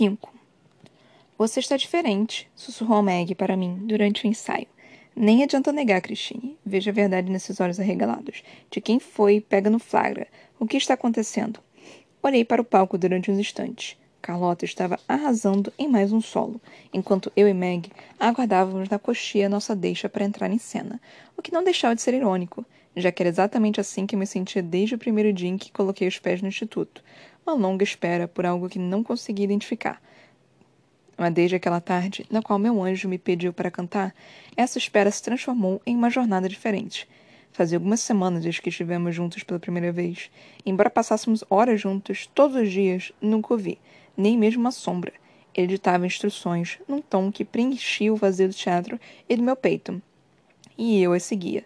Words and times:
5. 0.00 0.32
Você 1.36 1.60
está 1.60 1.76
diferente, 1.76 2.48
sussurrou 2.54 3.02
Meg 3.02 3.34
para 3.34 3.54
mim 3.54 3.80
durante 3.82 4.24
o 4.24 4.26
ensaio. 4.26 4.66
Nem 5.14 5.42
adianta 5.42 5.70
negar, 5.72 6.00
Christine. 6.00 6.56
Veja 6.64 6.90
a 6.90 6.94
verdade 6.94 7.30
nesses 7.30 7.60
olhos 7.60 7.78
arregalados. 7.78 8.42
De 8.70 8.80
quem 8.80 8.98
foi, 8.98 9.42
pega 9.42 9.68
no 9.68 9.78
flagra. 9.78 10.26
O 10.58 10.66
que 10.66 10.78
está 10.78 10.94
acontecendo? 10.94 11.60
Olhei 12.22 12.46
para 12.46 12.62
o 12.62 12.64
palco 12.64 12.96
durante 12.96 13.30
uns 13.30 13.38
instantes. 13.38 13.98
Carlota 14.22 14.64
estava 14.64 14.98
arrasando 15.06 15.70
em 15.78 15.86
mais 15.86 16.14
um 16.14 16.20
solo, 16.22 16.58
enquanto 16.94 17.30
eu 17.36 17.46
e 17.46 17.52
Meg 17.52 17.92
aguardávamos 18.18 18.88
na 18.88 18.98
coxia 18.98 19.50
nossa 19.50 19.76
deixa 19.76 20.08
para 20.08 20.24
entrar 20.24 20.50
em 20.50 20.58
cena, 20.58 20.98
o 21.36 21.42
que 21.42 21.52
não 21.52 21.62
deixava 21.62 21.94
de 21.94 22.00
ser 22.00 22.14
irônico, 22.14 22.64
já 22.96 23.12
que 23.12 23.22
era 23.22 23.28
exatamente 23.28 23.80
assim 23.80 24.06
que 24.06 24.16
me 24.16 24.26
sentia 24.26 24.62
desde 24.62 24.94
o 24.94 24.98
primeiro 24.98 25.32
dia 25.32 25.48
em 25.48 25.58
que 25.58 25.72
coloquei 25.72 26.08
os 26.08 26.18
pés 26.18 26.42
no 26.42 26.48
instituto, 26.48 27.02
uma 27.46 27.54
longa 27.54 27.84
espera 27.84 28.28
por 28.28 28.46
algo 28.46 28.68
que 28.68 28.78
não 28.78 29.02
conseguia 29.02 29.44
identificar. 29.44 30.00
Mas 31.16 31.32
desde 31.34 31.56
aquela 31.56 31.80
tarde, 31.80 32.24
na 32.30 32.40
qual 32.40 32.58
meu 32.58 32.82
anjo 32.82 33.08
me 33.08 33.18
pediu 33.18 33.52
para 33.52 33.70
cantar, 33.70 34.14
essa 34.56 34.78
espera 34.78 35.10
se 35.10 35.22
transformou 35.22 35.80
em 35.84 35.94
uma 35.94 36.08
jornada 36.08 36.48
diferente. 36.48 37.06
Fazia 37.52 37.76
algumas 37.76 38.00
semanas 38.00 38.42
desde 38.42 38.62
que 38.62 38.68
estivemos 38.68 39.14
juntos 39.14 39.42
pela 39.42 39.60
primeira 39.60 39.92
vez. 39.92 40.30
Embora 40.64 40.88
passássemos 40.88 41.44
horas 41.50 41.80
juntos 41.80 42.26
todos 42.34 42.56
os 42.56 42.70
dias, 42.70 43.12
nunca 43.20 43.52
o 43.52 43.56
vi, 43.58 43.78
nem 44.16 44.38
mesmo 44.38 44.60
uma 44.60 44.70
sombra. 44.70 45.12
Ele 45.54 45.66
ditava 45.66 46.06
instruções 46.06 46.78
num 46.88 47.02
tom 47.02 47.30
que 47.30 47.44
preenchia 47.44 48.12
o 48.12 48.16
vazio 48.16 48.48
do 48.48 48.54
teatro 48.54 48.98
e 49.28 49.36
do 49.36 49.42
meu 49.42 49.56
peito. 49.56 50.00
E 50.78 51.02
eu 51.02 51.12
a 51.12 51.20
seguia. 51.20 51.64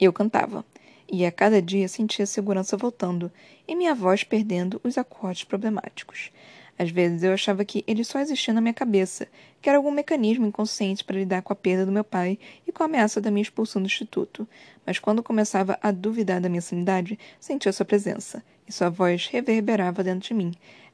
Eu 0.00 0.12
cantava. 0.12 0.64
E 1.10 1.24
a 1.24 1.32
cada 1.32 1.60
dia 1.60 1.86
sentia 1.88 2.24
a 2.24 2.26
segurança 2.26 2.76
voltando 2.76 3.30
e 3.68 3.74
minha 3.74 3.94
voz 3.94 4.24
perdendo 4.24 4.80
os 4.82 4.98
acordes 4.98 5.44
problemáticos. 5.44 6.30
Às 6.78 6.90
vezes 6.90 7.22
eu 7.22 7.32
achava 7.32 7.64
que 7.64 7.84
ele 7.86 8.02
só 8.02 8.18
existia 8.18 8.52
na 8.52 8.60
minha 8.60 8.74
cabeça, 8.74 9.28
que 9.62 9.68
era 9.68 9.78
algum 9.78 9.92
mecanismo 9.92 10.46
inconsciente 10.46 11.04
para 11.04 11.18
lidar 11.18 11.42
com 11.42 11.52
a 11.52 11.56
perda 11.56 11.86
do 11.86 11.92
meu 11.92 12.02
pai 12.02 12.38
e 12.66 12.72
com 12.72 12.82
a 12.82 12.86
ameaça 12.86 13.20
da 13.20 13.30
minha 13.30 13.42
expulsão 13.42 13.80
do 13.80 13.86
instituto. 13.86 14.46
Mas 14.84 14.98
quando 14.98 15.22
começava 15.22 15.78
a 15.80 15.92
duvidar 15.92 16.40
da 16.40 16.48
minha 16.48 16.60
sanidade, 16.60 17.18
sentia 17.38 17.72
sua 17.72 17.86
presença, 17.86 18.42
e 18.66 18.72
sua 18.72 18.90
voz 18.90 19.28
reverberava 19.28 20.02
dentro 20.02 20.28
de 20.28 20.34
mim, 20.34 20.52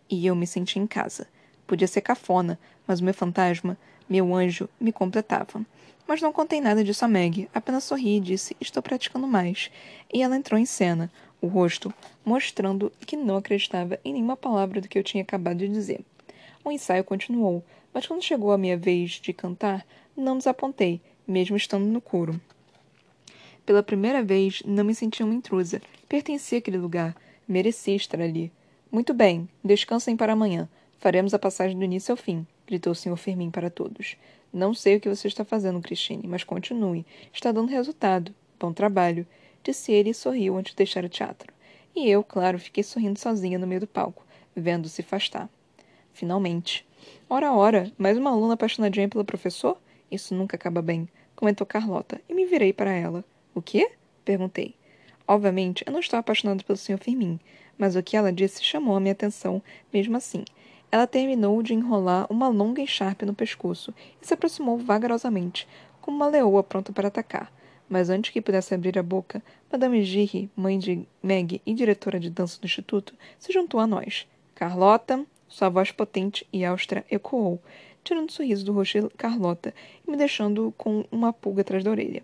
e 0.08 0.26
eu 0.26 0.36
me 0.36 0.46
sentia 0.46 0.82
em 0.82 0.86
casa. 0.86 1.26
Podia 1.66 1.88
ser 1.88 2.02
cafona, 2.02 2.58
mas 2.86 3.00
o 3.00 3.04
meu 3.04 3.14
fantasma, 3.14 3.78
meu 4.08 4.34
anjo, 4.34 4.68
me 4.78 4.92
completava. 4.92 5.64
Mas 6.10 6.20
não 6.20 6.32
contei 6.32 6.60
nada 6.60 6.82
disso 6.82 7.04
a 7.04 7.08
Meg, 7.08 7.48
apenas 7.54 7.84
sorri 7.84 8.16
e 8.16 8.20
disse: 8.20 8.56
Estou 8.60 8.82
praticando 8.82 9.28
mais. 9.28 9.70
E 10.12 10.20
ela 10.20 10.36
entrou 10.36 10.58
em 10.58 10.66
cena, 10.66 11.08
o 11.40 11.46
rosto 11.46 11.94
mostrando 12.24 12.92
que 13.06 13.16
não 13.16 13.36
acreditava 13.36 13.96
em 14.04 14.14
nenhuma 14.14 14.36
palavra 14.36 14.80
do 14.80 14.88
que 14.88 14.98
eu 14.98 15.04
tinha 15.04 15.22
acabado 15.22 15.58
de 15.58 15.68
dizer. 15.68 16.00
O 16.64 16.72
ensaio 16.72 17.04
continuou, 17.04 17.64
mas 17.94 18.08
quando 18.08 18.24
chegou 18.24 18.50
a 18.50 18.58
minha 18.58 18.76
vez 18.76 19.20
de 19.22 19.32
cantar, 19.32 19.86
não 20.16 20.36
desapontei, 20.36 21.00
mesmo 21.28 21.56
estando 21.56 21.86
no 21.86 22.00
coro. 22.00 22.40
Pela 23.64 23.80
primeira 23.80 24.20
vez, 24.20 24.64
não 24.66 24.82
me 24.82 24.96
sentia 24.96 25.24
uma 25.24 25.32
intrusa. 25.36 25.80
Pertencia 26.08 26.58
àquele 26.58 26.76
lugar. 26.76 27.14
Merecia 27.46 27.94
estar 27.94 28.20
ali. 28.20 28.50
Muito 28.90 29.14
bem, 29.14 29.48
descansem 29.62 30.16
para 30.16 30.32
amanhã. 30.32 30.68
Faremos 30.98 31.34
a 31.34 31.38
passagem 31.38 31.78
do 31.78 31.84
início 31.84 32.10
ao 32.10 32.16
fim, 32.16 32.44
gritou 32.66 32.94
o 32.94 32.96
Sr. 32.96 33.16
Firmin 33.16 33.48
para 33.48 33.70
todos. 33.70 34.16
Não 34.52 34.74
sei 34.74 34.96
o 34.96 35.00
que 35.00 35.08
você 35.08 35.28
está 35.28 35.44
fazendo, 35.44 35.80
Christine, 35.80 36.26
mas 36.26 36.42
continue. 36.42 37.06
Está 37.32 37.52
dando 37.52 37.70
resultado. 37.70 38.34
Bom 38.58 38.72
trabalho, 38.72 39.26
disse 39.62 39.92
ele 39.92 40.10
e 40.10 40.14
sorriu 40.14 40.56
antes 40.56 40.72
de 40.72 40.76
deixar 40.76 41.04
o 41.04 41.08
teatro. 41.08 41.52
E 41.94 42.08
eu, 42.10 42.24
claro, 42.24 42.58
fiquei 42.58 42.82
sorrindo 42.82 43.18
sozinha 43.18 43.58
no 43.58 43.66
meio 43.66 43.80
do 43.80 43.86
palco, 43.86 44.26
vendo-se 44.54 45.00
afastar. 45.00 45.48
Finalmente. 46.12 46.86
Ora, 47.28 47.52
ora, 47.52 47.92
mais 47.96 48.18
uma 48.18 48.30
aluna 48.30 48.54
apaixonadinha 48.54 49.08
pelo 49.08 49.24
professor? 49.24 49.80
Isso 50.10 50.34
nunca 50.34 50.56
acaba 50.56 50.82
bem, 50.82 51.08
comentou 51.36 51.66
Carlota, 51.66 52.20
e 52.28 52.34
me 52.34 52.44
virei 52.44 52.72
para 52.72 52.90
ela. 52.90 53.24
O 53.54 53.62
quê? 53.62 53.92
perguntei. 54.24 54.74
Obviamente, 55.26 55.84
eu 55.86 55.92
não 55.92 56.00
estava 56.00 56.20
apaixonado 56.20 56.64
pelo 56.64 56.76
Sr. 56.76 56.98
Firmin, 56.98 57.38
mas 57.78 57.94
o 57.94 58.02
que 58.02 58.16
ela 58.16 58.32
disse 58.32 58.64
chamou 58.64 58.96
a 58.96 59.00
minha 59.00 59.12
atenção, 59.12 59.62
mesmo 59.92 60.16
assim. 60.16 60.44
Ela 60.92 61.06
terminou 61.06 61.62
de 61.62 61.74
enrolar 61.74 62.26
uma 62.28 62.48
longa 62.48 62.82
encharpe 62.82 63.24
no 63.24 63.34
pescoço 63.34 63.94
e 64.20 64.26
se 64.26 64.34
aproximou 64.34 64.76
vagarosamente, 64.76 65.68
como 66.00 66.16
uma 66.16 66.26
leoa 66.26 66.62
pronta 66.62 66.92
para 66.92 67.08
atacar. 67.08 67.52
Mas 67.88 68.10
antes 68.10 68.30
que 68.30 68.40
pudesse 68.40 68.74
abrir 68.74 68.98
a 68.98 69.02
boca, 69.02 69.42
Madame 69.70 70.02
Girry, 70.02 70.50
mãe 70.56 70.78
de 70.78 71.06
Meg 71.22 71.60
e 71.64 71.74
diretora 71.74 72.18
de 72.18 72.30
dança 72.30 72.60
do 72.60 72.64
instituto, 72.64 73.14
se 73.38 73.52
juntou 73.52 73.78
a 73.78 73.86
nós. 73.86 74.26
Carlota, 74.54 75.24
sua 75.48 75.68
voz 75.68 75.90
potente 75.90 76.46
e 76.52 76.64
austera 76.64 77.04
ecoou, 77.10 77.60
tirando 78.04 78.28
o 78.28 78.32
sorriso 78.32 78.64
do 78.64 78.72
rosto 78.72 79.02
de 79.02 79.08
Carlota 79.10 79.74
e 80.06 80.10
me 80.10 80.16
deixando 80.16 80.72
com 80.76 81.04
uma 81.10 81.32
pulga 81.32 81.62
atrás 81.62 81.84
da 81.84 81.90
orelha. 81.90 82.22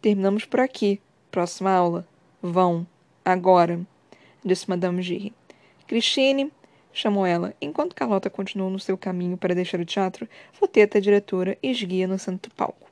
Terminamos 0.00 0.44
por 0.44 0.60
aqui. 0.60 1.00
Próxima 1.30 1.70
aula. 1.70 2.06
Vão. 2.40 2.86
Agora, 3.24 3.80
disse 4.44 4.68
Madame 4.68 5.02
Girry. 5.02 5.32
Christine, 5.86 6.52
chamou 6.96 7.26
ela, 7.26 7.54
enquanto 7.60 7.94
Carlota 7.94 8.30
continuou 8.30 8.70
no 8.70 8.80
seu 8.80 8.96
caminho 8.96 9.36
para 9.36 9.54
deixar 9.54 9.78
o 9.78 9.84
teatro, 9.84 10.26
até 10.62 10.82
a 10.82 11.00
diretora 11.00 11.58
e 11.62 11.70
esguia 11.70 12.08
no 12.08 12.16
do 12.16 12.50
palco. 12.56 12.90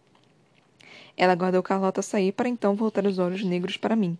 Ela 1.16 1.32
aguardou 1.32 1.62
Carlota 1.62 2.02
sair 2.02 2.30
para 2.32 2.48
então 2.48 2.74
voltar 2.74 3.06
os 3.06 3.18
olhos 3.18 3.42
negros 3.42 3.78
para 3.78 3.96
mim. 3.96 4.18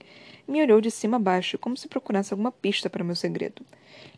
Me 0.49 0.63
olhou 0.63 0.81
de 0.81 0.91
cima 0.91 1.19
a 1.19 1.21
baixo, 1.21 1.59
como 1.59 1.77
se 1.77 1.87
procurasse 1.87 2.33
alguma 2.33 2.51
pista 2.51 2.89
para 2.89 3.05
meu 3.05 3.15
segredo. 3.15 3.63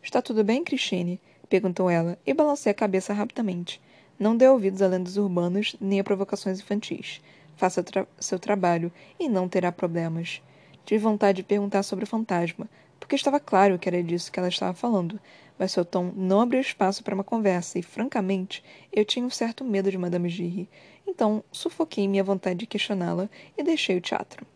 Está 0.00 0.22
tudo 0.22 0.44
bem, 0.44 0.62
Christine? 0.62 1.20
perguntou 1.48 1.90
ela, 1.90 2.16
e 2.24 2.32
balancei 2.32 2.70
a 2.70 2.74
cabeça 2.74 3.12
rapidamente. 3.12 3.80
Não 4.18 4.36
dê 4.36 4.48
ouvidos 4.48 4.82
a 4.82 4.86
lendas 4.86 5.16
urbanas 5.16 5.74
nem 5.80 5.98
a 5.98 6.04
provocações 6.04 6.60
infantis. 6.60 7.20
Faça 7.56 7.82
tra 7.82 8.06
seu 8.20 8.38
trabalho 8.38 8.92
e 9.18 9.28
não 9.28 9.48
terá 9.48 9.72
problemas. 9.72 10.40
Tive 10.84 11.02
vontade 11.02 11.38
de 11.38 11.42
perguntar 11.42 11.82
sobre 11.82 12.04
o 12.04 12.08
fantasma, 12.08 12.68
porque 13.00 13.16
estava 13.16 13.38
claro 13.38 13.78
que 13.78 13.88
era 13.88 14.02
disso 14.02 14.30
que 14.30 14.38
ela 14.38 14.48
estava 14.48 14.74
falando, 14.74 15.20
mas 15.58 15.72
seu 15.72 15.84
tom 15.84 16.12
não 16.14 16.40
abriu 16.40 16.60
espaço 16.60 17.02
para 17.02 17.14
uma 17.14 17.24
conversa 17.24 17.78
e, 17.78 17.82
francamente, 17.82 18.62
eu 18.92 19.04
tinha 19.04 19.24
um 19.24 19.30
certo 19.30 19.64
medo 19.64 19.90
de 19.90 19.98
Madame 19.98 20.28
Girry, 20.28 20.68
então 21.06 21.42
sufoquei 21.50 22.06
minha 22.08 22.24
vontade 22.24 22.60
de 22.60 22.66
questioná-la 22.66 23.28
e 23.56 23.62
deixei 23.62 23.96
o 23.96 24.00
teatro. 24.00 24.46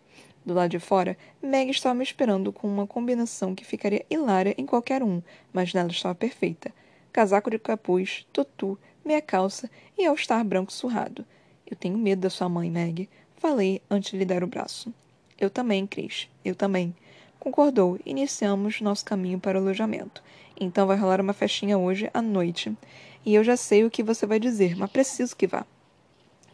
Do 0.45 0.55
lado 0.55 0.71
de 0.71 0.79
fora, 0.79 1.17
Meg 1.43 1.71
estava 1.71 1.95
me 1.95 2.03
esperando 2.03 2.53
com 2.53 2.67
uma 2.67 2.87
combinação 2.87 3.55
que 3.55 3.65
ficaria 3.65 4.05
hilária 4.09 4.55
em 4.57 4.65
qualquer 4.65 5.03
um, 5.03 5.23
mas 5.53 5.75
nela 5.75 5.91
estava 5.91 6.15
perfeita. 6.15 6.73
Casaco 7.13 7.51
de 7.51 7.59
capuz, 7.59 8.27
tutu, 8.33 8.79
meia 9.05 9.21
calça 9.21 9.71
e 9.99 10.07
all-star 10.07 10.45
branco 10.45 10.73
surrado. 10.73 11.25
Eu 11.67 11.77
tenho 11.77 11.99
medo 11.99 12.23
da 12.23 12.31
sua 12.31 12.49
mãe, 12.49 12.71
Meg. 12.71 13.09
Falei 13.37 13.83
antes 13.91 14.11
de 14.11 14.19
lhe 14.19 14.25
dar 14.25 14.43
o 14.43 14.47
braço. 14.47 14.93
Eu 15.39 15.51
também, 15.51 15.87
Cris. 15.87 16.29
Eu 16.45 16.55
também. 16.55 16.95
Concordou 17.39 17.99
iniciamos 18.05 18.81
nosso 18.81 19.05
caminho 19.05 19.41
para 19.41 19.59
o 19.59 19.63
alojamento. 19.63 20.23
Então 20.63 20.87
vai 20.87 20.99
rolar 20.99 21.23
uma 21.23 21.33
festinha 21.33 21.79
hoje 21.79 22.11
à 22.13 22.21
noite. 22.21 22.77
E 23.25 23.35
eu 23.35 23.43
já 23.43 23.57
sei 23.57 23.83
o 23.83 23.91
que 23.91 24.03
você 24.03 24.27
vai 24.27 24.39
dizer, 24.39 24.77
mas 24.77 24.91
preciso 24.91 25.35
que 25.35 25.47
vá. 25.47 25.65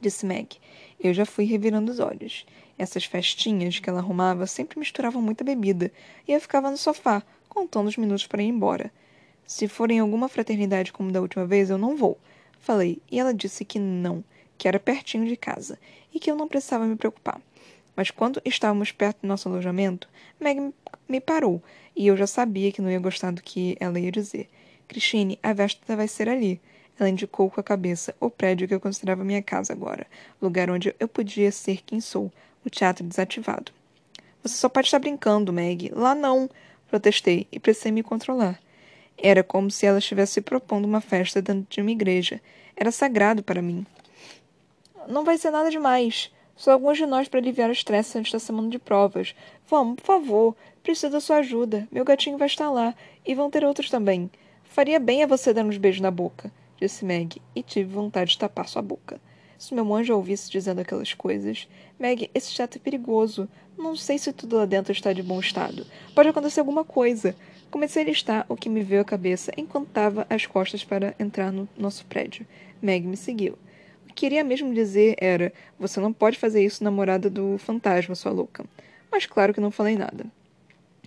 Disse 0.00 0.24
Meg. 0.24 0.58
Eu 1.00 1.12
já 1.12 1.26
fui 1.26 1.44
revirando 1.44 1.90
os 1.90 1.98
olhos. 1.98 2.46
Essas 2.78 3.04
festinhas 3.04 3.80
que 3.80 3.90
ela 3.90 3.98
arrumava 3.98 4.46
sempre 4.46 4.78
misturavam 4.78 5.20
muita 5.20 5.42
bebida, 5.42 5.90
e 6.28 6.32
eu 6.32 6.40
ficava 6.40 6.70
no 6.70 6.76
sofá, 6.76 7.20
contando 7.48 7.88
os 7.88 7.96
minutos 7.96 8.28
para 8.28 8.42
ir 8.42 8.46
embora. 8.46 8.92
Se 9.44 9.66
for 9.66 9.90
em 9.90 9.98
alguma 9.98 10.28
fraternidade 10.28 10.92
como 10.92 11.10
da 11.10 11.20
última 11.20 11.44
vez, 11.44 11.68
eu 11.68 11.78
não 11.78 11.96
vou. 11.96 12.16
Falei, 12.60 13.00
e 13.10 13.18
ela 13.18 13.34
disse 13.34 13.64
que 13.64 13.78
não, 13.78 14.22
que 14.56 14.68
era 14.68 14.78
pertinho 14.78 15.26
de 15.26 15.36
casa, 15.36 15.78
e 16.14 16.20
que 16.20 16.30
eu 16.30 16.36
não 16.36 16.46
precisava 16.46 16.86
me 16.86 16.94
preocupar. 16.94 17.40
Mas 17.96 18.10
quando 18.10 18.42
estávamos 18.44 18.92
perto 18.92 19.22
do 19.22 19.28
nosso 19.28 19.48
alojamento, 19.48 20.08
Meg 20.38 20.72
me 21.08 21.20
parou, 21.20 21.62
e 21.96 22.06
eu 22.06 22.16
já 22.16 22.26
sabia 22.26 22.70
que 22.70 22.82
não 22.82 22.90
ia 22.90 23.00
gostar 23.00 23.32
do 23.32 23.42
que 23.42 23.76
ela 23.80 23.98
ia 23.98 24.12
dizer. 24.12 24.48
Christine, 24.86 25.38
a 25.42 25.52
véspera 25.54 25.96
vai 25.96 26.06
ser 26.06 26.28
ali. 26.28 26.60
Ela 26.98 27.08
indicou 27.08 27.50
com 27.50 27.60
a 27.60 27.64
cabeça 27.64 28.14
o 28.20 28.30
prédio 28.30 28.68
que 28.68 28.74
eu 28.74 28.80
considerava 28.80 29.24
minha 29.24 29.42
casa 29.42 29.72
agora, 29.72 30.06
lugar 30.40 30.70
onde 30.70 30.94
eu 31.00 31.08
podia 31.08 31.50
ser 31.50 31.82
quem 31.84 32.00
sou, 32.00 32.30
o 32.64 32.70
teatro 32.70 33.04
desativado. 33.04 33.72
Você 34.42 34.56
só 34.56 34.68
pode 34.68 34.86
estar 34.86 34.98
brincando, 34.98 35.52
Meg. 35.52 35.90
Lá 35.94 36.14
não, 36.14 36.48
protestei 36.88 37.46
e 37.50 37.58
precisei 37.58 37.92
me 37.92 38.02
controlar. 38.02 38.60
Era 39.18 39.42
como 39.42 39.70
se 39.70 39.86
ela 39.86 39.98
estivesse 39.98 40.40
propondo 40.40 40.84
uma 40.84 41.00
festa 41.00 41.40
dentro 41.40 41.66
de 41.68 41.80
uma 41.80 41.90
igreja. 41.90 42.40
Era 42.76 42.90
sagrado 42.90 43.42
para 43.42 43.62
mim. 43.62 43.86
Não 45.08 45.24
vai 45.24 45.38
ser 45.38 45.50
nada 45.50 45.70
demais. 45.70 46.30
Só 46.56 46.72
alguns 46.72 46.96
de 46.96 47.04
nós 47.04 47.28
para 47.28 47.38
aliviar 47.38 47.68
o 47.68 47.72
estresse 47.72 48.18
antes 48.18 48.32
da 48.32 48.38
semana 48.38 48.70
de 48.70 48.78
provas. 48.78 49.34
Vamos, 49.68 49.96
por 49.96 50.06
favor. 50.06 50.56
Preciso 50.82 51.12
da 51.12 51.20
sua 51.20 51.36
ajuda. 51.36 51.86
Meu 51.92 52.04
gatinho 52.04 52.38
vai 52.38 52.46
estar 52.46 52.70
lá. 52.70 52.94
E 53.26 53.34
vão 53.34 53.50
ter 53.50 53.62
outros 53.64 53.90
também. 53.90 54.30
Faria 54.64 54.98
bem 54.98 55.22
a 55.22 55.26
você 55.26 55.52
dar 55.52 55.64
uns 55.64 55.76
beijos 55.76 56.00
na 56.00 56.10
boca, 56.10 56.52
disse 56.78 57.04
Meg, 57.04 57.40
e 57.54 57.62
tive 57.62 57.92
vontade 57.94 58.32
de 58.32 58.38
tapar 58.38 58.68
sua 58.68 58.82
boca. 58.82 59.20
Se 59.58 59.74
meu 59.74 59.94
anjo 59.94 60.14
ouvisse 60.14 60.50
dizendo 60.50 60.80
aquelas 60.80 61.14
coisas. 61.14 61.66
Meg, 61.98 62.30
esse 62.34 62.52
teatro 62.52 62.78
é 62.78 62.82
perigoso. 62.82 63.48
Não 63.76 63.96
sei 63.96 64.18
se 64.18 64.32
tudo 64.32 64.56
lá 64.56 64.66
dentro 64.66 64.92
está 64.92 65.12
de 65.12 65.22
bom 65.22 65.40
estado. 65.40 65.86
Pode 66.14 66.28
acontecer 66.28 66.60
alguma 66.60 66.84
coisa. 66.84 67.34
Comecei 67.70 68.02
a 68.02 68.06
listar 68.06 68.46
o 68.48 68.56
que 68.56 68.68
me 68.68 68.82
veio 68.82 69.00
à 69.00 69.04
cabeça 69.04 69.50
enquanto 69.56 69.88
dava 69.92 70.26
as 70.28 70.46
costas 70.46 70.84
para 70.84 71.14
entrar 71.18 71.50
no 71.50 71.68
nosso 71.76 72.04
prédio. 72.06 72.46
Meg 72.82 73.06
me 73.06 73.16
seguiu. 73.16 73.58
Queria 74.16 74.42
mesmo 74.42 74.72
dizer 74.72 75.14
era: 75.18 75.52
Você 75.78 76.00
não 76.00 76.10
pode 76.10 76.38
fazer 76.38 76.64
isso, 76.64 76.82
namorada 76.82 77.28
do 77.28 77.58
fantasma, 77.58 78.14
sua 78.14 78.32
louca. 78.32 78.64
Mas 79.12 79.26
claro 79.26 79.52
que 79.52 79.60
não 79.60 79.70
falei 79.70 79.94
nada. 79.94 80.24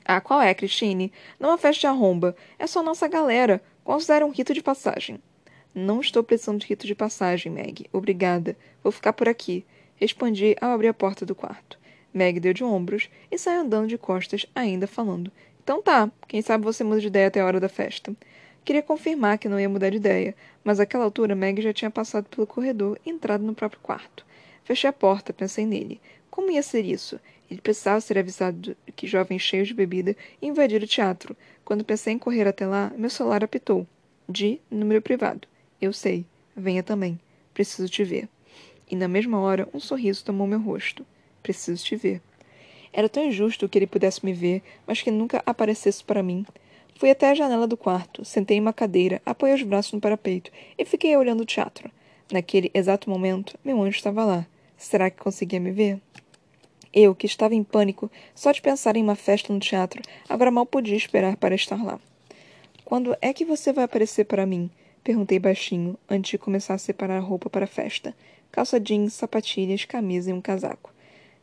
Ah, 0.06 0.22
qual 0.22 0.40
é, 0.40 0.54
Christine? 0.54 1.12
Não 1.40 1.58
festa 1.58 1.82
de 1.82 1.88
arromba. 1.88 2.36
É 2.60 2.68
só 2.68 2.84
nossa 2.84 3.08
galera. 3.08 3.62
Considera 3.84 4.26
um 4.26 4.30
rito 4.30 4.54
de 4.54 4.62
passagem. 4.62 5.20
Não 5.74 6.00
estou 6.00 6.24
precisando 6.24 6.60
de 6.60 6.68
rito 6.68 6.86
de 6.86 6.94
passagem, 6.94 7.52
Meg. 7.52 7.88
Obrigada. 7.92 8.56
Vou 8.84 8.92
ficar 8.92 9.14
por 9.14 9.28
aqui. 9.28 9.66
Respondi 9.96 10.56
ao 10.62 10.70
abrir 10.70 10.90
a 10.90 10.94
porta 10.94 11.26
do 11.26 11.34
quarto. 11.34 11.80
Meg 12.14 12.40
deu 12.40 12.54
de 12.54 12.64
ombros 12.64 13.10
e 13.32 13.40
saiu 13.40 13.62
andando 13.62 13.88
de 13.88 13.98
costas, 13.98 14.46
ainda 14.54 14.86
falando. 14.86 15.32
Então 15.64 15.82
tá, 15.82 16.12
quem 16.28 16.44
sabe 16.44 16.64
você 16.64 16.84
muda 16.84 17.02
de 17.02 17.08
ideia 17.08 17.28
até 17.28 17.42
a 17.42 17.46
hora 17.46 17.60
da 17.60 17.70
festa. 17.70 18.16
Queria 18.70 18.84
confirmar 18.84 19.40
que 19.40 19.50
não 19.50 19.60
ia 19.60 19.68
mudar 19.68 19.90
de 19.90 19.98
ideia, 19.98 20.36
mas 20.64 20.80
àquela 20.80 21.04
altura 21.04 21.34
Meg 21.34 21.60
já 21.60 21.74
tinha 21.74 21.90
passado 21.90 22.26
pelo 22.26 22.46
corredor 22.46 23.00
e 23.04 23.10
entrado 23.10 23.44
no 23.44 23.56
próprio 23.56 23.82
quarto. 23.82 24.24
Fechei 24.64 24.88
a 24.88 24.94
porta, 24.94 25.34
pensei 25.34 25.66
nele. 25.66 26.00
Como 26.30 26.52
ia 26.52 26.62
ser 26.62 26.86
isso? 26.86 27.20
Ele 27.50 27.62
precisava 27.62 28.00
ser 28.00 28.20
avisado 28.20 28.78
que 28.96 29.08
jovens 29.08 29.42
cheios 29.42 29.70
de 29.70 29.74
bebida 29.74 30.16
invadiram 30.40 30.86
o 30.86 30.88
teatro. 30.88 31.36
Quando 31.66 31.84
pensei 31.84 32.14
em 32.14 32.20
correr 32.20 32.48
até 32.48 32.68
lá, 32.68 32.94
meu 32.96 33.10
celular 33.10 33.44
apitou. 33.44 33.88
De 34.30 34.60
número 34.70 35.02
privado. 35.02 35.48
Eu 35.82 35.92
sei. 35.92 36.24
Venha 36.56 36.84
também. 36.84 37.20
Preciso 37.56 37.90
te 37.90 38.04
ver. 38.04 38.30
E 38.88 38.96
na 38.96 39.08
mesma 39.08 39.40
hora, 39.40 39.68
um 39.74 39.80
sorriso 39.80 40.24
tomou 40.24 40.46
meu 40.46 40.62
rosto. 40.62 41.04
Preciso 41.42 41.84
te 41.84 41.96
ver. 41.96 42.22
Era 42.94 43.10
tão 43.10 43.26
injusto 43.26 43.68
que 43.68 43.80
ele 43.80 43.88
pudesse 43.88 44.24
me 44.24 44.32
ver, 44.32 44.62
mas 44.86 45.02
que 45.02 45.10
nunca 45.10 45.42
aparecesse 45.44 46.04
para 46.04 46.22
mim. 46.22 46.46
Fui 47.00 47.10
até 47.10 47.30
a 47.30 47.34
janela 47.34 47.66
do 47.66 47.78
quarto, 47.78 48.26
sentei 48.26 48.58
em 48.58 48.60
uma 48.60 48.74
cadeira, 48.74 49.22
apoiei 49.26 49.56
os 49.56 49.64
braços 49.64 49.94
no 49.94 50.02
parapeito 50.02 50.52
e 50.78 50.84
fiquei 50.84 51.16
olhando 51.16 51.40
o 51.40 51.46
teatro. 51.46 51.90
Naquele 52.30 52.70
exato 52.74 53.10
momento, 53.10 53.58
meu 53.64 53.82
anjo 53.82 53.96
estava 53.96 54.26
lá. 54.26 54.46
Será 54.76 55.10
que 55.10 55.24
conseguia 55.24 55.62
me 55.62 55.72
ver? 55.72 56.02
Eu, 56.94 57.16
que 57.16 57.26
estava 57.26 57.56
em 57.56 57.64
pânico 57.64 58.12
só 58.36 58.52
de 58.52 58.62
pensar 58.62 58.98
em 58.98 59.02
uma 59.02 59.16
festa 59.16 59.54
no 59.54 59.62
teatro, 59.62 60.02
agora 60.28 60.52
mal 60.52 60.66
podia 60.66 60.98
esperar 60.98 61.38
para 61.38 61.56
estar 61.56 61.82
lá. 61.82 61.98
Quando 62.84 63.16
é 63.22 63.32
que 63.32 63.46
você 63.46 63.72
vai 63.72 63.86
aparecer 63.86 64.26
para 64.26 64.46
mim? 64.46 64.70
Perguntei 65.02 65.40
baixinho, 65.40 65.98
antes 66.10 66.32
de 66.32 66.38
começar 66.38 66.74
a 66.74 66.78
separar 66.78 67.16
a 67.16 67.22
roupa 67.22 67.50
para 67.50 67.64
a 67.64 67.70
festa. 67.70 68.14
Calça 68.52 68.78
jeans, 68.78 69.14
sapatilhas, 69.14 69.86
camisa 69.86 70.32
e 70.32 70.34
um 70.34 70.42
casaco. 70.42 70.94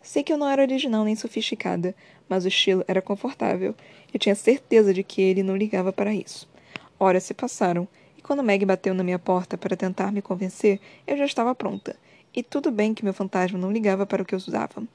Sei 0.06 0.22
que 0.22 0.32
eu 0.32 0.38
não 0.38 0.48
era 0.48 0.62
original 0.62 1.04
nem 1.04 1.16
sofisticada, 1.16 1.92
mas 2.28 2.44
o 2.44 2.48
estilo 2.48 2.84
era 2.86 3.02
confortável. 3.02 3.74
Eu 4.14 4.20
tinha 4.20 4.36
certeza 4.36 4.94
de 4.94 5.02
que 5.02 5.20
ele 5.20 5.42
não 5.42 5.56
ligava 5.56 5.92
para 5.92 6.14
isso. 6.14 6.48
Horas 6.96 7.24
se 7.24 7.34
passaram, 7.34 7.88
e 8.16 8.22
quando 8.22 8.40
Meg 8.40 8.64
bateu 8.64 8.94
na 8.94 9.02
minha 9.02 9.18
porta 9.18 9.58
para 9.58 9.76
tentar 9.76 10.12
me 10.12 10.22
convencer, 10.22 10.78
eu 11.08 11.16
já 11.16 11.24
estava 11.24 11.56
pronta. 11.56 11.96
E 12.32 12.40
tudo 12.40 12.70
bem 12.70 12.94
que 12.94 13.04
meu 13.04 13.12
fantasma 13.12 13.58
não 13.58 13.72
ligava 13.72 14.06
para 14.06 14.22
o 14.22 14.24
que 14.24 14.32
eu 14.32 14.38
usava 14.38 14.86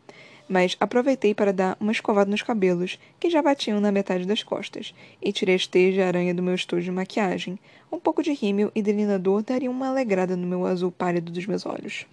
mas 0.51 0.75
aproveitei 0.81 1.33
para 1.33 1.53
dar 1.53 1.77
uma 1.79 1.93
escovada 1.93 2.29
nos 2.29 2.41
cabelos, 2.41 2.99
que 3.17 3.29
já 3.29 3.41
batiam 3.41 3.79
na 3.79 3.89
metade 3.89 4.25
das 4.25 4.43
costas, 4.43 4.93
e 5.21 5.31
tirei 5.31 5.57
teias 5.57 5.93
de 5.93 6.01
aranha 6.01 6.33
do 6.33 6.43
meu 6.43 6.53
estojo 6.53 6.83
de 6.83 6.91
maquiagem. 6.91 7.57
Um 7.89 7.97
pouco 7.97 8.21
de 8.21 8.33
rímel 8.33 8.69
e 8.75 8.81
delineador 8.81 9.43
dariam 9.43 9.71
uma 9.71 9.87
alegrada 9.87 10.35
no 10.35 10.45
meu 10.45 10.65
azul 10.65 10.91
pálido 10.91 11.31
dos 11.31 11.45
meus 11.45 11.65
olhos. 11.65 12.05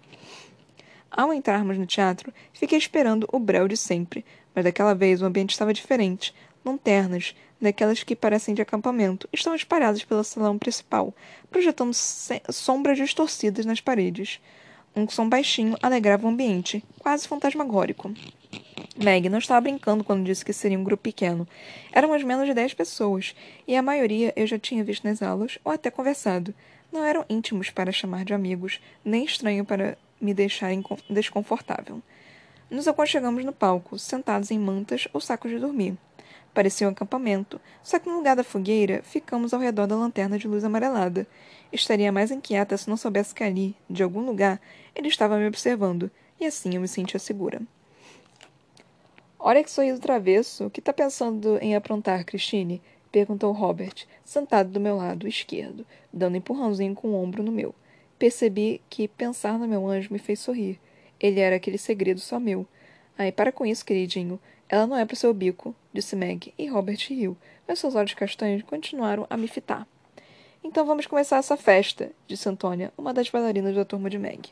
Ao 1.10 1.32
entrarmos 1.32 1.78
no 1.78 1.86
teatro, 1.86 2.32
fiquei 2.52 2.78
esperando 2.78 3.28
o 3.32 3.38
breu 3.38 3.66
de 3.66 3.76
sempre, 3.76 4.24
mas 4.54 4.64
daquela 4.64 4.94
vez 4.94 5.22
o 5.22 5.24
ambiente 5.24 5.50
estava 5.50 5.72
diferente. 5.72 6.34
Lanternas, 6.64 7.34
daquelas 7.60 8.02
que 8.02 8.14
parecem 8.14 8.54
de 8.54 8.62
acampamento, 8.62 9.28
estão 9.32 9.54
espalhadas 9.54 10.04
pelo 10.04 10.22
salão 10.22 10.58
principal, 10.58 11.14
projetando 11.50 11.94
sombras 11.94 12.98
distorcidas 12.98 13.64
nas 13.64 13.80
paredes. 13.80 14.40
Um 14.94 15.08
som 15.08 15.28
baixinho 15.28 15.76
alegrava 15.80 16.26
o 16.26 16.30
ambiente, 16.30 16.84
quase 16.98 17.26
fantasmagórico. 17.26 18.12
Meg 18.96 19.28
não 19.28 19.38
estava 19.38 19.60
brincando 19.60 20.02
quando 20.02 20.24
disse 20.24 20.44
que 20.44 20.52
seria 20.52 20.78
um 20.78 20.84
grupo 20.84 21.04
pequeno. 21.04 21.46
Éramos 21.92 22.22
menos 22.22 22.46
de 22.46 22.54
dez 22.54 22.74
pessoas, 22.74 23.34
e 23.66 23.76
a 23.76 23.82
maioria 23.82 24.32
eu 24.36 24.46
já 24.46 24.58
tinha 24.58 24.84
visto 24.84 25.04
nas 25.04 25.22
aulas 25.22 25.58
ou 25.64 25.72
até 25.72 25.90
conversado. 25.90 26.52
Não 26.92 27.04
eram 27.04 27.24
íntimos 27.28 27.70
para 27.70 27.92
chamar 27.92 28.24
de 28.24 28.34
amigos, 28.34 28.80
nem 29.04 29.24
estranho 29.24 29.64
para 29.64 29.96
me 30.20 30.34
deixar 30.34 30.70
desconfortável. 31.08 32.02
Nos 32.70 32.86
aconchegamos 32.86 33.44
no 33.44 33.52
palco, 33.52 33.98
sentados 33.98 34.50
em 34.50 34.58
mantas 34.58 35.08
ou 35.12 35.20
sacos 35.20 35.50
de 35.50 35.58
dormir. 35.58 35.96
Parecia 36.52 36.86
um 36.86 36.90
acampamento, 36.90 37.60
só 37.82 37.98
que 37.98 38.08
no 38.08 38.16
lugar 38.16 38.36
da 38.36 38.44
fogueira 38.44 39.00
ficamos 39.02 39.54
ao 39.54 39.60
redor 39.60 39.86
da 39.86 39.96
lanterna 39.96 40.38
de 40.38 40.48
luz 40.48 40.64
amarelada. 40.64 41.26
Estaria 41.72 42.10
mais 42.10 42.30
inquieta 42.30 42.76
se 42.76 42.88
não 42.88 42.96
soubesse 42.96 43.34
que 43.34 43.44
ali, 43.44 43.76
de 43.88 44.02
algum 44.02 44.24
lugar, 44.24 44.60
ele 44.94 45.08
estava 45.08 45.38
me 45.38 45.46
observando, 45.46 46.10
e 46.40 46.46
assim 46.46 46.74
eu 46.74 46.80
me 46.80 46.88
sentia 46.88 47.18
segura. 47.20 47.62
Olha 49.38 49.62
que 49.62 49.70
sorriso 49.70 50.00
travesso. 50.00 50.66
O 50.66 50.70
que 50.70 50.80
está 50.80 50.92
pensando 50.92 51.58
em 51.62 51.76
aprontar, 51.76 52.24
Christine? 52.24 52.82
perguntou 53.12 53.52
Robert, 53.52 54.06
sentado 54.24 54.70
do 54.70 54.80
meu 54.80 54.96
lado 54.96 55.26
esquerdo, 55.26 55.86
dando 56.12 56.36
empurrãozinho 56.36 56.94
com 56.94 57.08
o 57.08 57.22
ombro 57.22 57.42
no 57.42 57.52
meu. 57.52 57.74
Percebi 58.18 58.80
que 58.90 59.06
pensar 59.06 59.58
no 59.58 59.68
meu 59.68 59.86
anjo 59.86 60.12
me 60.12 60.18
fez 60.18 60.40
sorrir. 60.40 60.80
Ele 61.20 61.38
era 61.38 61.56
aquele 61.56 61.78
segredo 61.78 62.18
só 62.18 62.40
meu. 62.40 62.66
Ai, 63.16 63.30
para 63.30 63.52
com 63.52 63.64
isso, 63.64 63.84
queridinho. 63.84 64.40
Ela 64.68 64.86
não 64.86 64.96
é 64.96 65.04
pro 65.04 65.16
seu 65.16 65.32
bico, 65.32 65.74
disse 65.92 66.14
Meg, 66.14 66.52
e 66.58 66.66
Robert 66.66 66.98
riu, 67.08 67.36
mas 67.66 67.78
seus 67.78 67.94
olhos 67.94 68.14
castanhos 68.14 68.62
continuaram 68.62 69.26
a 69.30 69.36
me 69.36 69.48
fitar. 69.48 69.86
Então 70.62 70.84
vamos 70.84 71.06
começar 71.06 71.38
essa 71.38 71.56
festa, 71.56 72.10
disse 72.26 72.48
Antônia, 72.48 72.92
uma 72.98 73.14
das 73.14 73.30
bailarinas 73.30 73.74
da 73.74 73.84
turma 73.84 74.10
de 74.10 74.18
Meg. 74.18 74.50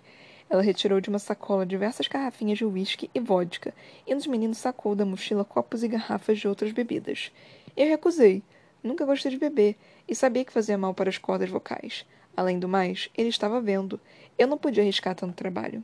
Ela 0.49 0.63
retirou 0.63 1.01
de 1.01 1.09
uma 1.09 1.19
sacola 1.19 1.67
diversas 1.67 2.07
garrafinhas 2.07 2.57
de 2.57 2.65
uísque 2.65 3.11
e 3.13 3.21
vodka, 3.21 3.75
e 4.07 4.15
um 4.15 4.17
dos 4.17 4.27
meninos 4.27 4.59
sacou 4.59 4.95
da 4.95 5.05
mochila 5.05 5.45
copos 5.45 5.83
e 5.83 5.89
garrafas 5.89 6.39
de 6.39 6.49
outras 6.49 6.73
bebidas. 6.73 7.33
Eu 7.77 7.89
recusei. 7.89 8.43
Nunca 8.83 9.05
gostei 9.05 9.33
de 9.33 9.39
beber, 9.39 9.77
e 10.09 10.15
sabia 10.15 10.45
que 10.45 10.53
fazia 10.53 10.79
mal 10.79 10.95
para 10.95 11.11
as 11.11 11.19
cordas 11.19 11.51
vocais. 11.51 12.07
Além 12.37 12.59
do 12.59 12.69
mais, 12.69 13.09
ele 13.17 13.29
estava 13.29 13.61
vendo. 13.61 13.99
Eu 14.39 14.47
não 14.47 14.59
podia 14.59 14.83
arriscar 14.83 15.15
tanto 15.15 15.35
trabalho. 15.35 15.83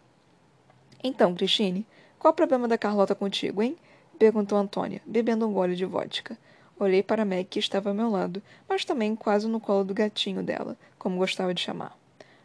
Então, 1.02 1.34
Christine, 1.34 1.86
qual 2.18 2.32
o 2.32 2.36
problema 2.36 2.68
da 2.68 2.76
Carlota 2.76 3.14
contigo, 3.14 3.62
hein? 3.62 3.76
Perguntou 4.18 4.58
Antônia, 4.58 5.00
bebendo 5.06 5.48
um 5.48 5.52
gole 5.52 5.74
de 5.74 5.84
vodka. 5.84 6.38
Olhei 6.78 7.02
para 7.02 7.24
Meg, 7.24 7.48
que 7.48 7.58
estava 7.58 7.88
ao 7.88 7.94
meu 7.94 8.10
lado, 8.10 8.42
mas 8.68 8.84
também 8.84 9.16
quase 9.16 9.48
no 9.48 9.58
colo 9.58 9.84
do 9.84 9.94
gatinho 9.94 10.42
dela, 10.42 10.76
como 10.98 11.18
gostava 11.18 11.54
de 11.54 11.60
chamar. 11.60 11.96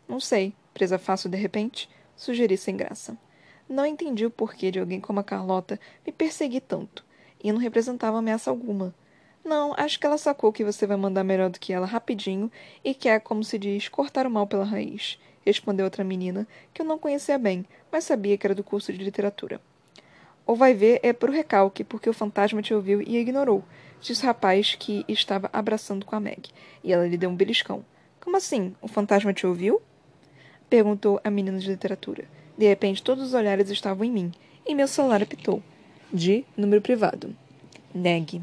Não 0.07 0.19
sei, 0.19 0.53
presa 0.73 0.97
fácil 0.97 1.29
de 1.29 1.37
repente? 1.37 1.89
Sugeri 2.15 2.57
sem 2.57 2.77
graça. 2.77 3.17
Não 3.69 3.85
entendi 3.85 4.25
o 4.25 4.31
porquê 4.31 4.71
de 4.71 4.79
alguém 4.79 5.01
como 5.01 5.19
a 5.19 5.23
Carlota 5.23 5.79
me 6.05 6.11
perseguir 6.11 6.61
tanto, 6.61 7.03
e 7.43 7.51
não 7.51 7.59
representava 7.59 8.17
ameaça 8.17 8.49
alguma. 8.49 8.95
Não, 9.47 9.73
acho 9.77 9.97
que 9.97 10.05
ela 10.05 10.17
sacou 10.17 10.51
que 10.51 10.65
você 10.65 10.85
vai 10.85 10.97
mandar 10.97 11.23
melhor 11.23 11.49
do 11.49 11.57
que 11.57 11.71
ela 11.71 11.85
rapidinho 11.85 12.51
e 12.83 12.93
quer, 12.93 13.21
como 13.21 13.45
se 13.45 13.57
diz, 13.57 13.87
cortar 13.87 14.27
o 14.27 14.29
mal 14.29 14.45
pela 14.45 14.65
raiz, 14.65 15.17
respondeu 15.45 15.85
outra 15.85 16.03
menina, 16.03 16.45
que 16.73 16.81
eu 16.81 16.85
não 16.85 16.99
conhecia 16.99 17.37
bem, 17.37 17.65
mas 17.89 18.03
sabia 18.03 18.37
que 18.37 18.45
era 18.45 18.53
do 18.53 18.61
curso 18.61 18.91
de 18.91 19.01
literatura. 19.01 19.61
Ou 20.45 20.53
vai 20.53 20.73
ver 20.73 20.99
é 21.01 21.13
pro 21.13 21.31
recalque, 21.31 21.85
porque 21.85 22.09
o 22.09 22.13
fantasma 22.13 22.61
te 22.61 22.73
ouviu 22.73 23.01
e 23.01 23.15
ignorou, 23.15 23.63
disse 24.01 24.21
o 24.21 24.25
rapaz 24.25 24.75
que 24.75 25.05
estava 25.07 25.49
abraçando 25.53 26.05
com 26.05 26.17
a 26.17 26.19
Meg, 26.19 26.49
e 26.83 26.91
ela 26.91 27.07
lhe 27.07 27.15
deu 27.15 27.29
um 27.29 27.35
beliscão. 27.35 27.85
Como 28.19 28.35
assim? 28.35 28.75
O 28.81 28.89
fantasma 28.89 29.31
te 29.33 29.47
ouviu? 29.47 29.81
Perguntou 30.69 31.21
a 31.23 31.31
menina 31.31 31.57
de 31.57 31.69
literatura. 31.69 32.25
De 32.57 32.67
repente, 32.67 33.01
todos 33.01 33.27
os 33.27 33.33
olhares 33.33 33.69
estavam 33.69 34.03
em 34.03 34.11
mim, 34.11 34.31
e 34.65 34.75
meu 34.75 34.89
celular 34.89 35.23
apitou. 35.23 35.63
De 36.11 36.43
número 36.57 36.81
privado. 36.81 37.33
Neg. 37.95 38.41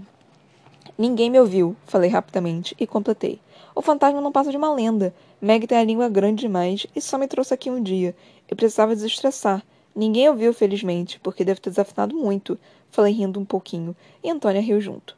Ninguém 0.96 1.28
me 1.28 1.40
ouviu, 1.40 1.76
falei 1.86 2.08
rapidamente 2.08 2.74
e 2.78 2.86
completei. 2.86 3.40
O 3.74 3.82
fantasma 3.82 4.20
não 4.20 4.30
passa 4.30 4.50
de 4.50 4.56
uma 4.56 4.72
lenda. 4.72 5.12
Meg 5.40 5.66
tem 5.66 5.78
a 5.78 5.84
língua 5.84 6.08
grande 6.08 6.42
demais 6.42 6.86
e 6.94 7.00
só 7.00 7.18
me 7.18 7.26
trouxe 7.26 7.52
aqui 7.52 7.68
um 7.68 7.82
dia. 7.82 8.14
Eu 8.48 8.56
precisava 8.56 8.94
desestressar. 8.94 9.64
Ninguém 9.94 10.28
ouviu, 10.28 10.52
felizmente, 10.54 11.18
porque 11.20 11.44
deve 11.44 11.60
ter 11.60 11.70
desafinado 11.70 12.14
muito. 12.14 12.58
Falei 12.90 13.12
rindo 13.12 13.40
um 13.40 13.44
pouquinho, 13.44 13.96
e 14.22 14.30
Antônia 14.30 14.62
riu 14.62 14.80
junto. 14.80 15.16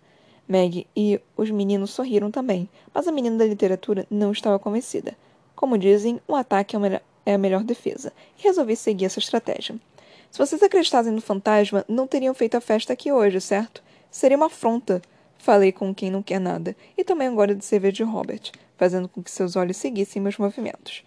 Meg 0.48 0.86
e 0.96 1.20
os 1.36 1.50
meninos 1.50 1.90
sorriram 1.90 2.30
também, 2.30 2.68
mas 2.94 3.06
a 3.06 3.12
menina 3.12 3.36
da 3.36 3.44
literatura 3.44 4.06
não 4.10 4.32
estava 4.32 4.58
convencida. 4.58 5.14
Como 5.54 5.76
dizem, 5.76 6.20
um 6.26 6.34
ataque 6.34 6.76
é, 6.76 7.02
é 7.26 7.34
a 7.34 7.38
melhor 7.38 7.64
defesa, 7.64 8.12
e 8.38 8.42
resolvi 8.42 8.76
seguir 8.76 9.06
essa 9.06 9.18
estratégia. 9.18 9.76
Se 10.30 10.38
vocês 10.38 10.62
acreditassem 10.62 11.12
no 11.12 11.20
fantasma, 11.20 11.84
não 11.88 12.06
teriam 12.06 12.32
feito 12.32 12.56
a 12.56 12.60
festa 12.60 12.92
aqui 12.92 13.10
hoje, 13.10 13.40
certo? 13.40 13.82
Seria 14.10 14.36
uma 14.36 14.46
afronta. 14.46 15.02
Falei 15.46 15.70
com 15.70 15.94
quem 15.94 16.10
não 16.10 16.24
quer 16.24 16.40
nada, 16.40 16.74
e 16.98 17.04
tomei 17.04 17.28
um 17.28 17.36
gole 17.36 17.54
de 17.54 17.64
cerveja 17.64 17.98
de 17.98 18.02
Robert, 18.02 18.50
fazendo 18.76 19.08
com 19.08 19.22
que 19.22 19.30
seus 19.30 19.54
olhos 19.54 19.76
seguissem 19.76 20.20
meus 20.20 20.36
movimentos. 20.38 21.04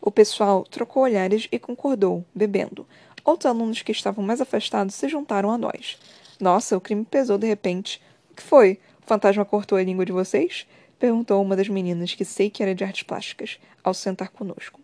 O 0.00 0.10
pessoal 0.10 0.64
trocou 0.64 1.02
olhares 1.02 1.46
e 1.52 1.58
concordou, 1.58 2.24
bebendo. 2.34 2.86
Outros 3.22 3.44
alunos 3.44 3.82
que 3.82 3.92
estavam 3.92 4.24
mais 4.24 4.40
afastados 4.40 4.94
se 4.94 5.06
juntaram 5.06 5.50
a 5.50 5.58
nós. 5.58 5.98
Nossa, 6.40 6.74
o 6.78 6.80
crime 6.80 7.04
pesou 7.04 7.36
de 7.36 7.46
repente. 7.46 8.00
O 8.30 8.36
que 8.36 8.42
foi? 8.42 8.80
O 9.02 9.06
fantasma 9.06 9.44
cortou 9.44 9.76
a 9.76 9.82
língua 9.82 10.06
de 10.06 10.12
vocês? 10.12 10.66
Perguntou 10.98 11.42
uma 11.42 11.54
das 11.54 11.68
meninas, 11.68 12.14
que 12.14 12.24
sei 12.24 12.48
que 12.48 12.62
era 12.62 12.74
de 12.74 12.84
artes 12.84 13.02
plásticas, 13.02 13.60
ao 13.82 13.92
sentar 13.92 14.30
conosco. 14.30 14.80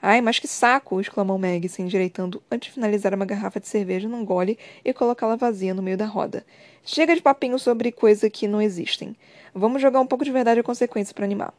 Ai, 0.00 0.20
mas 0.20 0.38
que 0.38 0.46
saco! 0.46 1.00
exclamou 1.00 1.38
Meg, 1.38 1.68
se 1.68 1.82
endireitando 1.82 2.40
antes 2.50 2.68
de 2.68 2.74
finalizar 2.74 3.12
uma 3.14 3.24
garrafa 3.24 3.58
de 3.58 3.66
cerveja 3.66 4.08
num 4.08 4.24
gole 4.24 4.56
e 4.84 4.92
colocá-la 4.92 5.34
vazia 5.34 5.74
no 5.74 5.82
meio 5.82 5.96
da 5.96 6.06
roda. 6.06 6.46
Chega 6.84 7.16
de 7.16 7.20
papinho 7.20 7.58
sobre 7.58 7.90
coisa 7.90 8.30
que 8.30 8.46
não 8.46 8.62
existem. 8.62 9.16
Vamos 9.52 9.82
jogar 9.82 10.00
um 10.00 10.06
pouco 10.06 10.24
de 10.24 10.30
verdade 10.30 10.60
e 10.60 10.62
consequência 10.62 11.12
para 11.12 11.24
animar. 11.24 11.52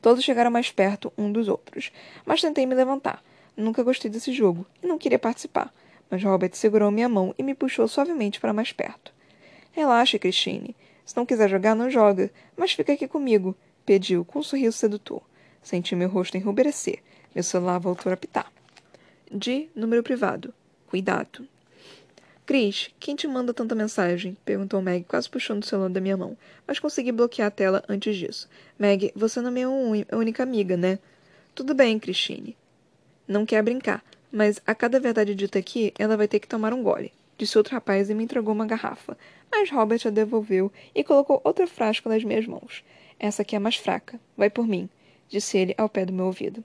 Todos 0.00 0.22
chegaram 0.22 0.50
mais 0.50 0.70
perto 0.70 1.12
um 1.18 1.30
dos 1.32 1.48
outros, 1.48 1.90
mas 2.24 2.40
tentei 2.40 2.64
me 2.66 2.74
levantar. 2.74 3.22
Nunca 3.56 3.82
gostei 3.82 4.10
desse 4.10 4.32
jogo 4.32 4.64
e 4.80 4.86
não 4.86 4.96
queria 4.96 5.18
participar, 5.18 5.74
mas 6.08 6.22
Robert 6.22 6.54
segurou 6.54 6.90
minha 6.90 7.08
mão 7.08 7.34
e 7.36 7.42
me 7.42 7.54
puxou 7.54 7.88
suavemente 7.88 8.40
para 8.40 8.52
mais 8.52 8.72
perto. 8.72 9.12
Relaxe, 9.72 10.18
Christine. 10.18 10.76
Se 11.04 11.16
não 11.16 11.26
quiser 11.26 11.50
jogar, 11.50 11.74
não 11.74 11.90
joga, 11.90 12.30
mas 12.56 12.72
fica 12.72 12.92
aqui 12.92 13.08
comigo, 13.08 13.56
pediu 13.84 14.24
com 14.24 14.38
um 14.38 14.42
sorriso 14.42 14.76
sedutor. 14.76 15.20
Senti 15.62 15.96
meu 15.96 16.08
rosto 16.08 16.36
enrubescer. 16.36 17.00
Meu 17.34 17.44
celular 17.44 17.78
voltou 17.78 18.10
a 18.10 18.14
apitar. 18.14 18.50
De 19.30 19.68
número 19.74 20.02
privado. 20.02 20.52
Cuidado. 20.88 21.46
Cris, 22.44 22.90
quem 22.98 23.14
te 23.14 23.28
manda 23.28 23.54
tanta 23.54 23.76
mensagem? 23.76 24.36
perguntou 24.44 24.82
Meg, 24.82 25.04
quase 25.04 25.30
puxando 25.30 25.62
o 25.62 25.66
celular 25.66 25.88
da 25.90 26.00
minha 26.00 26.16
mão, 26.16 26.36
mas 26.66 26.80
consegui 26.80 27.12
bloquear 27.12 27.46
a 27.46 27.50
tela 27.50 27.84
antes 27.88 28.16
disso. 28.16 28.48
Meg, 28.76 29.12
você 29.14 29.40
não 29.40 29.50
é 29.50 29.52
minha 29.52 29.70
única 29.70 30.42
amiga, 30.42 30.76
né? 30.76 30.98
Tudo 31.54 31.74
bem, 31.74 31.96
Christine. 32.00 32.56
Não 33.28 33.46
quer 33.46 33.62
brincar, 33.62 34.02
mas 34.32 34.60
a 34.66 34.74
cada 34.74 34.98
verdade 34.98 35.36
dita 35.36 35.60
aqui, 35.60 35.94
ela 35.96 36.16
vai 36.16 36.26
ter 36.26 36.40
que 36.40 36.48
tomar 36.48 36.72
um 36.72 36.82
gole, 36.82 37.12
disse 37.38 37.56
outro 37.56 37.74
rapaz 37.74 38.10
e 38.10 38.14
me 38.14 38.24
entregou 38.24 38.52
uma 38.52 38.66
garrafa. 38.66 39.16
Mas 39.48 39.70
Robert 39.70 40.00
a 40.04 40.10
devolveu 40.10 40.72
e 40.92 41.04
colocou 41.04 41.40
outra 41.44 41.68
frasca 41.68 42.08
nas 42.08 42.24
minhas 42.24 42.48
mãos. 42.48 42.82
Essa 43.20 43.42
aqui 43.42 43.54
é 43.54 43.60
mais 43.60 43.76
fraca. 43.76 44.18
Vai 44.36 44.50
por 44.50 44.66
mim, 44.66 44.88
disse 45.28 45.56
ele 45.56 45.74
ao 45.78 45.88
pé 45.88 46.04
do 46.04 46.12
meu 46.12 46.26
ouvido. 46.26 46.64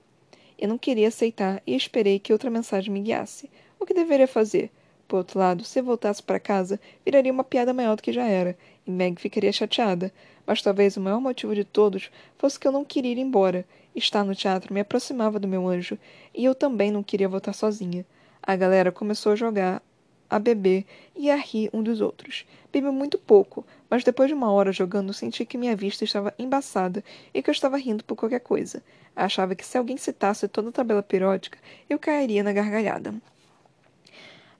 Eu 0.58 0.68
não 0.68 0.78
queria 0.78 1.08
aceitar 1.08 1.62
e 1.66 1.74
esperei 1.74 2.18
que 2.18 2.32
outra 2.32 2.50
mensagem 2.50 2.92
me 2.92 3.00
guiasse. 3.00 3.50
O 3.78 3.84
que 3.84 3.92
deveria 3.92 4.26
fazer? 4.26 4.70
Por 5.06 5.18
outro 5.18 5.38
lado, 5.38 5.64
se 5.64 5.80
voltasse 5.80 6.22
para 6.22 6.40
casa, 6.40 6.80
viraria 7.04 7.32
uma 7.32 7.44
piada 7.44 7.72
maior 7.72 7.94
do 7.94 8.02
que 8.02 8.12
já 8.12 8.26
era, 8.26 8.56
e 8.86 8.90
Meg 8.90 9.20
ficaria 9.20 9.52
chateada. 9.52 10.12
Mas 10.46 10.62
talvez 10.62 10.96
o 10.96 11.00
maior 11.00 11.20
motivo 11.20 11.54
de 11.54 11.64
todos 11.64 12.10
fosse 12.38 12.58
que 12.58 12.66
eu 12.66 12.72
não 12.72 12.84
queria 12.84 13.12
ir 13.12 13.18
embora. 13.18 13.64
Estar 13.94 14.24
no 14.24 14.34
teatro 14.34 14.72
me 14.72 14.80
aproximava 14.80 15.38
do 15.38 15.46
meu 15.46 15.68
anjo, 15.68 15.98
e 16.34 16.44
eu 16.44 16.54
também 16.54 16.90
não 16.90 17.02
queria 17.02 17.28
voltar 17.28 17.52
sozinha. 17.52 18.04
A 18.42 18.56
galera 18.56 18.92
começou 18.92 19.32
a 19.32 19.36
jogar, 19.36 19.82
a 20.28 20.38
beber 20.38 20.84
e 21.14 21.30
a 21.30 21.36
rir 21.36 21.70
um 21.72 21.82
dos 21.82 22.00
outros. 22.00 22.44
Bebi 22.72 22.90
muito 22.90 23.18
pouco, 23.18 23.64
mas 23.88 24.04
depois 24.04 24.28
de 24.28 24.34
uma 24.34 24.50
hora 24.50 24.72
jogando 24.72 25.12
senti 25.12 25.44
que 25.44 25.56
minha 25.56 25.76
vista 25.76 26.04
estava 26.04 26.34
embaçada 26.38 27.02
e 27.32 27.42
que 27.42 27.50
eu 27.50 27.52
estava 27.52 27.76
rindo 27.76 28.04
por 28.04 28.16
qualquer 28.16 28.40
coisa. 28.40 28.82
Achava 29.14 29.54
que 29.54 29.64
se 29.64 29.78
alguém 29.78 29.96
citasse 29.96 30.46
toda 30.46 30.68
a 30.68 30.72
tabela 30.72 31.02
periódica, 31.02 31.58
eu 31.88 31.98
cairia 31.98 32.42
na 32.42 32.52
gargalhada. 32.52 33.14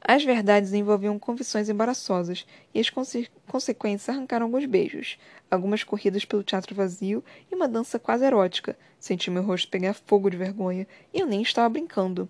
As 0.08 0.22
verdades 0.22 0.72
envolviam 0.72 1.18
confissões 1.18 1.68
embaraçosas, 1.68 2.46
e 2.72 2.78
as 2.78 2.88
conse 2.88 3.28
consequências 3.48 4.08
arrancaram 4.08 4.46
alguns 4.46 4.64
beijos, 4.64 5.18
algumas 5.50 5.82
corridas 5.82 6.24
pelo 6.24 6.44
teatro 6.44 6.76
vazio 6.76 7.24
e 7.50 7.54
uma 7.56 7.66
dança 7.66 7.98
quase 7.98 8.24
erótica. 8.24 8.78
Senti 9.00 9.32
meu 9.32 9.42
rosto 9.42 9.68
pegar 9.68 9.94
fogo 9.94 10.30
de 10.30 10.36
vergonha, 10.36 10.86
e 11.12 11.18
eu 11.18 11.26
nem 11.26 11.42
estava 11.42 11.68
brincando. 11.68 12.28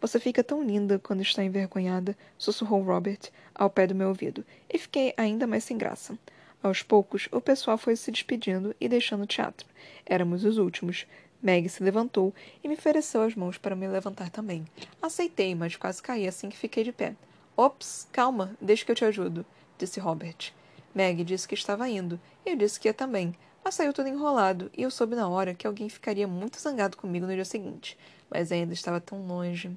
Você 0.00 0.20
fica 0.20 0.44
tão 0.44 0.62
linda 0.62 0.98
quando 0.98 1.22
está 1.22 1.42
envergonhada, 1.42 2.16
sussurrou 2.38 2.82
Robert 2.82 3.18
ao 3.52 3.68
pé 3.68 3.86
do 3.86 3.96
meu 3.96 4.08
ouvido, 4.08 4.44
e 4.72 4.78
fiquei 4.78 5.12
ainda 5.16 5.46
mais 5.46 5.64
sem 5.64 5.76
graça. 5.76 6.16
Aos 6.62 6.82
poucos, 6.82 7.28
o 7.32 7.40
pessoal 7.40 7.76
foi 7.76 7.96
se 7.96 8.10
despedindo 8.10 8.74
e 8.80 8.88
deixando 8.88 9.24
o 9.24 9.26
teatro. 9.26 9.66
Éramos 10.06 10.44
os 10.44 10.56
últimos. 10.56 11.06
Meg 11.42 11.68
se 11.68 11.82
levantou 11.82 12.32
e 12.62 12.68
me 12.68 12.74
ofereceu 12.74 13.22
as 13.22 13.34
mãos 13.34 13.58
para 13.58 13.76
me 13.76 13.86
levantar 13.88 14.30
também. 14.30 14.64
Aceitei, 15.02 15.54
mas 15.54 15.76
quase 15.76 16.02
caí 16.02 16.26
assim 16.26 16.48
que 16.48 16.56
fiquei 16.56 16.84
de 16.84 16.92
pé. 16.92 17.14
Ops, 17.56 18.06
calma, 18.12 18.56
deixa 18.60 18.84
que 18.84 18.92
eu 18.92 18.96
te 18.96 19.04
ajudo, 19.04 19.44
disse 19.76 19.98
Robert. 19.98 20.52
Meg 20.94 21.24
disse 21.24 21.46
que 21.46 21.54
estava 21.54 21.88
indo, 21.88 22.20
e 22.46 22.50
eu 22.50 22.56
disse 22.56 22.78
que 22.78 22.88
ia 22.88 22.94
também, 22.94 23.34
mas 23.64 23.74
saiu 23.74 23.92
tudo 23.92 24.08
enrolado, 24.08 24.70
e 24.76 24.82
eu 24.82 24.90
soube 24.90 25.14
na 25.14 25.28
hora 25.28 25.54
que 25.54 25.66
alguém 25.66 25.88
ficaria 25.88 26.26
muito 26.26 26.60
zangado 26.60 26.96
comigo 26.96 27.26
no 27.26 27.34
dia 27.34 27.44
seguinte, 27.44 27.98
mas 28.30 28.50
ainda 28.50 28.72
estava 28.72 29.00
tão 29.00 29.26
longe. 29.26 29.76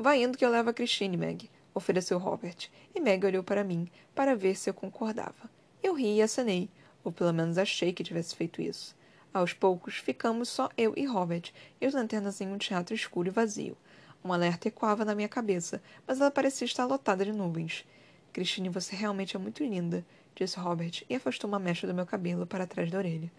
Vai 0.00 0.22
indo 0.22 0.38
que 0.38 0.44
eu 0.44 0.50
levo 0.50 0.70
a 0.70 0.72
Christine, 0.72 1.16
Meg, 1.16 1.50
ofereceu 1.74 2.18
Robert, 2.18 2.70
e 2.94 3.00
Meg 3.00 3.26
olhou 3.26 3.42
para 3.42 3.64
mim, 3.64 3.88
para 4.14 4.36
ver 4.36 4.54
se 4.54 4.70
eu 4.70 4.74
concordava. 4.74 5.50
Eu 5.82 5.92
ri 5.92 6.18
e 6.18 6.22
acenei, 6.22 6.70
ou 7.02 7.10
pelo 7.10 7.32
menos 7.32 7.58
achei 7.58 7.92
que 7.92 8.04
tivesse 8.04 8.36
feito 8.36 8.62
isso. 8.62 8.94
Aos 9.34 9.52
poucos, 9.52 9.96
ficamos 9.96 10.48
só 10.48 10.68
eu 10.78 10.94
e 10.96 11.04
Robert, 11.04 11.52
e 11.80 11.86
os 11.86 11.94
lanternas 11.94 12.40
em 12.40 12.46
um 12.46 12.58
teatro 12.58 12.94
escuro 12.94 13.26
e 13.26 13.32
vazio. 13.32 13.76
Um 14.24 14.32
alerta 14.32 14.68
ecoava 14.68 15.04
na 15.04 15.16
minha 15.16 15.28
cabeça, 15.28 15.82
mas 16.06 16.20
ela 16.20 16.30
parecia 16.30 16.64
estar 16.64 16.86
lotada 16.86 17.24
de 17.24 17.32
nuvens. 17.32 17.84
Christine, 18.32 18.68
você 18.68 18.94
realmente 18.94 19.34
é 19.34 19.38
muito 19.38 19.64
linda, 19.64 20.06
disse 20.32 20.60
Robert, 20.60 21.02
e 21.10 21.16
afastou 21.16 21.48
uma 21.48 21.58
mecha 21.58 21.88
do 21.88 21.94
meu 21.94 22.06
cabelo 22.06 22.46
para 22.46 22.68
trás 22.68 22.88
da 22.88 22.98
orelha. 22.98 23.32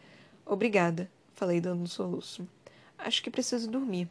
Obrigada, 0.45 1.09
falei 1.35 1.61
dando 1.61 1.83
um 1.83 1.87
soluço. 1.87 2.45
Acho 2.97 3.23
que 3.23 3.31
preciso 3.31 3.71
dormir. 3.71 4.09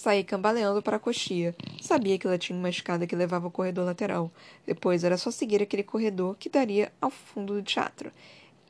Saí 0.00 0.24
cambaleando 0.24 0.80
para 0.80 0.96
a 0.96 0.98
coxia. 0.98 1.54
Sabia 1.78 2.18
que 2.18 2.26
ela 2.26 2.38
tinha 2.38 2.58
uma 2.58 2.70
escada 2.70 3.06
que 3.06 3.14
levava 3.14 3.48
ao 3.48 3.50
corredor 3.50 3.84
lateral. 3.84 4.32
Depois 4.66 5.04
era 5.04 5.18
só 5.18 5.30
seguir 5.30 5.60
aquele 5.60 5.82
corredor 5.82 6.36
que 6.38 6.48
daria 6.48 6.90
ao 6.98 7.10
fundo 7.10 7.52
do 7.52 7.62
teatro 7.62 8.10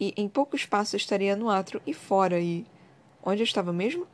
e 0.01 0.13
em 0.17 0.29
poucos 0.29 0.67
passos 0.67 0.95
estaria 0.95 1.37
no 1.37 1.49
átrio 1.49 1.81
e 1.87 1.95
fora 1.95 2.41
e. 2.41 2.67
Onde 3.23 3.43
eu 3.43 3.45
estava 3.45 3.73
mesmo? 3.73 4.09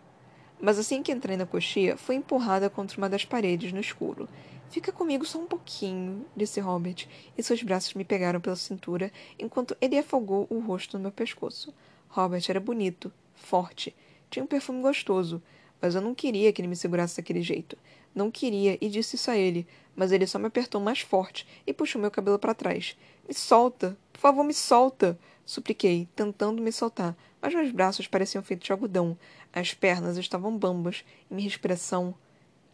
Mas 0.60 0.78
assim 0.78 1.02
que 1.02 1.10
entrei 1.10 1.38
na 1.38 1.46
coxia, 1.46 1.96
fui 1.96 2.16
empurrada 2.16 2.68
contra 2.68 2.98
uma 2.98 3.08
das 3.08 3.24
paredes 3.24 3.72
no 3.72 3.80
escuro. 3.80 4.28
Fica 4.68 4.92
comigo 4.92 5.24
só 5.24 5.38
um 5.38 5.46
pouquinho, 5.46 6.26
disse 6.36 6.60
Robert, 6.60 7.08
e 7.38 7.42
seus 7.42 7.62
braços 7.62 7.94
me 7.94 8.04
pegaram 8.04 8.42
pela 8.42 8.56
cintura 8.56 9.10
enquanto 9.38 9.74
ele 9.80 9.96
afogou 9.96 10.46
o 10.50 10.58
rosto 10.58 10.98
no 10.98 11.04
meu 11.04 11.12
pescoço. 11.12 11.72
Robert 12.10 12.44
era 12.46 12.60
bonito, 12.60 13.10
forte, 13.34 13.96
tinha 14.28 14.44
um 14.44 14.46
perfume 14.46 14.82
gostoso, 14.82 15.42
mas 15.80 15.94
eu 15.94 16.00
não 16.00 16.14
queria 16.14 16.52
que 16.52 16.60
ele 16.60 16.68
me 16.68 16.76
segurasse 16.76 17.16
daquele 17.16 17.42
jeito. 17.42 17.76
Não 18.14 18.30
queria 18.30 18.78
e 18.80 18.88
disse 18.88 19.16
isso 19.16 19.30
a 19.30 19.36
ele, 19.36 19.66
mas 19.94 20.12
ele 20.12 20.26
só 20.26 20.38
me 20.38 20.46
apertou 20.46 20.80
mais 20.80 21.00
forte 21.00 21.46
e 21.66 21.72
puxou 21.72 22.00
meu 22.00 22.10
cabelo 22.10 22.38
para 22.38 22.54
trás. 22.54 22.96
Me 23.28 23.34
solta! 23.34 23.96
Por 24.12 24.20
favor, 24.20 24.44
me 24.44 24.54
solta! 24.54 25.18
Supliquei, 25.44 26.08
tentando 26.16 26.60
me 26.60 26.72
soltar, 26.72 27.16
mas 27.40 27.54
meus 27.54 27.70
braços 27.70 28.08
pareciam 28.08 28.42
feitos 28.42 28.66
de 28.66 28.72
algodão. 28.72 29.16
As 29.52 29.72
pernas 29.72 30.16
estavam 30.16 30.56
bambas 30.56 31.04
e 31.30 31.34
minha 31.34 31.48
respiração. 31.48 32.14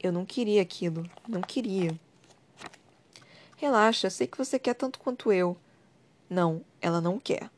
Eu 0.02 0.10
não 0.10 0.24
queria 0.24 0.62
aquilo. 0.62 1.08
Não 1.28 1.42
queria. 1.42 1.98
Relaxa, 3.56 4.10
sei 4.10 4.26
que 4.26 4.38
você 4.38 4.58
quer 4.58 4.74
tanto 4.74 4.98
quanto 4.98 5.30
eu. 5.30 5.56
Não, 6.28 6.64
ela 6.80 7.00
não 7.00 7.20
quer. 7.20 7.50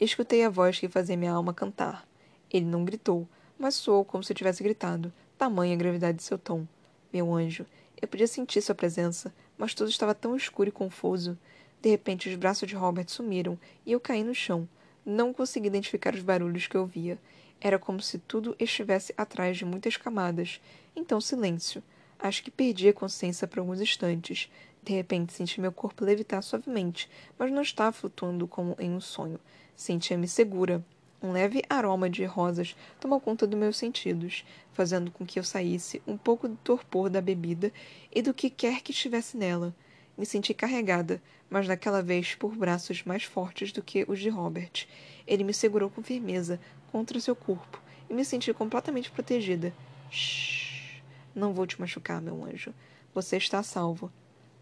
Escutei 0.00 0.44
a 0.44 0.50
voz 0.50 0.78
que 0.78 0.88
fazia 0.88 1.16
minha 1.16 1.32
alma 1.32 1.54
cantar. 1.54 2.06
Ele 2.50 2.66
não 2.66 2.84
gritou, 2.84 3.28
mas 3.62 3.76
soou 3.76 4.04
como 4.04 4.24
se 4.24 4.34
tivesse 4.34 4.60
gritado, 4.60 5.12
tamanha 5.38 5.72
a 5.72 5.78
gravidade 5.78 6.18
de 6.18 6.24
seu 6.24 6.36
tom. 6.36 6.66
Meu 7.12 7.32
anjo, 7.32 7.64
eu 8.00 8.08
podia 8.08 8.26
sentir 8.26 8.60
sua 8.60 8.74
presença, 8.74 9.32
mas 9.56 9.72
tudo 9.72 9.88
estava 9.88 10.12
tão 10.16 10.34
escuro 10.34 10.68
e 10.68 10.72
confuso. 10.72 11.38
De 11.80 11.88
repente, 11.88 12.28
os 12.28 12.34
braços 12.34 12.68
de 12.68 12.74
Robert 12.74 13.08
sumiram 13.08 13.56
e 13.86 13.92
eu 13.92 14.00
caí 14.00 14.24
no 14.24 14.34
chão. 14.34 14.68
Não 15.06 15.32
consegui 15.32 15.68
identificar 15.68 16.12
os 16.12 16.22
barulhos 16.22 16.66
que 16.66 16.76
ouvia. 16.76 17.16
Era 17.60 17.78
como 17.78 18.00
se 18.00 18.18
tudo 18.18 18.56
estivesse 18.58 19.14
atrás 19.16 19.56
de 19.56 19.64
muitas 19.64 19.96
camadas. 19.96 20.60
Então, 20.96 21.20
silêncio. 21.20 21.84
Acho 22.18 22.42
que 22.42 22.50
perdi 22.50 22.88
a 22.88 22.92
consciência 22.92 23.46
por 23.46 23.60
alguns 23.60 23.80
instantes. 23.80 24.50
De 24.82 24.92
repente, 24.92 25.32
senti 25.32 25.60
meu 25.60 25.70
corpo 25.70 26.04
levitar 26.04 26.42
suavemente, 26.42 27.08
mas 27.38 27.52
não 27.52 27.62
estava 27.62 27.92
flutuando 27.92 28.48
como 28.48 28.74
em 28.80 28.90
um 28.90 29.00
sonho. 29.00 29.38
Sentia-me 29.76 30.26
segura. 30.26 30.84
Um 31.22 31.30
leve 31.30 31.62
aroma 31.70 32.10
de 32.10 32.24
rosas 32.24 32.74
tomou 32.98 33.20
conta 33.20 33.46
dos 33.46 33.58
meus 33.58 33.76
sentidos, 33.76 34.44
fazendo 34.72 35.08
com 35.08 35.24
que 35.24 35.38
eu 35.38 35.44
saísse 35.44 36.02
um 36.04 36.16
pouco 36.16 36.48
do 36.48 36.56
torpor 36.56 37.08
da 37.08 37.20
bebida 37.20 37.72
e 38.12 38.20
do 38.20 38.34
que 38.34 38.50
quer 38.50 38.80
que 38.80 38.90
estivesse 38.90 39.36
nela. 39.36 39.72
Me 40.18 40.26
senti 40.26 40.52
carregada, 40.52 41.22
mas 41.48 41.68
daquela 41.68 42.02
vez 42.02 42.34
por 42.34 42.56
braços 42.56 43.04
mais 43.04 43.22
fortes 43.22 43.70
do 43.70 43.80
que 43.80 44.04
os 44.08 44.18
de 44.18 44.28
Robert. 44.28 44.88
Ele 45.24 45.44
me 45.44 45.54
segurou 45.54 45.88
com 45.88 46.02
firmeza 46.02 46.58
contra 46.90 47.20
seu 47.20 47.36
corpo 47.36 47.80
e 48.10 48.14
me 48.14 48.24
senti 48.24 48.52
completamente 48.52 49.08
protegida. 49.08 49.72
Shhh. 50.10 51.00
Não 51.32 51.54
vou 51.54 51.68
te 51.68 51.80
machucar, 51.80 52.20
meu 52.20 52.44
anjo. 52.44 52.74
Você 53.14 53.36
está 53.36 53.60
a 53.60 53.62
salvo. 53.62 54.10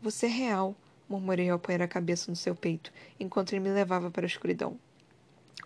Você 0.02 0.26
é 0.26 0.28
real, 0.28 0.76
murmurei 1.08 1.48
ao 1.48 1.56
apoiar 1.56 1.82
a 1.82 1.88
cabeça 1.88 2.30
no 2.30 2.36
seu 2.36 2.54
peito, 2.54 2.92
enquanto 3.18 3.52
ele 3.52 3.60
me 3.60 3.70
levava 3.70 4.10
para 4.10 4.26
a 4.26 4.28
escuridão. 4.28 4.78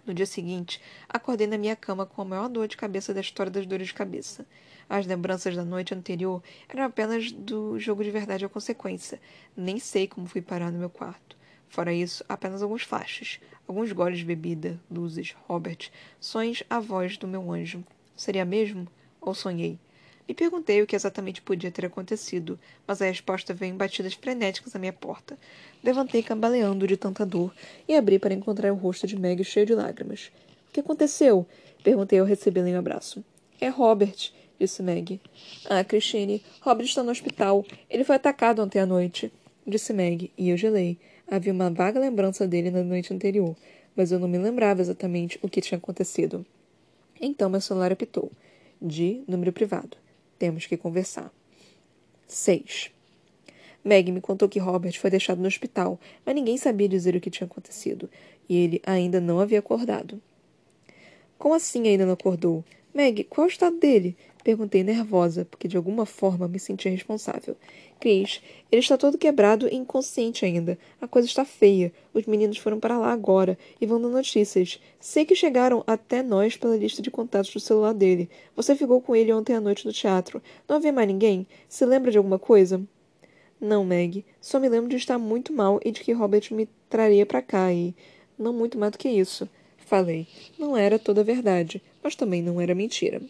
No 0.07 0.13
dia 0.13 0.27
seguinte, 0.27 0.81
acordei 1.09 1.47
na 1.47 1.57
minha 1.57 1.75
cama 1.75 2.05
com 2.05 2.21
a 2.21 2.25
maior 2.25 2.49
dor 2.49 2.69
de 2.69 2.77
cabeça 2.77 3.15
da 3.15 3.21
história 3.21 3.51
das 3.51 3.65
dores 3.65 3.87
de 3.89 3.95
cabeça. 3.95 4.47
As 4.89 5.07
lembranças 5.07 5.57
da 5.57 5.65
noite 5.65 5.95
anterior 5.95 6.43
eram 6.69 6.85
apenas 6.85 7.33
do 7.33 7.79
jogo 7.79 8.05
de 8.05 8.11
verdade 8.11 8.45
ou 8.45 8.51
consequência. 8.51 9.19
Nem 9.57 9.79
sei 9.79 10.07
como 10.07 10.27
fui 10.27 10.43
parar 10.43 10.71
no 10.71 10.79
meu 10.79 10.91
quarto. 10.91 11.37
Fora 11.69 11.93
isso, 11.93 12.23
apenas 12.29 12.63
alguns 12.63 12.83
flashes, 12.83 13.41
alguns 13.67 13.91
goles 13.93 14.19
de 14.19 14.25
bebida, 14.25 14.79
luzes, 14.91 15.35
Robert, 15.49 15.91
sonhos, 16.21 16.63
a 16.69 16.79
voz 16.79 17.17
do 17.17 17.27
meu 17.27 17.51
anjo. 17.51 17.83
Seria 18.15 18.45
mesmo? 18.45 18.87
Ou 19.21 19.35
sonhei? 19.35 19.79
Me 20.27 20.35
perguntei 20.35 20.81
o 20.81 20.87
que 20.87 20.97
exatamente 20.97 21.43
podia 21.43 21.71
ter 21.71 21.85
acontecido, 21.85 22.59
mas 22.87 23.03
a 23.03 23.07
resposta 23.07 23.53
veio 23.53 23.75
em 23.75 23.77
batidas 23.77 24.15
frenéticas 24.15 24.75
à 24.75 24.79
minha 24.79 24.93
porta. 24.93 25.39
Levantei 25.83 26.23
cambaleando 26.23 26.87
de 26.87 26.97
tanta 26.97 27.27
dor 27.27 27.55
e 27.87 27.95
abri 27.95 28.19
para 28.19 28.33
encontrar 28.33 28.73
o 28.73 28.77
rosto 28.77 29.07
de 29.07 29.19
Meg 29.19 29.45
cheio 29.45 29.67
de 29.67 29.75
lágrimas. 29.75 30.33
O 30.69 30.73
que 30.73 30.81
aconteceu? 30.81 31.47
Perguntei 31.83 32.19
ao 32.19 32.27
recebê-la 32.27 32.71
em 32.71 32.75
um 32.75 32.79
abraço. 32.79 33.23
É 33.61 33.69
Robert, 33.69 34.33
disse 34.59 34.83
Meg. 34.83 35.21
Ah, 35.69 35.85
Christine, 35.85 36.43
Robert 36.63 36.87
está 36.87 37.03
no 37.03 37.11
hospital. 37.11 37.65
Ele 37.91 38.05
foi 38.05 38.17
atacado 38.17 38.63
ontem 38.63 38.79
à 38.79 38.87
noite, 38.87 39.31
disse 39.67 39.93
Meg, 39.93 40.33
e 40.39 40.49
eu 40.49 40.57
gelei. 40.57 40.99
Havia 41.31 41.53
uma 41.53 41.71
vaga 41.71 42.01
lembrança 42.01 42.47
dele 42.49 42.71
na 42.71 42.83
noite 42.83 43.13
anterior, 43.13 43.55
mas 43.95 44.11
eu 44.11 44.19
não 44.19 44.29
me 44.29 44.39
lembrava 44.39 44.81
exatamente 44.81 45.39
o 45.43 45.49
que 45.51 45.61
tinha 45.61 45.77
acontecido. 45.77 46.47
Então 47.21 47.51
meu 47.51 47.61
celular 47.61 47.93
apitou. 47.93 48.33
De 48.81 49.23
número 49.29 49.53
privado. 49.53 50.04
Temos 50.45 50.67
que 50.67 50.77
conversar. 50.77 51.33
6. 52.29 52.91
Meg 53.83 54.13
me 54.13 54.21
contou 54.21 54.47
que 54.47 54.59
Robert 54.59 55.01
foi 55.01 55.09
deixado 55.09 55.41
no 55.41 55.49
hospital, 55.49 55.99
mas 56.23 56.35
ninguém 56.35 56.59
sabia 56.59 56.87
dizer 56.87 57.17
o 57.17 57.21
que 57.23 57.31
tinha 57.31 57.47
acontecido, 57.47 58.11
e 58.47 58.55
ele 58.59 58.83
ainda 58.85 59.23
não 59.23 59.41
havia 59.41 59.59
acordado. 59.59 60.21
Como 61.39 61.55
assim 61.55 61.89
ainda 61.89 62.05
não 62.05 62.13
acordou? 62.13 62.63
Meg, 62.93 63.25
qual 63.25 63.47
é 63.47 63.49
o 63.49 63.51
estado 63.51 63.79
dele? 63.79 64.15
Perguntei 64.45 64.85
nervosa, 64.85 65.47
porque 65.47 65.67
de 65.67 65.79
alguma 65.79 66.05
forma 66.05 66.47
me 66.47 66.59
sentia 66.59 66.91
responsável. 66.91 67.57
Cris, 67.99 68.43
ele 68.71 68.83
está 68.83 68.99
todo 68.99 69.17
quebrado 69.17 69.67
e 69.67 69.75
inconsciente 69.75 70.45
ainda. 70.45 70.79
A 71.01 71.09
coisa 71.09 71.27
está 71.27 71.47
feia. 71.47 71.91
Os 72.13 72.27
meninos 72.27 72.59
foram 72.59 72.79
para 72.79 72.99
lá 72.99 73.11
agora 73.11 73.57
e 73.81 73.87
vão 73.87 73.99
dar 73.99 74.11
notícias. 74.11 74.79
Sei 75.01 75.25
que 75.25 75.35
chegaram 75.35 75.83
até 75.87 76.23
nós 76.23 76.59
pela 76.59 76.77
lista 76.77 77.01
de 77.01 77.11
contatos 77.11 77.55
do 77.55 77.59
celular 77.59 77.95
dele. 77.95 78.29
Você 78.55 78.77
ficou 78.77 79.01
com 79.01 79.17
ele 79.17 79.33
ontem 79.33 79.55
à 79.55 79.61
noite 79.63 79.87
no 79.87 79.93
teatro. 79.95 80.43
Não 80.69 80.77
havia 80.77 80.93
mais 80.93 81.09
ninguém? 81.09 81.47
Se 81.67 81.87
lembra 81.87 82.11
de 82.11 82.19
alguma 82.19 82.39
coisa? 82.39 82.83
Não, 83.59 83.83
Meg. 83.83 84.27
Só 84.43 84.61
me 84.61 84.69
lembro 84.69 84.91
de 84.91 84.97
estar 84.97 85.19
muito 85.19 85.55
mal 85.55 85.81
e 85.83 85.91
de 85.91 86.03
que 86.03 86.13
Robert 86.13 86.47
me 86.51 86.69
traria 86.91 87.25
para 87.25 87.41
cá 87.41 87.73
e. 87.73 87.95
Não 88.39 88.53
muito 88.53 88.77
mais 88.79 88.93
do 88.93 88.99
que 88.99 89.09
isso. 89.09 89.49
Falei. 89.79 90.27
Não 90.59 90.77
era 90.77 90.99
toda 90.99 91.25
verdade, 91.25 91.81
mas 92.03 92.15
também 92.15 92.43
não 92.43 92.61
era 92.61 92.75
mentira. 92.75 93.23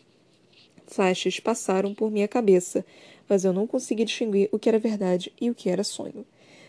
Flashes 0.87 1.41
passaram 1.41 1.95
por 1.95 2.11
minha 2.11 2.29
cabeça 2.29 2.85
mas 3.29 3.45
eu 3.45 3.53
não 3.53 3.67
consegui 3.67 4.05
distinguir 4.05 4.49
o 4.53 4.59
que 4.59 4.69
era 4.69 4.79
verdade 4.79 5.33
e 5.41 5.51
o 5.51 5.55
que 5.55 5.69
era 5.69 5.85
sonho. 5.85 6.25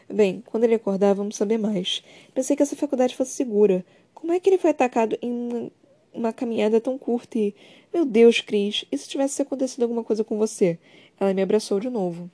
Bem, 0.09 0.43
quando 0.45 0.63
ele 0.63 0.75
acordar, 0.75 1.13
vamos 1.13 1.35
saber 1.35 1.57
mais. 1.57 2.03
Pensei 2.33 2.55
que 2.55 2.63
essa 2.63 2.75
faculdade 2.75 3.15
fosse 3.15 3.31
segura. 3.31 3.83
Como 4.13 4.31
é 4.31 4.39
que 4.39 4.49
ele 4.49 4.57
foi 4.57 4.69
atacado 4.69 5.17
em 5.21 5.71
uma 6.13 6.31
caminhada 6.31 6.79
tão 6.79 6.97
curta 6.97 7.37
e. 7.37 7.55
Meu 7.93 8.05
Deus, 8.05 8.41
Cris, 8.41 8.85
e 8.91 8.97
se 8.97 9.07
tivesse 9.07 9.41
acontecido 9.41 9.83
alguma 9.83 10.03
coisa 10.03 10.23
com 10.23 10.37
você? 10.37 10.77
Ela 11.19 11.33
me 11.33 11.41
abraçou 11.41 11.79
de 11.79 11.89
novo. 11.89 12.29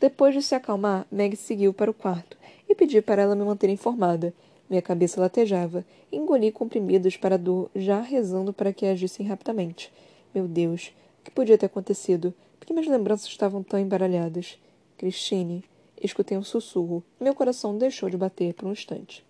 Depois 0.00 0.34
de 0.34 0.42
se 0.42 0.54
acalmar, 0.54 1.06
Meg 1.10 1.36
seguiu 1.36 1.74
para 1.74 1.90
o 1.90 1.94
quarto 1.94 2.38
e 2.68 2.74
pedi 2.74 3.02
para 3.02 3.22
ela 3.22 3.34
me 3.34 3.44
manter 3.44 3.68
informada. 3.68 4.32
Minha 4.68 4.82
cabeça 4.82 5.20
latejava. 5.20 5.84
Engoli 6.10 6.50
comprimidos 6.50 7.16
para 7.16 7.34
a 7.34 7.38
dor, 7.38 7.70
já 7.76 8.00
rezando 8.00 8.52
para 8.52 8.72
que 8.72 8.86
agissem 8.86 9.26
rapidamente. 9.26 9.92
Meu 10.38 10.46
Deus, 10.46 10.92
o 11.20 11.24
que 11.24 11.32
podia 11.32 11.58
ter 11.58 11.66
acontecido? 11.66 12.32
que 12.64 12.72
minhas 12.72 12.86
lembranças 12.86 13.26
estavam 13.26 13.60
tão 13.60 13.80
embaralhadas? 13.80 14.56
Christine, 14.96 15.64
escutei 16.00 16.38
um 16.38 16.44
sussurro. 16.44 17.02
Meu 17.20 17.34
coração 17.34 17.76
deixou 17.76 18.08
de 18.08 18.16
bater 18.16 18.54
por 18.54 18.68
um 18.68 18.72
instante. 18.72 19.26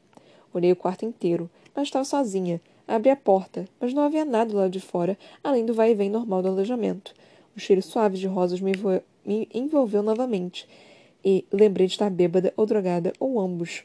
Olhei 0.53 0.71
o 0.71 0.77
quarto 0.77 1.07
inteiro, 1.07 1.49
mas 1.75 1.89
estava 1.89 2.05
sozinha. 2.05 2.61
Abri 2.87 3.09
a 3.09 3.17
porta, 3.17 3.67
mas 3.81 3.95
não 3.95 4.03
havia 4.03 4.23
nada 4.23 4.55
lá 4.55 4.69
de 4.69 4.81
fora, 4.81 5.17
além 5.43 5.65
do 5.65 5.73
vai 5.73 5.93
e 5.93 5.95
vem 5.95 6.11
normal 6.11 6.43
do 6.43 6.49
alojamento. 6.49 7.15
O 7.57 7.59
cheiro 7.59 7.81
suave 7.81 8.19
de 8.19 8.27
rosas 8.27 8.61
me, 8.61 8.73
me 9.25 9.49
envolveu 9.55 10.03
novamente, 10.03 10.69
e 11.25 11.47
lembrei 11.51 11.87
de 11.87 11.95
estar 11.95 12.11
bêbada 12.11 12.53
ou 12.55 12.67
drogada, 12.67 13.15
ou 13.19 13.41
ambos. 13.41 13.83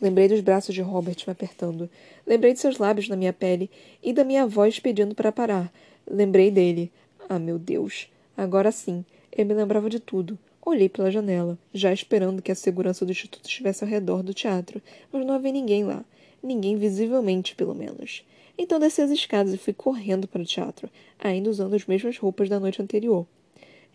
Lembrei 0.00 0.26
dos 0.26 0.40
braços 0.40 0.74
de 0.74 0.82
Robert 0.82 1.16
me 1.24 1.32
apertando. 1.32 1.88
Lembrei 2.26 2.52
de 2.52 2.58
seus 2.58 2.78
lábios 2.78 3.08
na 3.08 3.14
minha 3.14 3.32
pele 3.32 3.70
e 4.02 4.12
da 4.12 4.24
minha 4.24 4.44
voz 4.44 4.80
pedindo 4.80 5.14
para 5.14 5.30
parar. 5.30 5.72
Lembrei 6.08 6.50
dele. 6.50 6.92
Ah, 7.28 7.38
meu 7.38 7.58
Deus. 7.58 8.08
Agora 8.36 8.70
sim, 8.70 9.04
eu 9.36 9.44
me 9.44 9.54
lembrava 9.54 9.90
de 9.90 9.98
tudo. 9.98 10.38
Olhei 10.64 10.88
pela 10.88 11.10
janela, 11.10 11.58
já 11.72 11.92
esperando 11.92 12.42
que 12.42 12.50
a 12.50 12.54
segurança 12.54 13.04
do 13.04 13.12
instituto 13.12 13.44
estivesse 13.44 13.84
ao 13.84 13.90
redor 13.90 14.22
do 14.22 14.34
teatro, 14.34 14.80
mas 15.12 15.24
não 15.24 15.34
havia 15.34 15.52
ninguém 15.52 15.84
lá. 15.84 16.04
Ninguém 16.42 16.76
visivelmente, 16.76 17.54
pelo 17.54 17.74
menos. 17.74 18.24
Então 18.58 18.78
desci 18.78 19.02
as 19.02 19.10
escadas 19.10 19.52
e 19.52 19.58
fui 19.58 19.72
correndo 19.72 20.26
para 20.26 20.42
o 20.42 20.46
teatro, 20.46 20.88
ainda 21.18 21.50
usando 21.50 21.74
as 21.74 21.86
mesmas 21.86 22.18
roupas 22.18 22.48
da 22.48 22.58
noite 22.58 22.80
anterior. 22.80 23.26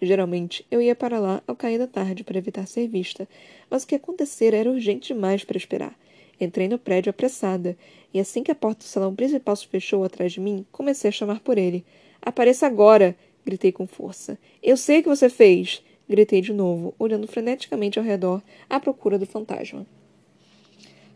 Geralmente, 0.01 0.65
eu 0.71 0.81
ia 0.81 0.95
para 0.95 1.19
lá 1.19 1.43
ao 1.47 1.55
cair 1.55 1.77
da 1.77 1.87
tarde 1.87 2.23
para 2.23 2.37
evitar 2.37 2.65
ser 2.65 2.87
vista, 2.87 3.27
mas 3.69 3.83
o 3.83 3.87
que 3.87 3.95
acontecera 3.95 4.57
era 4.57 4.71
urgente 4.71 5.13
demais 5.13 5.43
para 5.43 5.57
esperar. 5.57 5.95
Entrei 6.41 6.67
no 6.67 6.79
prédio 6.79 7.11
apressada, 7.11 7.77
e 8.11 8.19
assim 8.19 8.41
que 8.41 8.49
a 8.49 8.55
porta 8.55 8.79
do 8.79 8.87
salão 8.87 9.13
principal 9.13 9.55
se 9.55 9.67
fechou 9.67 10.03
atrás 10.03 10.31
de 10.31 10.39
mim, 10.39 10.65
comecei 10.71 11.09
a 11.09 11.11
chamar 11.11 11.39
por 11.39 11.55
ele. 11.55 11.85
Apareça 12.19 12.65
agora! 12.65 13.15
Gritei 13.45 13.71
com 13.71 13.85
força. 13.85 14.39
Eu 14.61 14.75
sei 14.75 14.99
o 14.99 15.03
que 15.03 15.09
você 15.09 15.29
fez! 15.29 15.83
Gritei 16.09 16.41
de 16.41 16.51
novo, 16.51 16.95
olhando 16.97 17.27
freneticamente 17.27 17.99
ao 17.99 18.03
redor 18.03 18.41
à 18.67 18.79
procura 18.79 19.19
do 19.19 19.25
fantasma. 19.27 19.85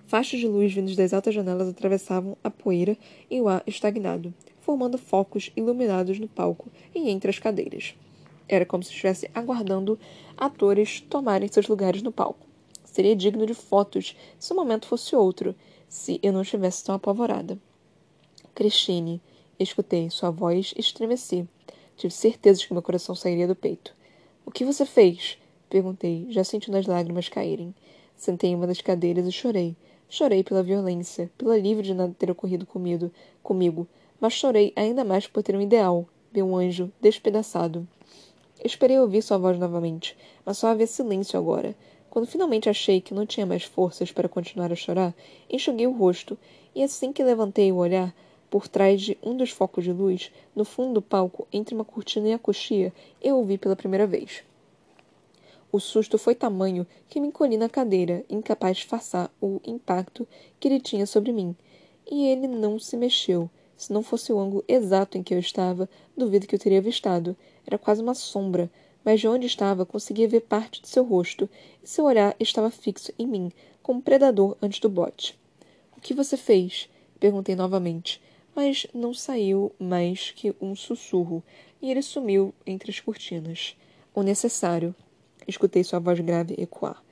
Faixas 0.05 0.39
de 0.39 0.47
luz 0.47 0.71
vindos 0.71 0.95
das 0.95 1.11
altas 1.11 1.33
janelas 1.33 1.69
atravessavam 1.69 2.37
a 2.43 2.51
poeira 2.51 2.95
e 3.27 3.41
o 3.41 3.47
ar 3.47 3.63
estagnado, 3.65 4.31
formando 4.61 4.99
focos 4.99 5.51
iluminados 5.57 6.19
no 6.19 6.27
palco 6.27 6.69
e 6.93 7.09
entre 7.09 7.31
as 7.31 7.39
cadeiras. 7.39 7.95
Era 8.47 8.63
como 8.63 8.83
se 8.83 8.91
estivesse 8.91 9.27
aguardando 9.33 9.97
atores 10.37 11.01
tomarem 11.01 11.49
seus 11.51 11.67
lugares 11.67 12.03
no 12.03 12.11
palco. 12.11 12.45
Seria 12.95 13.13
digno 13.13 13.45
de 13.45 13.53
fotos 13.53 14.15
se 14.39 14.53
o 14.53 14.55
momento 14.55 14.87
fosse 14.87 15.13
outro, 15.17 15.53
se 15.89 16.17
eu 16.23 16.31
não 16.31 16.43
estivesse 16.43 16.81
tão 16.81 16.95
apavorada. 16.95 17.59
Christine, 18.53 19.21
escutei 19.59 20.09
sua 20.09 20.31
voz 20.31 20.73
estremecer, 20.77 21.45
Tive 21.97 22.13
certeza 22.13 22.61
de 22.61 22.67
que 22.67 22.73
meu 22.73 22.81
coração 22.81 23.13
sairia 23.13 23.49
do 23.49 23.53
peito. 23.53 23.93
O 24.45 24.51
que 24.51 24.63
você 24.63 24.85
fez? 24.85 25.37
Perguntei, 25.69 26.25
já 26.29 26.41
sentindo 26.45 26.77
as 26.77 26.85
lágrimas 26.85 27.27
caírem. 27.27 27.75
Sentei 28.15 28.51
em 28.51 28.55
uma 28.55 28.65
das 28.65 28.79
cadeiras 28.79 29.27
e 29.27 29.31
chorei. 29.33 29.75
Chorei 30.07 30.41
pela 30.41 30.63
violência, 30.63 31.29
pelo 31.37 31.51
alívio 31.51 31.83
de 31.83 31.93
nada 31.93 32.15
ter 32.17 32.31
ocorrido 32.31 32.65
comigo, 32.65 33.11
comigo, 33.43 33.85
mas 34.21 34.31
chorei 34.31 34.71
ainda 34.73 35.03
mais 35.03 35.27
por 35.27 35.43
ter 35.43 35.53
um 35.53 35.61
ideal, 35.61 36.07
meu 36.33 36.55
anjo, 36.55 36.89
despedaçado. 37.01 37.85
Esperei 38.63 38.97
ouvir 38.97 39.21
sua 39.21 39.37
voz 39.37 39.59
novamente, 39.59 40.15
mas 40.45 40.57
só 40.57 40.67
havia 40.67 40.87
silêncio 40.87 41.37
agora. 41.37 41.75
Quando 42.15 42.27
finalmente 42.27 42.69
achei 42.69 43.01
que 43.01 43.13
não 43.13 43.25
tinha 43.25 43.45
mais 43.45 43.65
forças 43.65 44.09
para 44.09 44.29
continuar 44.29 44.71
a 44.71 44.75
chorar, 44.75 45.13
enxuguei 45.49 45.85
o 45.85 45.91
rosto, 45.91 46.37
e 46.73 46.81
assim 46.81 47.11
que 47.11 47.21
levantei 47.21 47.73
o 47.73 47.75
olhar, 47.75 48.15
por 48.49 48.69
trás 48.69 49.01
de 49.01 49.17
um 49.21 49.35
dos 49.35 49.49
focos 49.49 49.83
de 49.83 49.91
luz, 49.91 50.31
no 50.55 50.63
fundo 50.63 50.93
do 50.93 51.01
palco, 51.01 51.45
entre 51.51 51.75
uma 51.75 51.83
cortina 51.83 52.29
e 52.29 52.31
a 52.31 52.39
coxia, 52.39 52.93
eu 53.21 53.37
o 53.37 53.43
vi 53.43 53.57
pela 53.57 53.75
primeira 53.75 54.07
vez. 54.07 54.45
O 55.69 55.77
susto 55.77 56.17
foi 56.17 56.33
tamanho 56.33 56.87
que 57.09 57.19
me 57.19 57.27
encolhi 57.27 57.57
na 57.57 57.67
cadeira, 57.67 58.23
incapaz 58.29 58.77
de 58.77 58.83
disfarçar 58.83 59.29
o 59.41 59.59
impacto 59.65 60.25
que 60.57 60.69
ele 60.69 60.79
tinha 60.79 61.05
sobre 61.05 61.33
mim. 61.33 61.53
E 62.09 62.27
ele 62.27 62.47
não 62.47 62.79
se 62.79 62.95
mexeu. 62.95 63.49
Se 63.75 63.91
não 63.91 64.01
fosse 64.01 64.31
o 64.31 64.39
ângulo 64.39 64.63
exato 64.69 65.17
em 65.17 65.21
que 65.21 65.33
eu 65.33 65.39
estava, 65.39 65.89
duvido 66.15 66.47
que 66.47 66.55
eu 66.55 66.59
teria 66.59 66.77
avistado. 66.77 67.35
Era 67.67 67.77
quase 67.77 68.01
uma 68.01 68.13
sombra, 68.13 68.71
mas 69.05 69.21
de 69.21 69.27
onde 69.27 69.45
estava 69.45 69.85
conseguia 69.85 70.27
ver 70.27 70.41
parte 70.41 70.81
de 70.81 70.89
seu 70.89 71.05
rosto, 71.05 71.49
e 71.81 71.87
seu 71.87 72.03
olhar 72.03 72.35
estava 72.39 72.71
fixo 72.71 73.13
em 73.17 73.27
mim, 73.27 73.51
como 73.81 73.99
um 73.99 74.01
predador 74.01 74.57
antes 74.61 74.79
do 74.79 74.89
bote. 74.89 75.39
O 75.95 76.01
que 76.01 76.13
você 76.13 76.35
fez? 76.35 76.89
Perguntei 77.19 77.55
novamente 77.55 78.19
mas 78.55 78.87
não 78.93 79.13
saiu 79.13 79.71
mais 79.77 80.31
que 80.31 80.55
um 80.61 80.73
sussurro, 80.75 81.43
e 81.81 81.91
ele 81.91 82.01
sumiu 82.01 82.53
entre 82.65 82.89
as 82.89 83.01
cortinas. 83.01 83.75
O 84.13 84.23
necessário. 84.23 84.95
Escutei 85.45 85.83
sua 85.83 85.99
voz 85.99 86.19
grave 86.21 86.55
ecoar. 86.57 87.03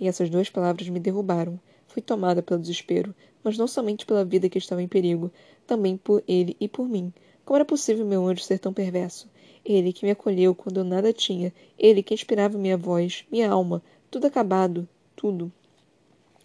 E 0.00 0.08
essas 0.08 0.30
duas 0.30 0.48
palavras 0.48 0.88
me 0.88 0.98
derrubaram. 0.98 1.60
Fui 1.86 2.00
tomada 2.00 2.42
pelo 2.42 2.60
desespero, 2.60 3.14
mas 3.44 3.58
não 3.58 3.68
somente 3.68 4.06
pela 4.06 4.24
vida 4.24 4.48
que 4.48 4.58
estava 4.58 4.82
em 4.82 4.88
perigo, 4.88 5.30
também 5.66 5.96
por 5.98 6.24
ele 6.26 6.56
e 6.58 6.66
por 6.66 6.88
mim. 6.88 7.12
Como 7.44 7.56
era 7.56 7.64
possível 7.64 8.06
meu 8.06 8.26
anjo 8.26 8.42
ser 8.42 8.58
tão 8.58 8.72
perverso? 8.72 9.28
Ele 9.68 9.92
que 9.92 10.04
me 10.04 10.12
acolheu 10.12 10.54
quando 10.54 10.76
eu 10.76 10.84
nada 10.84 11.12
tinha, 11.12 11.52
ele 11.76 12.00
que 12.00 12.14
inspirava 12.14 12.56
minha 12.56 12.76
voz, 12.76 13.24
minha 13.32 13.50
alma, 13.50 13.82
tudo 14.08 14.28
acabado, 14.28 14.88
tudo. 15.16 15.50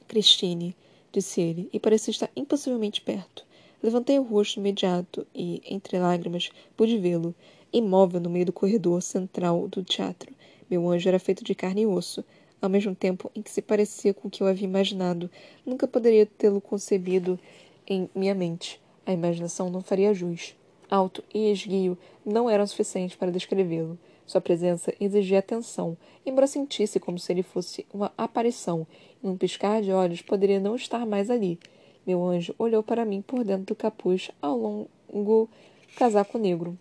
Christine, 0.08 0.76
disse 1.12 1.40
ele, 1.40 1.70
e 1.72 1.80
parecia 1.80 2.10
estar 2.10 2.32
impossivelmente 2.36 3.00
perto. 3.00 3.46
Levantei 3.84 4.18
o 4.18 4.24
rosto 4.24 4.60
imediato 4.60 5.28
e, 5.36 5.62
entre 5.70 6.00
lágrimas, 6.00 6.50
pude 6.76 6.98
vê-lo, 6.98 7.36
imóvel 7.72 8.20
no 8.20 8.30
meio 8.30 8.48
do 8.48 8.52
corredor 8.52 9.04
central 9.04 9.68
do 9.68 9.84
teatro. 9.84 10.34
Meu 10.68 10.90
anjo 10.90 11.08
era 11.08 11.20
feito 11.20 11.44
de 11.44 11.54
carne 11.54 11.84
e 11.84 11.86
osso. 11.86 12.26
ao 12.60 12.70
mesmo 12.70 12.96
tempo 12.96 13.30
em 13.36 13.42
que 13.42 13.52
se 13.52 13.62
parecia 13.62 14.16
com 14.16 14.28
o 14.28 14.32
que 14.32 14.42
eu 14.42 14.48
havia 14.48 14.68
imaginado. 14.68 15.30
Nunca 15.64 15.88
poderia 15.88 16.26
tê-lo 16.26 16.60
concebido 16.60 17.40
em 17.88 18.10
minha 18.16 18.34
mente. 18.34 18.82
A 19.06 19.14
imaginação 19.14 19.70
não 19.70 19.82
faria 19.82 20.14
jus. 20.14 20.56
Alto 20.92 21.24
e 21.34 21.50
esguio 21.50 21.98
não 22.26 22.50
eram 22.50 22.68
suficientes 22.68 23.16
para 23.16 23.32
descrevê-lo. 23.32 23.98
Sua 24.26 24.42
presença 24.42 24.94
exigia 25.00 25.40
atenção, 25.40 25.96
embora 26.26 26.48
sentisse 26.48 27.00
como 27.00 27.18
se 27.18 27.32
ele 27.32 27.44
fosse 27.44 27.86
uma 27.94 28.12
aparição, 28.18 28.86
e 29.24 29.26
num 29.26 29.38
piscar 29.38 29.82
de 29.82 29.94
olhos 29.94 30.22
poderia 30.22 30.60
não 30.60 30.76
estar 30.76 31.06
mais 31.06 31.30
ali. 31.30 31.58
Meu 32.06 32.22
anjo 32.26 32.54
olhou 32.60 32.84
para 32.84 33.06
mim 33.06 33.22
por 33.22 33.46
dentro 33.46 33.68
do 33.68 33.76
capuz 33.76 34.32
ao 34.42 34.58
longo 34.58 35.50
casaco 35.96 36.38
negro. 36.38 36.78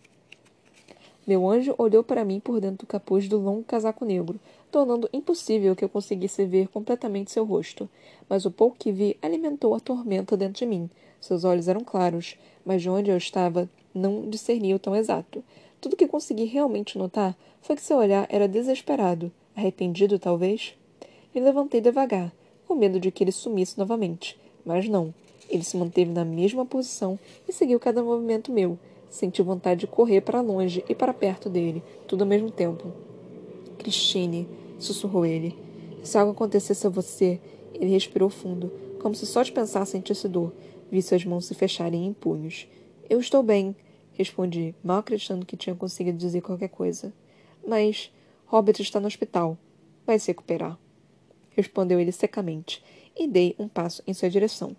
Meu 1.25 1.49
anjo 1.49 1.73
olhou 1.77 2.03
para 2.03 2.25
mim 2.25 2.41
por 2.41 2.59
dentro 2.59 2.85
do 2.85 2.89
capuz 2.89 3.29
do 3.29 3.37
longo 3.37 3.63
casaco 3.63 4.03
negro, 4.03 4.37
tornando 4.69 5.09
impossível 5.13 5.73
que 5.73 5.85
eu 5.85 5.89
conseguisse 5.89 6.43
ver 6.45 6.67
completamente 6.67 7.31
seu 7.31 7.45
rosto. 7.45 7.89
Mas 8.27 8.45
o 8.45 8.51
pouco 8.51 8.75
que 8.77 8.91
vi 8.91 9.15
alimentou 9.21 9.73
a 9.73 9.79
tormenta 9.79 10.35
dentro 10.35 10.59
de 10.59 10.65
mim. 10.65 10.89
Seus 11.21 11.45
olhos 11.45 11.69
eram 11.69 11.81
claros, 11.81 12.35
mas 12.65 12.81
de 12.81 12.89
onde 12.89 13.09
eu 13.09 13.15
estava 13.15 13.69
não 13.93 14.29
discernia 14.29 14.75
o 14.75 14.79
tão 14.79 14.95
exato. 14.95 15.43
Tudo 15.79 15.95
que 15.95 16.07
consegui 16.07 16.45
realmente 16.45 16.97
notar 16.97 17.35
foi 17.61 17.75
que 17.75 17.81
seu 17.81 17.97
olhar 17.97 18.27
era 18.29 18.47
desesperado, 18.47 19.31
arrependido 19.55 20.19
talvez. 20.19 20.75
Me 21.33 21.41
levantei 21.41 21.81
devagar, 21.81 22.31
com 22.67 22.75
medo 22.75 22.99
de 22.99 23.11
que 23.11 23.23
ele 23.23 23.31
sumisse 23.31 23.77
novamente, 23.77 24.39
mas 24.65 24.87
não. 24.87 25.13
Ele 25.49 25.63
se 25.63 25.75
manteve 25.75 26.11
na 26.11 26.23
mesma 26.23 26.65
posição 26.65 27.19
e 27.47 27.51
seguiu 27.51 27.79
cada 27.79 28.03
movimento 28.03 28.51
meu. 28.51 28.77
Senti 29.09 29.41
vontade 29.41 29.81
de 29.81 29.87
correr 29.87 30.21
para 30.21 30.39
longe 30.39 30.85
e 30.87 30.95
para 30.95 31.13
perto 31.13 31.49
dele, 31.49 31.83
tudo 32.07 32.21
ao 32.21 32.27
mesmo 32.27 32.49
tempo. 32.49 32.93
Christine, 33.77 34.47
sussurrou 34.79 35.25
ele. 35.25 35.57
Se 36.03 36.17
algo 36.17 36.31
acontecesse 36.31 36.87
a 36.87 36.89
você, 36.89 37.39
ele 37.73 37.91
respirou 37.91 38.29
fundo, 38.29 38.71
como 39.01 39.13
se 39.13 39.25
só 39.25 39.43
de 39.43 39.51
pensar 39.51 39.85
sentisse 39.85 40.27
dor. 40.27 40.53
Vi 40.91 41.01
suas 41.01 41.25
mãos 41.25 41.45
se 41.45 41.53
fecharem 41.53 42.05
em 42.05 42.13
punhos. 42.13 42.67
Eu 43.09 43.19
estou 43.19 43.43
bem, 43.43 43.75
respondi, 44.13 44.75
mal 44.83 44.99
acreditando 44.99 45.45
que 45.45 45.57
tinha 45.57 45.75
conseguido 45.75 46.17
dizer 46.17 46.41
qualquer 46.41 46.69
coisa. 46.69 47.13
Mas 47.65 48.11
Robert 48.45 48.75
está 48.79 48.99
no 48.99 49.07
hospital. 49.07 49.57
Vai 50.05 50.19
se 50.19 50.27
recuperar. 50.27 50.77
Respondeu 51.51 51.99
ele 51.99 52.11
secamente, 52.11 52.83
e 53.17 53.27
dei 53.27 53.55
um 53.59 53.67
passo 53.67 54.01
em 54.07 54.13
sua 54.13 54.29
direção. 54.29 54.75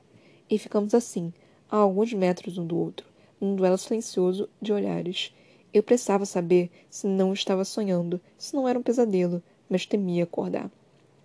E 0.48 0.58
ficamos 0.58 0.94
assim, 0.94 1.32
a 1.70 1.76
alguns 1.76 2.12
metros 2.12 2.58
um 2.58 2.66
do 2.66 2.76
outro, 2.76 3.06
num 3.40 3.56
duelo 3.56 3.78
silencioso 3.78 4.48
de 4.60 4.72
olhares. 4.72 5.34
Eu 5.72 5.82
precisava 5.82 6.26
saber 6.26 6.70
se 6.90 7.06
não 7.06 7.32
estava 7.32 7.64
sonhando, 7.64 8.20
se 8.36 8.54
não 8.54 8.68
era 8.68 8.78
um 8.78 8.82
pesadelo, 8.82 9.42
mas 9.68 9.86
temia 9.86 10.24
acordar. 10.24 10.70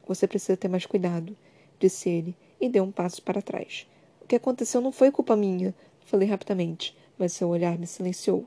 Você 0.08 0.26
precisa 0.26 0.56
ter 0.56 0.70
mais 0.70 0.86
cuidado, 0.86 1.36
disse 1.80 2.10
ele, 2.10 2.36
e 2.62 2.70
deu 2.70 2.84
um 2.84 2.92
passo 2.92 3.22
para 3.22 3.42
trás. 3.42 3.86
O 4.22 4.26
que 4.26 4.36
aconteceu 4.36 4.80
não 4.80 4.92
foi 4.92 5.12
culpa 5.12 5.36
minha, 5.36 5.76
falei 6.06 6.28
rapidamente, 6.28 6.96
mas 7.18 7.34
seu 7.34 7.50
olhar 7.50 7.78
me 7.78 7.88
silenciou. 7.88 8.46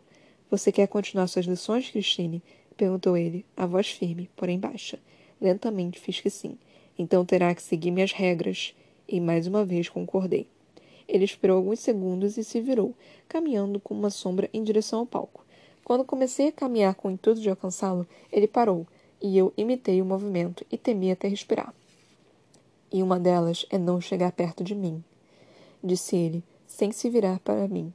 Você 0.50 0.72
quer 0.72 0.86
continuar 0.88 1.26
suas 1.26 1.46
lições, 1.46 1.90
Christine? 1.90 2.42
perguntou 2.76 3.16
ele, 3.16 3.44
a 3.56 3.66
voz 3.66 3.90
firme, 3.90 4.30
porém 4.34 4.58
baixa. 4.58 4.98
Lentamente 5.40 6.00
fiz 6.00 6.20
que 6.20 6.30
sim. 6.30 6.58
Então 6.98 7.24
terá 7.24 7.54
que 7.54 7.62
seguir 7.62 7.90
minhas 7.90 8.12
regras. 8.12 8.74
E 9.08 9.20
mais 9.20 9.46
uma 9.46 9.64
vez 9.64 9.88
concordei. 9.88 10.46
Ele 11.08 11.24
esperou 11.24 11.56
alguns 11.56 11.80
segundos 11.80 12.36
e 12.36 12.44
se 12.44 12.60
virou, 12.60 12.94
caminhando 13.28 13.80
com 13.80 13.92
uma 13.94 14.10
sombra 14.10 14.48
em 14.52 14.62
direção 14.62 15.00
ao 15.00 15.06
palco. 15.06 15.44
Quando 15.82 16.04
comecei 16.04 16.48
a 16.48 16.52
caminhar 16.52 16.94
com 16.94 17.08
o 17.08 17.10
intuito 17.10 17.40
de 17.40 17.50
alcançá-lo, 17.50 18.06
ele 18.30 18.46
parou, 18.46 18.86
e 19.20 19.36
eu 19.36 19.52
imitei 19.56 20.00
o 20.00 20.04
movimento 20.04 20.64
e 20.70 20.78
temi 20.78 21.10
até 21.10 21.26
respirar. 21.26 21.74
E 22.92 23.02
uma 23.02 23.18
delas 23.18 23.66
é 23.70 23.76
não 23.76 24.00
chegar 24.00 24.32
perto 24.32 24.62
de 24.62 24.74
mim, 24.74 25.02
disse 25.82 26.16
ele, 26.16 26.44
sem 26.66 26.92
se 26.92 27.10
virar 27.10 27.40
para 27.40 27.66
mim. 27.66 27.92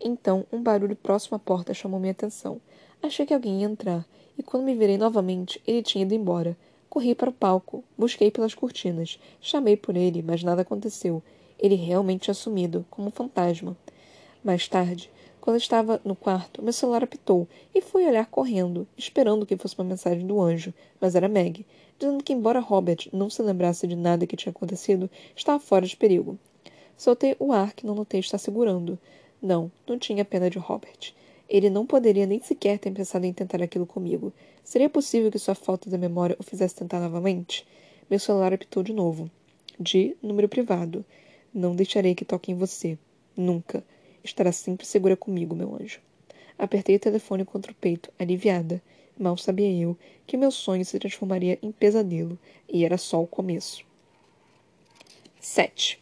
Então, 0.00 0.46
um 0.50 0.62
barulho 0.62 0.96
próximo 0.96 1.36
à 1.36 1.38
porta 1.38 1.74
chamou 1.74 2.00
minha 2.00 2.12
atenção. 2.12 2.60
Achei 3.02 3.26
que 3.26 3.34
alguém 3.34 3.60
ia 3.60 3.66
entrar, 3.66 4.06
e 4.38 4.42
quando 4.42 4.64
me 4.64 4.74
virei 4.74 4.96
novamente, 4.96 5.60
ele 5.66 5.82
tinha 5.82 6.02
ido 6.02 6.14
embora. 6.14 6.56
Corri 6.88 7.14
para 7.14 7.28
o 7.28 7.32
palco, 7.32 7.84
busquei 7.96 8.30
pelas 8.30 8.54
cortinas, 8.54 9.20
chamei 9.40 9.76
por 9.76 9.96
ele, 9.96 10.22
mas 10.22 10.42
nada 10.42 10.62
aconteceu. 10.62 11.22
Ele 11.58 11.74
realmente 11.74 12.22
tinha 12.22 12.34
sumido, 12.34 12.86
como 12.90 13.08
um 13.08 13.10
fantasma. 13.10 13.76
Mais 14.42 14.66
tarde, 14.66 15.10
quando 15.40 15.56
estava 15.56 16.00
no 16.04 16.16
quarto, 16.16 16.62
meu 16.62 16.72
celular 16.72 17.04
apitou 17.04 17.46
e 17.74 17.80
fui 17.80 18.06
olhar 18.06 18.26
correndo, 18.26 18.86
esperando 18.96 19.44
que 19.46 19.56
fosse 19.56 19.74
uma 19.78 19.84
mensagem 19.84 20.26
do 20.26 20.40
anjo, 20.40 20.72
mas 21.00 21.14
era 21.14 21.28
Meg, 21.28 21.66
dizendo 21.98 22.24
que, 22.24 22.32
embora 22.32 22.60
Robert 22.60 23.08
não 23.12 23.28
se 23.28 23.42
lembrasse 23.42 23.86
de 23.86 23.96
nada 23.96 24.26
que 24.26 24.36
tinha 24.36 24.50
acontecido, 24.50 25.10
estava 25.36 25.60
fora 25.60 25.86
de 25.86 25.96
perigo. 25.96 26.38
Soltei 26.96 27.34
o 27.38 27.52
ar 27.52 27.72
que 27.72 27.86
não 27.86 27.94
notei 27.94 28.20
estar 28.20 28.36
segurando. 28.36 28.98
Não, 29.42 29.70
não 29.86 29.98
tinha 29.98 30.24
pena 30.24 30.50
de 30.50 30.58
Robert. 30.58 31.14
Ele 31.48 31.70
não 31.70 31.86
poderia 31.86 32.26
nem 32.26 32.40
sequer 32.40 32.78
ter 32.78 32.92
pensado 32.92 33.26
em 33.26 33.32
tentar 33.32 33.62
aquilo 33.62 33.86
comigo. 33.86 34.32
Seria 34.62 34.88
possível 34.88 35.30
que 35.30 35.38
sua 35.38 35.54
falta 35.54 35.88
de 35.88 35.98
memória 35.98 36.36
o 36.38 36.42
fizesse 36.42 36.76
tentar 36.76 37.00
novamente? 37.00 37.66
Meu 38.08 38.18
celular 38.18 38.52
apitou 38.52 38.82
de 38.82 38.92
novo. 38.92 39.30
De 39.78 40.16
número 40.22 40.48
privado. 40.48 41.04
Não 41.52 41.74
deixarei 41.74 42.14
que 42.14 42.24
toque 42.24 42.52
em 42.52 42.54
você. 42.54 42.98
Nunca. 43.36 43.82
Estará 44.22 44.52
sempre 44.52 44.86
segura 44.86 45.16
comigo, 45.16 45.56
meu 45.56 45.74
anjo. 45.74 46.00
Apertei 46.58 46.96
o 46.96 47.00
telefone 47.00 47.44
contra 47.44 47.72
o 47.72 47.74
peito, 47.74 48.12
aliviada. 48.18 48.82
Mal 49.18 49.36
sabia 49.36 49.72
eu 49.72 49.96
que 50.26 50.36
meu 50.36 50.50
sonho 50.50 50.84
se 50.84 50.98
transformaria 50.98 51.58
em 51.62 51.72
pesadelo, 51.72 52.38
e 52.68 52.84
era 52.84 52.96
só 52.96 53.22
o 53.22 53.26
começo. 53.26 53.84
7. 55.40 56.00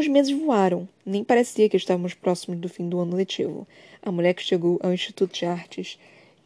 Os 0.00 0.08
meses 0.08 0.32
voaram. 0.32 0.88
Nem 1.04 1.22
parecia 1.22 1.68
que 1.68 1.76
estávamos 1.76 2.14
próximos 2.14 2.58
do 2.58 2.70
fim 2.70 2.88
do 2.88 3.00
ano 3.00 3.14
letivo. 3.14 3.68
A 4.00 4.10
mulher 4.10 4.32
que 4.32 4.42
chegou 4.42 4.80
ao 4.82 4.94
Instituto 4.94 5.34
de 5.34 5.44
Artes 5.44 5.98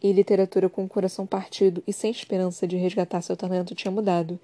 e 0.02 0.10
Literatura 0.10 0.68
com 0.68 0.82
o 0.82 0.88
coração 0.88 1.24
partido 1.24 1.80
e 1.86 1.92
sem 1.92 2.10
esperança 2.10 2.66
de 2.66 2.76
resgatar 2.76 3.22
seu 3.22 3.36
talento 3.36 3.72
tinha 3.72 3.92
mudado. 3.92 4.40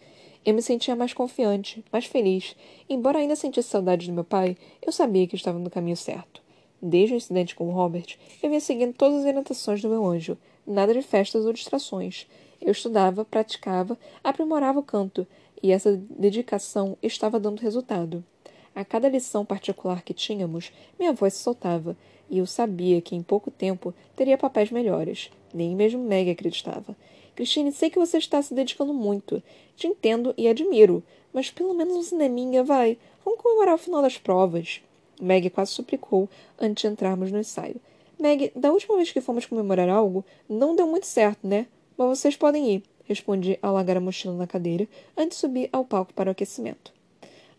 Eu 0.46 0.54
me 0.54 0.62
sentia 0.62 0.94
mais 0.94 1.12
confiante, 1.12 1.84
mais 1.92 2.04
feliz. 2.04 2.54
Embora 2.88 3.18
ainda 3.18 3.34
sentisse 3.34 3.68
saudade 3.68 4.06
do 4.06 4.12
meu 4.12 4.22
pai, 4.22 4.56
eu 4.80 4.92
sabia 4.92 5.26
que 5.26 5.34
estava 5.34 5.58
no 5.58 5.70
caminho 5.70 5.96
certo. 5.96 6.40
Desde 6.80 7.14
o 7.14 7.16
incidente 7.16 7.56
com 7.56 7.68
Robert, 7.72 8.16
eu 8.40 8.48
vinha 8.48 8.60
seguindo 8.60 8.94
todas 8.94 9.22
as 9.22 9.26
orientações 9.26 9.82
do 9.82 9.88
meu 9.88 10.06
anjo. 10.06 10.38
Nada 10.64 10.94
de 10.94 11.02
festas 11.02 11.44
ou 11.44 11.52
distrações. 11.52 12.28
Eu 12.60 12.70
estudava, 12.70 13.24
praticava, 13.24 13.98
aprimorava 14.22 14.78
o 14.78 14.84
canto, 14.84 15.26
e 15.60 15.72
essa 15.72 16.00
dedicação 16.08 16.96
estava 17.02 17.40
dando 17.40 17.58
resultado. 17.58 18.24
A 18.74 18.84
cada 18.84 19.08
lição 19.08 19.44
particular 19.44 20.02
que 20.02 20.14
tínhamos, 20.14 20.72
minha 20.98 21.12
voz 21.12 21.34
se 21.34 21.42
soltava, 21.42 21.96
e 22.30 22.38
eu 22.38 22.46
sabia 22.46 23.00
que 23.00 23.16
em 23.16 23.22
pouco 23.22 23.50
tempo 23.50 23.92
teria 24.14 24.38
papéis 24.38 24.70
melhores. 24.70 25.30
Nem 25.52 25.74
mesmo 25.74 26.02
Meg 26.02 26.30
acreditava. 26.30 26.96
Christine, 27.34 27.72
sei 27.72 27.90
que 27.90 27.98
você 27.98 28.18
está 28.18 28.40
se 28.40 28.54
dedicando 28.54 28.94
muito. 28.94 29.42
Te 29.76 29.86
entendo 29.86 30.32
e 30.36 30.46
admiro, 30.46 31.02
mas 31.32 31.50
pelo 31.50 31.74
menos 31.74 31.96
um 31.96 32.02
cineminha, 32.02 32.62
vai. 32.62 32.96
Vamos 33.24 33.40
comemorar 33.40 33.74
o 33.74 33.78
final 33.78 34.02
das 34.02 34.18
provas. 34.18 34.80
Meg 35.20 35.50
quase 35.50 35.72
suplicou 35.72 36.28
antes 36.58 36.82
de 36.82 36.88
entrarmos 36.88 37.32
no 37.32 37.38
ensaio. 37.38 37.80
Meg, 38.18 38.52
da 38.54 38.70
última 38.70 38.96
vez 38.96 39.10
que 39.10 39.20
fomos 39.20 39.46
comemorar 39.46 39.88
algo, 39.88 40.24
não 40.48 40.76
deu 40.76 40.86
muito 40.86 41.06
certo, 41.06 41.46
né? 41.46 41.66
Mas 41.96 42.18
vocês 42.18 42.36
podem 42.36 42.74
ir, 42.74 42.82
respondi 43.04 43.58
ao 43.60 43.74
largar 43.74 43.96
a 43.96 44.00
mochila 44.00 44.34
na 44.34 44.46
cadeira 44.46 44.86
antes 45.16 45.38
de 45.38 45.40
subir 45.40 45.68
ao 45.72 45.84
palco 45.84 46.14
para 46.14 46.28
o 46.28 46.32
aquecimento. 46.32 46.99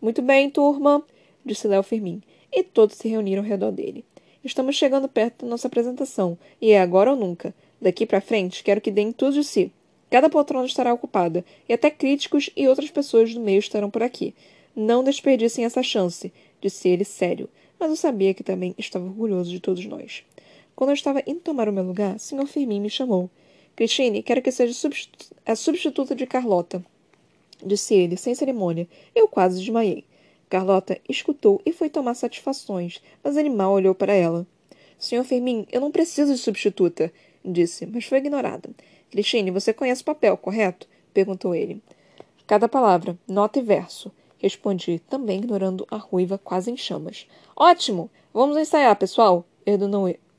Muito 0.01 0.21
bem, 0.21 0.49
turma, 0.49 1.03
disse 1.45 1.67
Léo 1.67 1.83
Firmin, 1.83 2.21
e 2.51 2.63
todos 2.63 2.97
se 2.97 3.07
reuniram 3.07 3.43
ao 3.43 3.47
redor 3.47 3.71
dele. 3.71 4.03
Estamos 4.43 4.75
chegando 4.75 5.07
perto 5.07 5.45
da 5.45 5.49
nossa 5.49 5.67
apresentação, 5.67 6.37
e 6.59 6.71
é 6.71 6.81
agora 6.81 7.11
ou 7.11 7.15
nunca. 7.15 7.53
Daqui 7.79 8.05
para 8.05 8.19
frente, 8.19 8.63
quero 8.63 8.81
que 8.81 8.91
deem 8.91 9.11
tudo 9.11 9.33
de 9.33 9.43
si. 9.43 9.71
Cada 10.09 10.29
poltrona 10.29 10.65
estará 10.65 10.93
ocupada, 10.93 11.45
e 11.69 11.73
até 11.73 11.89
críticos 11.89 12.49
e 12.55 12.67
outras 12.67 12.89
pessoas 12.89 13.33
do 13.33 13.39
meio 13.39 13.59
estarão 13.59 13.89
por 13.89 14.03
aqui. 14.03 14.33
Não 14.75 15.03
desperdicem 15.03 15.65
essa 15.65 15.83
chance 15.83 16.31
disse 16.61 16.87
ele 16.87 17.03
sério, 17.03 17.49
mas 17.79 17.89
eu 17.89 17.95
sabia 17.95 18.33
que 18.33 18.43
também 18.43 18.75
estava 18.77 19.05
orgulhoso 19.05 19.49
de 19.49 19.59
todos 19.59 19.83
nós. 19.85 20.23
Quando 20.75 20.91
eu 20.91 20.93
estava 20.93 21.23
indo 21.25 21.39
tomar 21.39 21.67
o 21.67 21.73
meu 21.73 21.83
lugar, 21.83 22.17
Sr. 22.19 22.45
Firmin 22.45 22.79
me 22.79 22.89
chamou. 22.89 23.29
Christine, 23.75 24.21
quero 24.21 24.41
que 24.41 24.51
seja 24.51 24.73
a 25.45 25.55
substituta 25.55 26.15
de 26.15 26.27
Carlota. 26.27 26.83
Disse 27.63 27.93
ele, 27.93 28.17
sem 28.17 28.33
cerimônia. 28.33 28.87
Eu 29.15 29.27
quase 29.27 29.59
desmaiei. 29.59 30.03
Carlota 30.49 30.99
escutou 31.07 31.61
e 31.65 31.71
foi 31.71 31.89
tomar 31.89 32.13
satisfações, 32.13 33.01
mas 33.23 33.37
ele 33.37 33.49
mal 33.49 33.71
olhou 33.71 33.95
para 33.95 34.13
ela. 34.13 34.45
Sr. 34.99 35.23
Firmin, 35.23 35.65
eu 35.71 35.79
não 35.79 35.91
preciso 35.91 36.33
de 36.33 36.39
substituta, 36.39 37.11
disse, 37.43 37.85
mas 37.85 38.05
foi 38.05 38.17
ignorada. 38.17 38.69
Christine, 39.09 39.49
você 39.49 39.73
conhece 39.73 40.01
o 40.01 40.05
papel, 40.05 40.35
correto? 40.37 40.87
perguntou 41.13 41.55
ele. 41.55 41.81
Cada 42.45 42.67
palavra, 42.67 43.17
nota 43.27 43.59
e 43.59 43.61
verso. 43.61 44.11
Respondi, 44.37 44.99
também 45.09 45.37
ignorando 45.37 45.87
a 45.89 45.97
ruiva 45.97 46.37
quase 46.37 46.69
em 46.69 46.75
chamas. 46.75 47.27
Ótimo! 47.55 48.09
Vamos 48.33 48.57
ensaiar, 48.57 48.95
pessoal! 48.95 49.45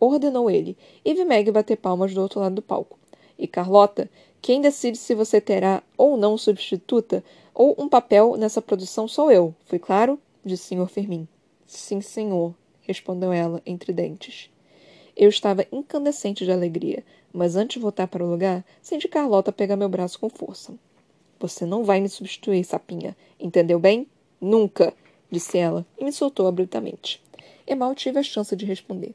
ordenou 0.01 0.51
ele, 0.51 0.77
e 1.05 1.15
vi 1.15 1.25
Meg 1.25 1.51
bater 1.51 1.77
palmas 1.77 2.13
do 2.13 2.21
outro 2.21 2.41
lado 2.41 2.57
do 2.57 2.63
palco. 2.63 2.99
E 3.39 3.47
Carlota, 3.47 4.11
Quem 4.43 4.61
decide 4.61 4.99
se 4.99 5.15
você 5.15 5.41
terá 5.41 5.85
ou 5.97 6.17
não 6.17 6.37
substituta 6.37 7.23
ou 7.55 7.77
um 7.79 7.89
papel 7.89 8.37
nessa 8.37 8.61
produção 8.61 9.07
sou 9.07 9.31
eu. 9.31 9.55
Foi 9.67 9.79
claro? 9.79 10.19
Disse 10.45 10.75
o 10.75 10.85
Sr. 10.85 10.91
Firmin. 10.91 11.29
Sim, 11.65 12.01
senhor, 12.01 12.53
respondeu 12.81 13.33
ela, 13.33 13.63
entre 13.65 13.93
dentes. 13.93 14.51
Eu 15.17 15.29
estava 15.29 15.65
incandescente 15.71 16.45
de 16.45 16.51
alegria, 16.51 17.05
mas 17.33 17.55
antes 17.55 17.75
de 17.75 17.81
voltar 17.81 18.09
para 18.09 18.25
o 18.25 18.29
lugar, 18.29 18.65
senti 18.83 19.07
Carlota 19.07 19.53
pegar 19.53 19.77
meu 19.77 19.89
braço 19.89 20.19
com 20.19 20.29
força. 20.29 20.75
Você 21.39 21.65
não 21.65 21.85
vai 21.85 22.01
me 22.01 22.09
substituir, 22.09 22.65
sapinha. 22.65 23.17
Entendeu 23.39 23.79
bem? 23.79 24.09
Nunca, 24.41 24.93
disse 25.31 25.57
ela 25.57 25.87
e 25.97 26.05
me 26.05 26.13
soltou 26.13 26.49
abruptamente. 26.49 27.23
E 27.65 27.77
mal 27.77 27.95
tive 27.95 28.19
a 28.19 28.25
chance 28.25 28.57
de 28.57 28.67
responder. 28.67 29.15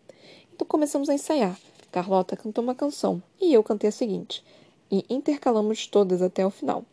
Então 0.55 0.65
começamos 0.65 1.09
a 1.09 1.13
ensaiar. 1.13 1.59
Carlota 1.91 2.37
cantou 2.37 2.63
uma 2.63 2.75
canção 2.75 3.21
e 3.41 3.53
eu 3.53 3.61
cantei 3.61 3.89
a 3.89 3.91
seguinte, 3.91 4.43
e 4.91 5.05
intercalamos 5.09 5.87
todas 5.87 6.21
até 6.21 6.45
o 6.45 6.49
final. 6.49 6.85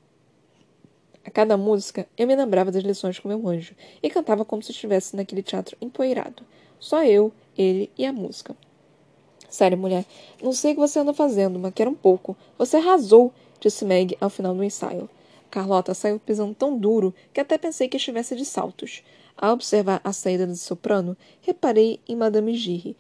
A 1.25 1.31
cada 1.31 1.57
música, 1.57 2.07
eu 2.19 2.27
me 2.27 2.37
lembrava 2.37 2.71
das 2.71 2.83
lições 2.83 3.19
com 3.19 3.29
meu 3.29 3.49
anjo 3.49 3.75
e 4.03 4.11
cantava 4.11 4.45
como 4.45 4.63
se 4.63 4.73
estivesse 4.73 5.17
naquele 5.17 5.43
teatro 5.43 5.77
empoeirado. 5.81 6.43
Só 6.79 7.03
eu, 7.03 7.33
ele 7.57 7.91
e 7.97 8.05
a 8.05 8.13
música. 8.13 8.55
Sério, 9.49 9.79
mulher, 9.79 10.05
não 10.43 10.53
sei 10.53 10.73
o 10.73 10.75
que 10.75 10.81
você 10.81 10.99
anda 10.99 11.15
fazendo, 11.15 11.59
mas 11.59 11.73
quero 11.73 11.91
um 11.91 11.95
pouco. 11.95 12.37
Você 12.59 12.77
arrasou, 12.77 13.33
disse 13.59 13.85
Meg 13.85 14.17
ao 14.21 14.29
final 14.29 14.55
do 14.55 14.65
ensaio. 14.65 15.09
Carlota 15.51 15.95
saiu 15.95 16.19
pisando 16.19 16.55
tão 16.55 16.77
duro 16.77 17.15
que 17.33 17.41
até 17.41 17.57
pensei 17.57 17.89
que 17.89 17.97
estivesse 17.97 18.35
de 18.35 18.45
saltos. 18.45 19.03
Ao 19.37 19.53
observar 19.53 20.01
a 20.05 20.13
saída 20.13 20.47
do 20.47 20.57
soprano, 20.57 21.17
reparei 21.41 22.01
em 22.09 22.17
Madame 22.17 22.55
Girre, 22.55 22.97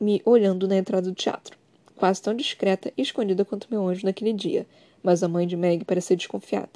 me 0.00 0.22
olhando 0.24 0.66
na 0.68 0.76
entrada 0.76 1.08
do 1.08 1.14
teatro. 1.14 1.58
Quase 1.98 2.22
tão 2.22 2.32
discreta 2.32 2.92
e 2.96 3.02
escondida 3.02 3.44
quanto 3.44 3.66
meu 3.68 3.84
anjo 3.88 4.06
naquele 4.06 4.32
dia, 4.32 4.64
mas 5.02 5.24
a 5.24 5.28
mãe 5.28 5.48
de 5.48 5.56
Meg 5.56 5.84
parecia 5.84 6.16
desconfiada. 6.16 6.70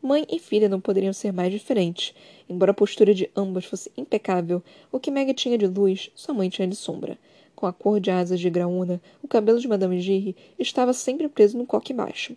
Mãe 0.00 0.26
e 0.26 0.38
filha 0.38 0.70
não 0.70 0.80
poderiam 0.80 1.12
ser 1.12 1.34
mais 1.34 1.52
diferentes. 1.52 2.14
Embora 2.48 2.70
a 2.70 2.74
postura 2.74 3.14
de 3.14 3.30
ambas 3.36 3.66
fosse 3.66 3.92
impecável, 3.94 4.62
o 4.90 4.98
que 4.98 5.10
Meg 5.10 5.34
tinha 5.34 5.58
de 5.58 5.66
luz, 5.66 6.10
sua 6.14 6.32
mãe 6.32 6.48
tinha 6.48 6.66
de 6.66 6.76
sombra. 6.76 7.18
Com 7.54 7.66
a 7.66 7.74
cor 7.74 8.00
de 8.00 8.10
asas 8.10 8.40
de 8.40 8.48
graúna, 8.48 9.02
o 9.22 9.28
cabelo 9.28 9.60
de 9.60 9.68
Madame 9.68 10.00
Girre 10.00 10.34
estava 10.58 10.94
sempre 10.94 11.28
preso 11.28 11.58
no 11.58 11.66
coque 11.66 11.92
baixo, 11.92 12.34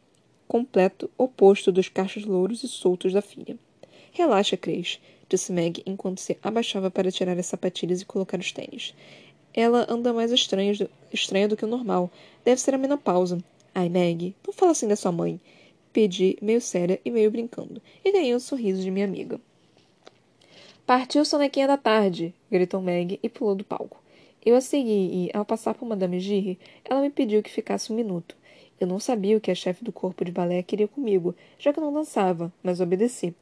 completo 0.49 1.09
oposto 1.17 1.71
dos 1.71 1.87
cachos 1.87 2.25
louros 2.25 2.61
e 2.61 2.67
soltos 2.67 3.13
da 3.13 3.21
filha. 3.21 3.57
Relaxa, 4.11 4.57
Cris, 4.57 4.99
disse 5.29 5.51
Meg 5.53 5.81
enquanto 5.85 6.19
se 6.19 6.37
abaixava 6.43 6.91
para 6.91 7.11
tirar 7.11 7.37
as 7.37 7.45
sapatilhas 7.45 8.01
e 8.01 8.05
colocar 8.05 8.39
os 8.39 8.51
tênis. 8.51 8.93
Ela 9.57 9.85
anda 9.89 10.13
mais 10.13 10.31
estranha 10.31 10.73
do, 10.73 10.89
estranha 11.11 11.49
do 11.49 11.57
que 11.57 11.65
o 11.65 11.67
normal. 11.67 12.09
Deve 12.45 12.61
ser 12.61 12.73
a 12.73 12.77
menopausa. 12.77 13.43
Ai, 13.75 13.89
Meg, 13.89 14.33
não 14.45 14.53
fala 14.53 14.71
assim 14.71 14.87
da 14.87 14.95
sua 14.95 15.11
mãe 15.11 15.37
pedi, 15.97 16.37
meio 16.43 16.61
séria 16.61 17.01
e 17.03 17.09
meio 17.09 17.31
brincando, 17.31 17.81
e 18.05 18.11
ganhei 18.11 18.35
um 18.35 18.39
sorriso 18.39 18.83
de 18.83 18.91
minha 18.91 19.03
amiga. 19.03 19.41
Partiu 20.85 21.25
sonequinha 21.25 21.65
da 21.65 21.75
tarde, 21.75 22.35
gritou 22.51 22.79
Meg 22.79 23.19
e 23.23 23.27
pulou 23.27 23.55
do 23.55 23.63
palco. 23.63 23.99
Eu 24.45 24.55
a 24.55 24.61
segui 24.61 25.25
e, 25.25 25.31
ao 25.33 25.43
passar 25.43 25.73
por 25.73 25.87
Madame 25.87 26.19
Girre, 26.19 26.59
ela 26.85 27.01
me 27.01 27.09
pediu 27.09 27.41
que 27.41 27.49
ficasse 27.49 27.91
um 27.91 27.95
minuto. 27.95 28.37
Eu 28.79 28.85
não 28.85 28.99
sabia 28.99 29.35
o 29.35 29.41
que 29.41 29.49
a 29.49 29.55
chefe 29.55 29.83
do 29.83 29.91
corpo 29.91 30.23
de 30.23 30.31
balé 30.31 30.61
queria 30.61 30.87
comigo, 30.87 31.33
já 31.57 31.73
que 31.73 31.81
não 31.81 31.91
dançava, 31.91 32.53
mas 32.61 32.79
obedeci. 32.79 33.33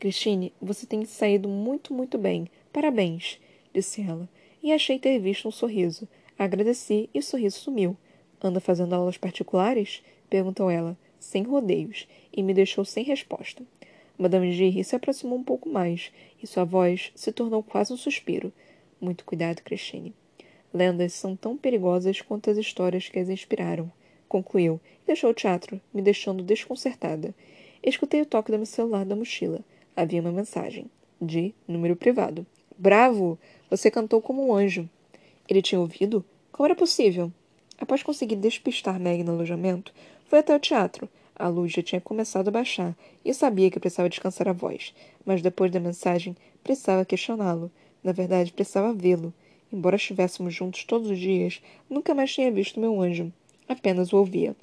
Christine, 0.00 0.50
você 0.62 0.86
tem 0.86 1.04
saído 1.04 1.46
muito, 1.46 1.92
muito 1.92 2.16
bem. 2.16 2.48
Parabéns, 2.72 3.38
disse 3.74 4.00
ela, 4.00 4.26
e 4.62 4.72
achei 4.72 4.98
ter 4.98 5.18
visto 5.18 5.48
um 5.48 5.50
sorriso. 5.50 6.08
Agradeci 6.38 7.10
e 7.12 7.18
o 7.18 7.22
sorriso 7.22 7.58
sumiu. 7.58 7.96
Anda 8.42 8.60
fazendo 8.60 8.94
aulas 8.94 9.16
particulares? 9.16 10.02
perguntou 10.28 10.70
ela 10.70 10.96
sem 11.22 11.44
rodeios, 11.44 12.06
e 12.32 12.42
me 12.42 12.52
deixou 12.52 12.84
sem 12.84 13.04
resposta. 13.04 13.62
Madame 14.18 14.52
Girri 14.52 14.84
se 14.84 14.94
aproximou 14.94 15.38
um 15.38 15.42
pouco 15.42 15.68
mais, 15.68 16.12
e 16.42 16.46
sua 16.46 16.64
voz 16.64 17.12
se 17.14 17.32
tornou 17.32 17.62
quase 17.62 17.92
um 17.92 17.96
suspiro. 17.96 18.52
Muito 19.00 19.24
cuidado, 19.24 19.62
Christine. 19.62 20.14
Lendas 20.72 21.12
são 21.12 21.36
tão 21.36 21.56
perigosas 21.56 22.20
quanto 22.20 22.50
as 22.50 22.58
histórias 22.58 23.08
que 23.08 23.18
as 23.18 23.28
inspiraram. 23.28 23.90
Concluiu, 24.28 24.80
e 25.04 25.06
deixou 25.06 25.30
o 25.30 25.34
teatro, 25.34 25.80
me 25.92 26.02
deixando 26.02 26.42
desconcertada. 26.42 27.34
Escutei 27.82 28.20
o 28.20 28.26
toque 28.26 28.50
do 28.50 28.58
meu 28.58 28.66
celular 28.66 29.04
da 29.04 29.16
mochila. 29.16 29.60
Havia 29.96 30.20
uma 30.20 30.32
mensagem. 30.32 30.86
De 31.20 31.54
número 31.68 31.94
privado. 31.94 32.46
Bravo! 32.82 33.38
Você 33.70 33.92
cantou 33.92 34.20
como 34.20 34.44
um 34.44 34.52
anjo. 34.52 34.90
Ele 35.48 35.62
tinha 35.62 35.80
ouvido? 35.80 36.24
Como 36.50 36.66
era 36.66 36.74
possível? 36.74 37.30
Após 37.78 38.02
conseguir 38.02 38.34
despistar 38.34 38.98
Meg 38.98 39.22
no 39.22 39.30
alojamento, 39.30 39.94
foi 40.26 40.40
até 40.40 40.52
o 40.52 40.58
teatro. 40.58 41.08
A 41.36 41.46
luz 41.46 41.70
já 41.70 41.80
tinha 41.80 42.00
começado 42.00 42.48
a 42.48 42.50
baixar 42.50 42.96
e 43.24 43.32
sabia 43.32 43.70
que 43.70 43.78
precisava 43.78 44.08
descansar 44.08 44.48
a 44.48 44.52
voz, 44.52 44.92
mas 45.24 45.40
depois 45.40 45.70
da 45.70 45.78
mensagem 45.78 46.36
precisava 46.64 47.04
questioná-lo. 47.04 47.70
Na 48.02 48.10
verdade, 48.10 48.52
precisava 48.52 48.92
vê-lo. 48.92 49.32
Embora 49.72 49.94
estivéssemos 49.94 50.52
juntos 50.52 50.82
todos 50.82 51.08
os 51.08 51.20
dias, 51.20 51.62
nunca 51.88 52.16
mais 52.16 52.34
tinha 52.34 52.50
visto 52.50 52.80
meu 52.80 53.00
anjo. 53.00 53.32
Apenas 53.68 54.12
o 54.12 54.16
ouvia. 54.16 54.56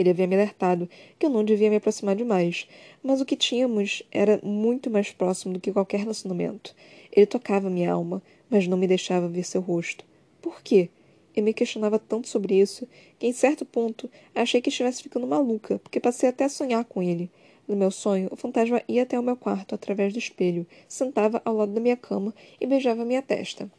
Ele 0.00 0.08
havia 0.08 0.26
me 0.26 0.34
alertado 0.34 0.88
que 1.18 1.26
eu 1.26 1.30
não 1.30 1.44
devia 1.44 1.68
me 1.68 1.76
aproximar 1.76 2.16
demais, 2.16 2.66
mas 3.02 3.20
o 3.20 3.24
que 3.26 3.36
tínhamos 3.36 4.02
era 4.10 4.40
muito 4.42 4.90
mais 4.90 5.12
próximo 5.12 5.52
do 5.52 5.60
que 5.60 5.70
qualquer 5.70 6.00
relacionamento. 6.00 6.74
Ele 7.12 7.26
tocava 7.26 7.68
minha 7.68 7.92
alma, 7.92 8.22
mas 8.48 8.66
não 8.66 8.78
me 8.78 8.86
deixava 8.86 9.28
ver 9.28 9.44
seu 9.44 9.60
rosto. 9.60 10.02
Por 10.40 10.62
quê? 10.62 10.88
Eu 11.36 11.42
me 11.42 11.52
questionava 11.52 11.98
tanto 11.98 12.28
sobre 12.28 12.58
isso 12.58 12.88
que, 13.18 13.26
em 13.26 13.32
certo 13.34 13.66
ponto, 13.66 14.08
achei 14.34 14.62
que 14.62 14.70
estivesse 14.70 15.02
ficando 15.02 15.26
maluca, 15.26 15.78
porque 15.80 16.00
passei 16.00 16.30
até 16.30 16.44
a 16.44 16.48
sonhar 16.48 16.82
com 16.86 17.02
ele. 17.02 17.30
No 17.68 17.76
meu 17.76 17.90
sonho, 17.90 18.28
o 18.30 18.36
fantasma 18.36 18.82
ia 18.88 19.02
até 19.02 19.20
o 19.20 19.22
meu 19.22 19.36
quarto 19.36 19.74
através 19.74 20.14
do 20.14 20.18
espelho, 20.18 20.66
sentava 20.88 21.42
ao 21.44 21.54
lado 21.54 21.72
da 21.74 21.80
minha 21.80 21.96
cama 21.96 22.34
e 22.58 22.66
beijava 22.66 23.04
minha 23.04 23.20
testa. 23.20 23.70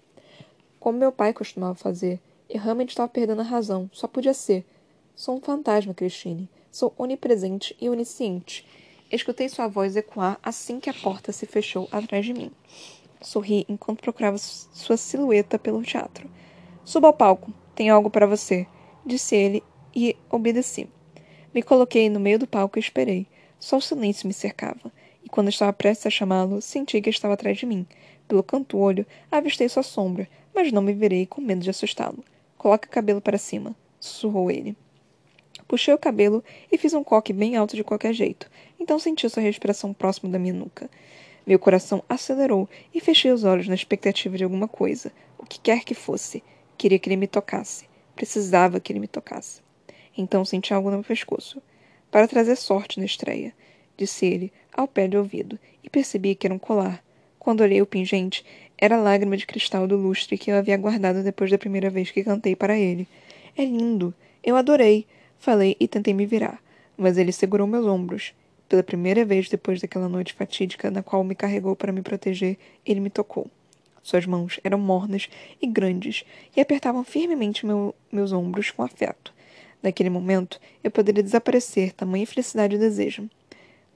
Como 0.80 1.00
meu 1.00 1.12
pai 1.12 1.34
costumava 1.34 1.74
fazer, 1.74 2.20
eu 2.48 2.62
realmente 2.62 2.90
estava 2.90 3.10
perdendo 3.10 3.42
a 3.42 3.44
razão, 3.44 3.90
só 3.92 4.08
podia 4.08 4.36
ser. 4.36 4.64
Sou 5.16 5.36
um 5.36 5.42
fantasma, 5.42 5.94
Christine. 5.94 6.50
Sou 6.72 6.94
onipresente 6.98 7.76
e 7.80 7.90
onisciente. 7.90 8.66
Escutei 9.12 9.50
sua 9.50 9.68
voz 9.68 9.96
ecoar 9.96 10.40
assim 10.42 10.80
que 10.80 10.90
a 10.90 10.94
porta 10.94 11.32
se 11.32 11.46
fechou 11.46 11.88
atrás 11.92 12.26
de 12.26 12.34
mim. 12.34 12.50
Sorri 13.22 13.66
enquanto 13.68 14.02
procurava 14.02 14.38
sua 14.38 14.98
silhueta 14.98 15.60
pelo 15.60 15.84
teatro. 15.84 16.30
Suba 16.84 17.08
ao 17.08 17.14
palco. 17.14 17.54
Tenho 17.76 17.94
algo 17.94 18.10
para 18.10 18.26
você, 18.26 18.66
disse 19.06 19.36
ele 19.36 19.64
e 19.96 20.16
obedeci. 20.30 20.90
Me 21.54 21.62
coloquei 21.62 22.10
no 22.10 22.20
meio 22.20 22.40
do 22.40 22.48
palco 22.48 22.80
e 22.80 22.82
esperei. 22.82 23.28
Só 23.60 23.78
o 23.78 23.82
silêncio 23.82 24.28
me 24.28 24.34
cercava, 24.34 24.92
e 25.24 25.30
quando 25.30 25.50
estava 25.50 25.72
prestes 25.72 26.08
a 26.08 26.10
chamá-lo, 26.10 26.62
senti 26.62 27.00
que 27.02 27.10
estava 27.10 27.36
atrás 27.36 27.58
de 27.58 27.66
mim. 27.66 27.86
Pelo 28.28 28.42
canto-olho, 28.42 29.06
avistei 29.30 29.70
sua 29.70 29.84
sombra, 29.84 30.28
mas 30.56 30.72
não 30.72 30.82
me 30.82 30.94
virei 30.94 31.26
com 31.28 31.42
medo 31.42 31.62
de 31.62 31.70
assustá-lo. 31.70 32.24
Coloque 32.58 32.88
o 32.88 32.92
cabelo 32.92 33.22
para 33.22 33.38
cima, 33.38 33.76
sussurrou 34.00 34.50
ele. 34.50 34.76
Puxei 35.72 35.94
o 35.94 35.98
cabelo 35.98 36.44
e 36.70 36.78
fiz 36.78 36.94
um 36.94 37.02
coque 37.02 37.32
bem 37.32 37.56
alto 37.56 37.78
de 37.78 37.84
qualquer 37.86 38.12
jeito, 38.12 38.52
então 38.78 39.00
senti 39.00 39.30
sua 39.30 39.42
respiração 39.42 39.94
próximo 39.94 40.30
da 40.30 40.38
minha 40.38 40.54
nuca. 40.54 40.90
Meu 41.48 41.58
coração 41.58 42.04
acelerou 42.10 42.68
e 42.94 43.00
fechei 43.00 43.32
os 43.32 43.46
olhos 43.46 43.70
na 43.70 43.74
expectativa 43.74 44.36
de 44.36 44.44
alguma 44.44 44.68
coisa, 44.68 45.14
o 45.38 45.46
que 45.46 45.62
quer 45.62 45.86
que 45.86 45.94
fosse. 45.94 46.44
Queria 46.78 47.00
que 47.00 47.08
ele 47.08 47.16
me 47.16 47.26
tocasse. 47.26 47.86
Precisava 48.18 48.82
que 48.82 48.92
ele 48.92 49.00
me 49.00 49.08
tocasse. 49.08 49.62
Então 50.18 50.44
senti 50.44 50.74
algo 50.74 50.90
no 50.90 50.98
meu 50.98 51.06
pescoço. 51.06 51.62
Para 52.12 52.28
trazer 52.28 52.58
sorte 52.58 53.00
na 53.00 53.06
estreia, 53.06 53.54
disse 53.96 54.26
ele, 54.26 54.52
ao 54.74 54.90
pé 54.90 55.08
de 55.08 55.16
ouvido, 55.16 55.58
e 55.82 55.90
percebi 55.90 56.36
que 56.36 56.46
era 56.46 56.54
um 56.54 56.60
colar. 56.60 57.02
Quando 57.40 57.62
olhei 57.62 57.82
o 57.82 57.86
pingente, 57.86 58.44
era 58.78 58.98
a 58.98 59.02
lágrima 59.02 59.38
de 59.38 59.48
cristal 59.48 59.88
do 59.88 59.96
lustre 59.96 60.38
que 60.38 60.52
eu 60.52 60.58
havia 60.58 60.76
guardado 60.76 61.24
depois 61.24 61.50
da 61.50 61.58
primeira 61.58 61.90
vez 61.90 62.12
que 62.12 62.26
cantei 62.26 62.58
para 62.58 62.78
ele. 62.78 63.08
É 63.56 63.64
lindo. 63.64 64.14
Eu 64.44 64.58
adorei. 64.58 65.08
Falei 65.42 65.76
e 65.80 65.88
tentei 65.88 66.14
me 66.14 66.24
virar, 66.24 66.62
mas 66.96 67.18
ele 67.18 67.32
segurou 67.32 67.66
meus 67.66 67.88
ombros. 67.88 68.32
Pela 68.70 68.84
primeira 68.84 69.26
vez 69.26 69.50
depois 69.50 69.82
daquela 69.82 70.08
noite 70.08 70.36
fatídica 70.36 70.92
na 70.92 71.02
qual 71.02 71.24
me 71.24 71.34
carregou 71.34 71.76
para 71.76 71.92
me 71.92 72.04
proteger, 72.04 72.60
ele 72.86 73.00
me 73.00 73.10
tocou. 73.10 73.48
Suas 74.04 74.28
mãos 74.28 74.60
eram 74.64 74.78
mornas 74.78 75.28
e 75.60 75.66
grandes 75.66 76.24
e 76.56 76.62
apertavam 76.62 77.04
firmemente 77.04 77.66
meu, 77.66 77.96
meus 78.12 78.32
ombros 78.32 78.70
com 78.70 78.84
afeto. 78.84 79.34
Naquele 79.82 80.12
momento, 80.12 80.60
eu 80.84 80.92
poderia 80.92 81.24
desaparecer, 81.24 81.92
tamanha 81.92 82.28
felicidade 82.28 82.76
e 82.76 82.80
desejo. 82.80 83.28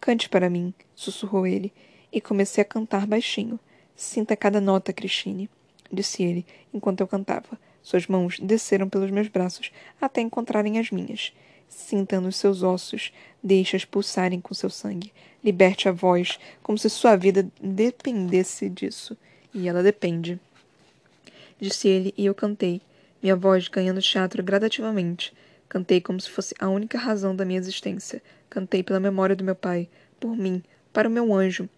Cante 0.01 0.27
para 0.27 0.49
mim, 0.49 0.73
sussurrou 0.95 1.45
ele, 1.45 1.71
e 2.12 2.19
comecei 2.19 2.63
a 2.63 2.65
cantar 2.65 3.05
baixinho. 3.05 3.60
Sinta 3.95 4.36
cada 4.36 4.60
nota, 4.60 4.91
Christine, 4.91 5.47
disse 5.93 6.23
ele, 6.23 6.43
enquanto 6.73 7.01
eu 7.01 7.08
cantava. 7.08 7.60
Suas 7.85 8.07
mãos 8.07 8.39
desceram 8.39 8.89
pelos 8.89 9.11
meus 9.11 9.27
braços 9.27 9.71
até 10.01 10.19
encontrarem 10.19 10.79
as 10.79 10.89
minhas. 10.89 11.31
Sinta 11.69 12.19
nos 12.19 12.35
seus 12.35 12.63
ossos, 12.63 13.13
deixe-as 13.43 13.85
pulsarem 13.85 14.41
com 14.41 14.55
seu 14.55 14.71
sangue. 14.71 15.13
Liberte 15.43 15.87
a 15.87 15.91
voz, 15.91 16.39
como 16.63 16.79
se 16.79 16.89
sua 16.89 17.15
vida 17.15 17.47
dependesse 17.61 18.69
disso. 18.69 19.15
E 19.53 19.67
ela 19.67 19.83
depende. 19.83 20.39
Disse 21.61 21.87
ele 21.87 22.11
e 22.17 22.25
eu 22.25 22.33
cantei, 22.33 22.81
minha 23.21 23.35
voz 23.35 23.67
ganhando 23.67 24.01
teatro 24.01 24.41
gradativamente. 24.41 25.31
Cantei 25.69 26.01
como 26.01 26.19
se 26.19 26.31
fosse 26.31 26.55
a 26.57 26.67
única 26.67 26.97
razão 26.97 27.35
da 27.35 27.45
minha 27.45 27.59
existência. 27.59 28.19
Cantei 28.49 28.81
pela 28.81 28.99
memória 28.99 29.35
do 29.35 29.43
meu 29.43 29.55
pai, 29.55 29.87
por 30.19 30.35
mim, 30.35 30.63
para 30.91 31.07
o 31.07 31.11
meu 31.11 31.31
anjo 31.31 31.69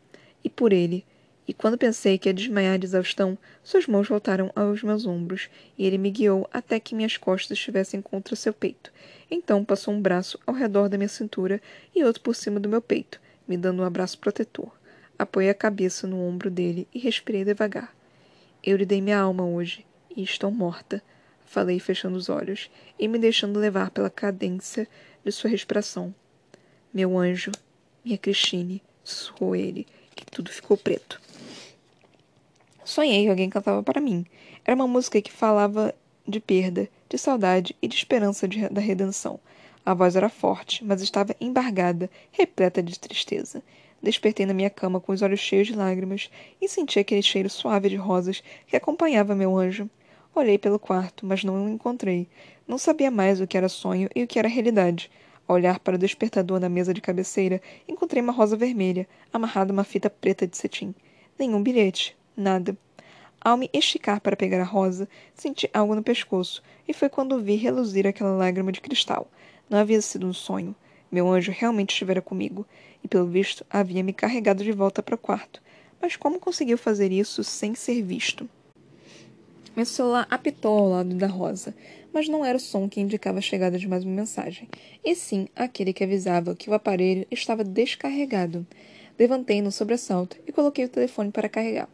e 0.41 0.49
por 0.49 0.71
ele. 0.71 1.03
E 1.47 1.53
quando 1.53 1.77
pensei 1.77 2.17
que 2.17 2.27
ia 2.27 2.33
desmaiar 2.33 2.77
de 2.77 2.85
exaustão, 2.85 3.37
suas 3.63 3.87
mãos 3.87 4.09
voltaram 4.09 4.51
aos 4.53 4.83
meus 4.83 5.05
ombros 5.05 5.49
e 5.77 5.85
ele 5.85 5.97
me 5.97 6.11
guiou 6.11 6.47
até 6.51 6.77
que 6.77 6.93
minhas 6.93 7.15
costas 7.15 7.57
estivessem 7.57 8.01
contra 8.01 8.35
seu 8.35 8.53
peito. 8.53 8.91
Então 9.31 9.63
passou 9.63 9.93
um 9.93 10.01
braço 10.01 10.37
ao 10.45 10.53
redor 10.53 10.89
da 10.89 10.97
minha 10.97 11.07
cintura 11.07 11.61
e 11.95 12.03
outro 12.03 12.21
por 12.21 12.35
cima 12.35 12.59
do 12.59 12.67
meu 12.67 12.81
peito, 12.81 13.21
me 13.47 13.55
dando 13.55 13.81
um 13.81 13.85
abraço 13.85 14.19
protetor. 14.19 14.71
Apoiei 15.17 15.49
a 15.49 15.53
cabeça 15.53 16.05
no 16.05 16.21
ombro 16.21 16.51
dele 16.51 16.85
e 16.93 16.99
respirei 16.99 17.45
devagar. 17.45 17.95
Eu 18.61 18.75
lhe 18.75 18.85
dei 18.85 18.99
minha 18.99 19.19
alma 19.19 19.45
hoje 19.45 19.85
e 20.15 20.23
estou 20.23 20.51
morta, 20.51 21.01
falei 21.45 21.79
fechando 21.79 22.17
os 22.17 22.27
olhos 22.27 22.69
e 22.99 23.07
me 23.07 23.17
deixando 23.17 23.57
levar 23.57 23.89
pela 23.91 24.09
cadência 24.09 24.85
de 25.23 25.31
sua 25.31 25.49
respiração. 25.49 26.13
Meu 26.93 27.17
anjo, 27.17 27.51
minha 28.03 28.17
Cristine, 28.17 28.81
sussurrou 29.03 29.55
ele, 29.55 29.87
e 30.15 30.25
tudo 30.31 30.51
ficou 30.51 30.75
preto. 30.77 31.21
Sonhei 32.87 33.25
que 33.25 33.29
alguém 33.29 33.49
cantava 33.49 33.83
para 33.83 33.99
mim. 33.99 34.25
Era 34.63 34.73
uma 34.73 34.87
música 34.87 35.21
que 35.21 35.29
falava 35.29 35.93
de 36.25 36.39
perda, 36.39 36.87
de 37.09 37.17
saudade 37.17 37.75
e 37.81 37.87
de 37.87 37.97
esperança 37.97 38.47
de, 38.47 38.69
da 38.69 38.79
redenção. 38.79 39.41
A 39.85 39.93
voz 39.93 40.15
era 40.15 40.29
forte, 40.29 40.85
mas 40.85 41.01
estava 41.01 41.35
embargada, 41.41 42.09
repleta 42.31 42.81
de 42.81 42.97
tristeza. 42.97 43.61
Despertei 44.01 44.45
na 44.45 44.53
minha 44.53 44.69
cama 44.69 45.01
com 45.01 45.11
os 45.11 45.21
olhos 45.21 45.41
cheios 45.41 45.67
de 45.67 45.75
lágrimas 45.75 46.29
e 46.61 46.69
senti 46.69 46.97
aquele 46.97 47.21
cheiro 47.21 47.49
suave 47.49 47.89
de 47.89 47.97
rosas 47.97 48.41
que 48.65 48.77
acompanhava 48.77 49.35
meu 49.35 49.57
anjo. 49.57 49.89
Olhei 50.33 50.57
pelo 50.57 50.79
quarto, 50.79 51.25
mas 51.25 51.43
não 51.43 51.65
o 51.65 51.69
encontrei. 51.69 52.25
Não 52.65 52.77
sabia 52.77 53.11
mais 53.11 53.41
o 53.41 53.47
que 53.47 53.57
era 53.57 53.67
sonho 53.67 54.07
e 54.15 54.23
o 54.23 54.27
que 54.27 54.39
era 54.39 54.47
realidade. 54.47 55.11
Ao 55.45 55.57
olhar 55.57 55.77
para 55.79 55.95
o 55.95 55.99
despertador 55.99 56.61
na 56.61 56.69
mesa 56.69 56.93
de 56.93 57.01
cabeceira, 57.01 57.61
encontrei 57.85 58.23
uma 58.23 58.31
rosa 58.31 58.55
vermelha, 58.55 59.05
amarrada 59.33 59.73
a 59.73 59.75
uma 59.75 59.83
fita 59.83 60.09
preta 60.09 60.47
de 60.47 60.55
cetim. 60.55 60.95
Nenhum 61.37 61.61
bilhete. 61.61 62.16
Nada. 62.37 62.77
Ao 63.41 63.57
me 63.57 63.67
esticar 63.73 64.21
para 64.21 64.37
pegar 64.37 64.61
a 64.61 64.63
rosa, 64.63 65.09
senti 65.33 65.67
algo 65.73 65.95
no 65.95 66.03
pescoço, 66.03 66.61
e 66.87 66.93
foi 66.93 67.09
quando 67.09 67.41
vi 67.41 67.55
reluzir 67.55 68.05
aquela 68.05 68.37
lágrima 68.37 68.71
de 68.71 68.79
cristal. 68.79 69.27
Não 69.67 69.79
havia 69.79 69.99
sido 70.03 70.27
um 70.27 70.33
sonho. 70.33 70.75
Meu 71.11 71.27
anjo 71.27 71.51
realmente 71.51 71.93
estivera 71.93 72.21
comigo, 72.21 72.63
e 73.03 73.07
pelo 73.07 73.25
visto 73.25 73.65
havia 73.71 74.03
me 74.03 74.13
carregado 74.13 74.63
de 74.63 74.71
volta 74.71 75.01
para 75.01 75.15
o 75.15 75.17
quarto. 75.17 75.63
Mas 75.99 76.15
como 76.15 76.39
conseguiu 76.39 76.77
fazer 76.77 77.11
isso 77.11 77.43
sem 77.43 77.73
ser 77.73 78.03
visto? 78.03 78.47
Meu 79.75 79.85
celular 79.85 80.27
apitou 80.29 80.77
ao 80.77 80.89
lado 80.89 81.15
da 81.15 81.27
rosa, 81.27 81.73
mas 82.13 82.29
não 82.29 82.45
era 82.45 82.57
o 82.57 82.61
som 82.61 82.87
que 82.87 83.01
indicava 83.01 83.39
a 83.39 83.41
chegada 83.41 83.79
de 83.79 83.87
mais 83.87 84.03
uma 84.03 84.13
mensagem, 84.13 84.69
e 85.03 85.15
sim 85.15 85.47
aquele 85.55 85.91
que 85.91 86.03
avisava 86.03 86.55
que 86.55 86.69
o 86.69 86.73
aparelho 86.75 87.25
estava 87.31 87.63
descarregado. 87.63 88.63
Levantei 89.17 89.59
no 89.59 89.71
sobressalto 89.71 90.37
e 90.45 90.51
coloquei 90.51 90.85
o 90.85 90.89
telefone 90.89 91.31
para 91.31 91.49
carregar. 91.49 91.89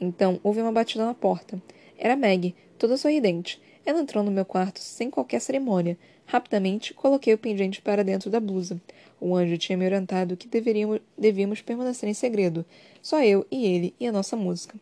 Então 0.00 0.40
houve 0.42 0.60
uma 0.60 0.72
batida 0.72 1.04
na 1.04 1.14
porta. 1.14 1.60
Era 1.96 2.16
Meg, 2.16 2.54
toda 2.78 2.96
sorridente. 2.96 3.60
Ela 3.84 4.00
entrou 4.00 4.22
no 4.22 4.30
meu 4.30 4.44
quarto 4.44 4.78
sem 4.78 5.10
qualquer 5.10 5.40
cerimônia. 5.40 5.98
Rapidamente 6.26 6.94
coloquei 6.94 7.34
o 7.34 7.38
pendente 7.38 7.82
para 7.82 8.04
dentro 8.04 8.30
da 8.30 8.40
blusa. 8.40 8.80
O 9.20 9.36
anjo 9.36 9.58
tinha 9.58 9.76
me 9.76 9.84
orientado 9.84 10.36
que 10.36 10.48
deveríamos, 10.48 11.00
devíamos 11.16 11.60
permanecer 11.60 12.08
em 12.08 12.14
segredo, 12.14 12.64
só 13.00 13.22
eu 13.22 13.46
e 13.50 13.66
ele 13.66 13.94
e 14.00 14.06
a 14.06 14.12
nossa 14.12 14.36
música. 14.36 14.76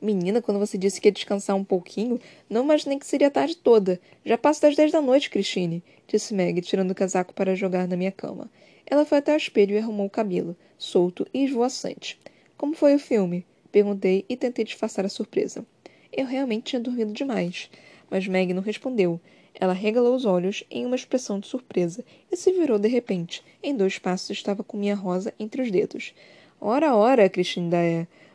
Menina, 0.00 0.40
quando 0.40 0.58
você 0.58 0.78
disse 0.78 1.00
que 1.00 1.08
ia 1.08 1.12
descansar 1.12 1.56
um 1.56 1.64
pouquinho, 1.64 2.20
não 2.48 2.64
imaginei 2.64 2.98
que 2.98 3.06
seria 3.06 3.26
a 3.26 3.30
tarde 3.30 3.56
toda. 3.56 4.00
Já 4.24 4.38
passo 4.38 4.62
das 4.62 4.76
dez 4.76 4.92
da 4.92 5.00
noite, 5.00 5.28
Christine, 5.28 5.82
disse 6.06 6.32
Meg, 6.32 6.60
tirando 6.60 6.92
o 6.92 6.94
casaco 6.94 7.34
para 7.34 7.54
jogar 7.54 7.88
na 7.88 7.96
minha 7.96 8.12
cama. 8.12 8.50
Ela 8.86 9.04
foi 9.04 9.18
até 9.18 9.34
o 9.34 9.36
espelho 9.36 9.74
e 9.74 9.78
arrumou 9.78 10.06
o 10.06 10.10
cabelo, 10.10 10.56
solto 10.78 11.26
e 11.34 11.44
esvoaçante. 11.44 12.18
Como 12.56 12.74
foi 12.74 12.94
o 12.94 12.98
filme? 12.98 13.44
Perguntei 13.70 14.24
e 14.28 14.36
tentei 14.36 14.64
disfarçar 14.64 15.04
a 15.04 15.08
surpresa. 15.08 15.64
Eu 16.12 16.26
realmente 16.26 16.64
tinha 16.64 16.80
dormido 16.80 17.12
demais. 17.12 17.70
Mas 18.10 18.26
Meg 18.26 18.52
não 18.54 18.62
respondeu. 18.62 19.20
Ela 19.54 19.72
regalou 19.72 20.14
os 20.14 20.24
olhos 20.24 20.64
em 20.70 20.86
uma 20.86 20.96
expressão 20.96 21.40
de 21.40 21.46
surpresa 21.46 22.04
e 22.30 22.36
se 22.36 22.52
virou 22.52 22.78
de 22.78 22.88
repente. 22.88 23.42
Em 23.62 23.76
dois 23.76 23.98
passos 23.98 24.30
estava 24.30 24.62
com 24.62 24.76
minha 24.76 24.94
rosa 24.94 25.34
entre 25.38 25.62
os 25.62 25.70
dedos. 25.70 26.14
Ora, 26.60 26.94
ora, 26.94 27.28
Christine 27.28 27.70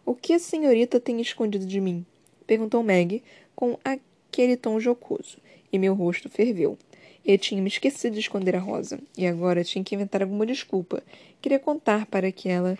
o 0.05 0.13
que 0.13 0.33
a 0.33 0.39
senhorita 0.39 0.99
tem 0.99 1.21
escondido 1.21 1.65
de 1.65 1.79
mim? 1.79 2.05
Perguntou 2.45 2.83
Meg 2.83 3.23
com 3.55 3.77
aquele 3.85 4.57
tom 4.57 4.77
jocoso, 4.77 5.37
e 5.71 5.79
meu 5.79 5.93
rosto 5.93 6.29
ferveu. 6.29 6.77
Eu 7.25 7.37
tinha 7.37 7.61
me 7.61 7.69
esquecido 7.69 8.13
de 8.13 8.19
esconder 8.19 8.53
a 8.53 8.59
rosa, 8.59 8.99
e 9.17 9.25
agora 9.25 9.63
tinha 9.63 9.81
que 9.81 9.95
inventar 9.95 10.21
alguma 10.21 10.45
desculpa. 10.45 11.01
Queria 11.41 11.57
contar 11.57 12.05
para 12.07 12.33
que 12.33 12.49
ela 12.49 12.77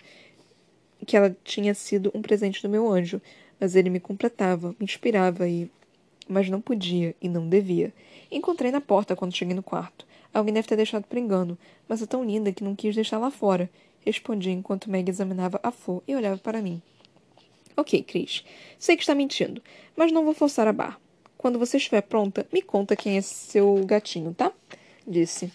que 1.04 1.16
ela 1.16 1.36
tinha 1.44 1.74
sido 1.74 2.10
um 2.14 2.22
presente 2.22 2.62
do 2.62 2.68
meu 2.68 2.90
anjo, 2.90 3.20
mas 3.60 3.76
ele 3.76 3.90
me 3.90 4.00
completava, 4.00 4.68
me 4.78 4.84
inspirava 4.84 5.48
e 5.48 5.70
mas 6.28 6.48
não 6.48 6.60
podia 6.60 7.14
e 7.20 7.28
não 7.28 7.48
devia. 7.48 7.92
Encontrei 8.30 8.70
na 8.70 8.80
porta 8.80 9.14
quando 9.14 9.36
cheguei 9.36 9.54
no 9.54 9.62
quarto. 9.62 10.06
Alguém 10.32 10.54
deve 10.54 10.66
ter 10.66 10.76
deixado 10.76 11.04
por 11.04 11.18
engano, 11.18 11.56
mas 11.88 12.02
é 12.02 12.06
tão 12.06 12.24
linda 12.24 12.52
que 12.52 12.64
não 12.64 12.74
quis 12.74 12.94
deixar 12.94 13.18
lá 13.18 13.30
fora. 13.30 13.70
Respondi 14.00 14.50
enquanto 14.50 14.90
Meg 14.90 15.08
examinava 15.08 15.60
a 15.62 15.70
flor 15.70 16.02
e 16.08 16.16
olhava 16.16 16.38
para 16.38 16.62
mim. 16.62 16.82
Ok, 17.76 18.02
Cris. 18.02 18.44
Sei 18.78 18.96
que 18.96 19.02
está 19.02 19.14
mentindo, 19.14 19.62
mas 19.96 20.12
não 20.12 20.24
vou 20.24 20.34
forçar 20.34 20.66
a 20.66 20.72
barra. 20.72 20.98
Quando 21.36 21.58
você 21.58 21.76
estiver 21.76 22.02
pronta, 22.02 22.46
me 22.52 22.62
conta 22.62 22.96
quem 22.96 23.16
é 23.16 23.20
seu 23.20 23.84
gatinho, 23.84 24.32
tá? 24.32 24.52
Disse. 25.06 25.52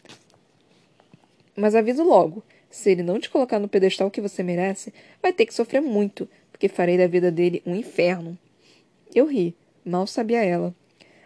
Mas 1.56 1.76
aviso 1.76 2.04
logo: 2.04 2.44
se 2.70 2.92
ele 2.92 3.04
não 3.04 3.20
te 3.20 3.30
colocar 3.30 3.60
no 3.60 3.68
pedestal 3.68 4.12
que 4.12 4.22
você 4.22 4.44
merece, 4.44 4.94
vai 5.22 5.34
ter 5.34 5.46
que 5.46 5.54
sofrer 5.54 5.82
muito, 5.82 6.30
porque 6.52 6.68
farei 6.68 6.98
da 6.98 7.08
vida 7.08 7.32
dele 7.32 7.62
um 7.66 7.76
inferno. 7.76 8.38
Eu 9.14 9.26
ri, 9.26 9.56
mal 9.84 10.06
sabia 10.06 10.44
ela. 10.44 10.74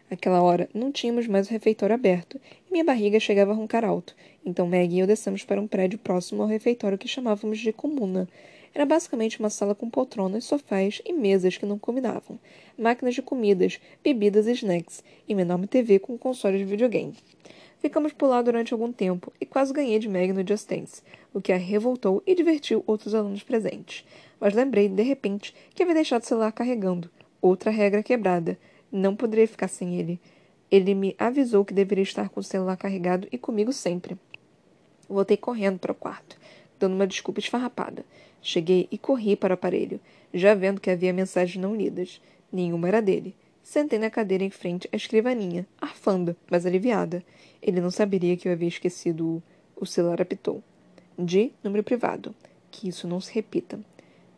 Aquela 0.09 0.41
hora 0.41 0.69
não 0.73 0.91
tínhamos 0.91 1.27
mais 1.27 1.47
o 1.47 1.51
refeitório 1.51 1.95
aberto 1.95 2.39
e 2.69 2.71
minha 2.71 2.83
barriga 2.83 3.19
chegava 3.19 3.51
a 3.51 3.55
roncar 3.55 3.83
alto. 3.83 4.15
Então 4.45 4.67
Meg 4.67 4.93
e 4.95 4.99
eu 4.99 5.07
descemos 5.07 5.43
para 5.43 5.59
um 5.59 5.67
prédio 5.67 5.97
próximo 5.97 6.43
ao 6.43 6.47
refeitório 6.47 6.97
que 6.97 7.07
chamávamos 7.07 7.59
de 7.59 7.73
comuna. 7.73 8.27
Era 8.75 8.85
basicamente 8.85 9.39
uma 9.39 9.49
sala 9.49 9.75
com 9.75 9.89
poltronas, 9.89 10.45
sofás 10.45 11.01
e 11.05 11.13
mesas 11.13 11.57
que 11.57 11.65
não 11.65 11.77
combinavam, 11.77 12.39
máquinas 12.77 13.13
de 13.13 13.21
comidas, 13.21 13.79
bebidas 14.03 14.47
e 14.47 14.51
snacks, 14.53 15.03
e 15.27 15.33
uma 15.33 15.41
enorme 15.41 15.67
TV 15.67 15.99
com 15.99 16.17
consoles 16.17 16.59
de 16.59 16.65
videogame. 16.65 17.15
Ficamos 17.83 18.13
por 18.13 18.27
lá 18.27 18.41
durante 18.41 18.71
algum 18.71 18.93
tempo 18.93 19.33
e 19.41 19.45
quase 19.45 19.73
ganhei 19.73 19.99
de 19.99 20.07
Meg 20.07 20.31
no 20.31 20.47
Just 20.47 20.69
Dance, 20.69 21.01
o 21.33 21.41
que 21.41 21.51
a 21.51 21.57
revoltou 21.57 22.23
e 22.25 22.33
divertiu 22.33 22.81
outros 22.87 23.13
alunos 23.13 23.43
presentes. 23.43 24.05
Mas 24.39 24.53
lembrei, 24.53 24.87
de 24.87 25.03
repente, 25.03 25.53
que 25.75 25.83
havia 25.83 25.95
deixado 25.95 26.21
o 26.21 26.25
celular 26.25 26.53
carregando. 26.53 27.11
Outra 27.41 27.69
regra 27.71 28.01
quebrada. 28.01 28.57
Não 28.89 29.17
poderia 29.17 29.45
ficar 29.45 29.67
sem 29.67 29.99
ele. 29.99 30.17
Ele 30.71 30.95
me 30.95 31.13
avisou 31.19 31.65
que 31.65 31.73
deveria 31.73 32.03
estar 32.03 32.29
com 32.29 32.39
o 32.39 32.43
celular 32.43 32.77
carregado 32.77 33.27
e 33.29 33.37
comigo 33.37 33.73
sempre. 33.73 34.17
Voltei 35.09 35.35
correndo 35.35 35.77
para 35.77 35.91
o 35.91 35.95
quarto, 35.95 36.39
dando 36.79 36.95
uma 36.95 37.05
desculpa 37.05 37.41
esfarrapada. 37.41 38.05
Cheguei 38.41 38.87
e 38.91 38.97
corri 38.97 39.35
para 39.35 39.51
o 39.51 39.55
aparelho, 39.55 39.99
já 40.33 40.55
vendo 40.55 40.79
que 40.79 40.89
havia 40.89 41.11
mensagens 41.11 41.61
não 41.61 41.75
lidas. 41.75 42.21
Nenhuma 42.49 42.87
era 42.87 43.01
dele. 43.01 43.35
Sentei 43.63 43.97
na 43.97 44.09
cadeira 44.09 44.43
em 44.43 44.49
frente 44.49 44.89
à 44.91 44.95
escrivaninha, 44.95 45.65
arfando, 45.79 46.35
mas 46.51 46.65
aliviada. 46.65 47.23
Ele 47.61 47.79
não 47.79 47.89
saberia 47.89 48.35
que 48.35 48.47
eu 48.47 48.51
havia 48.51 48.67
esquecido 48.67 49.25
o. 49.25 49.43
O 49.75 49.85
celular 49.85 50.21
apitou. 50.21 50.63
De 51.17 51.51
número 51.63 51.83
privado. 51.83 52.35
Que 52.69 52.87
isso 52.87 53.07
não 53.07 53.19
se 53.19 53.33
repita. 53.33 53.79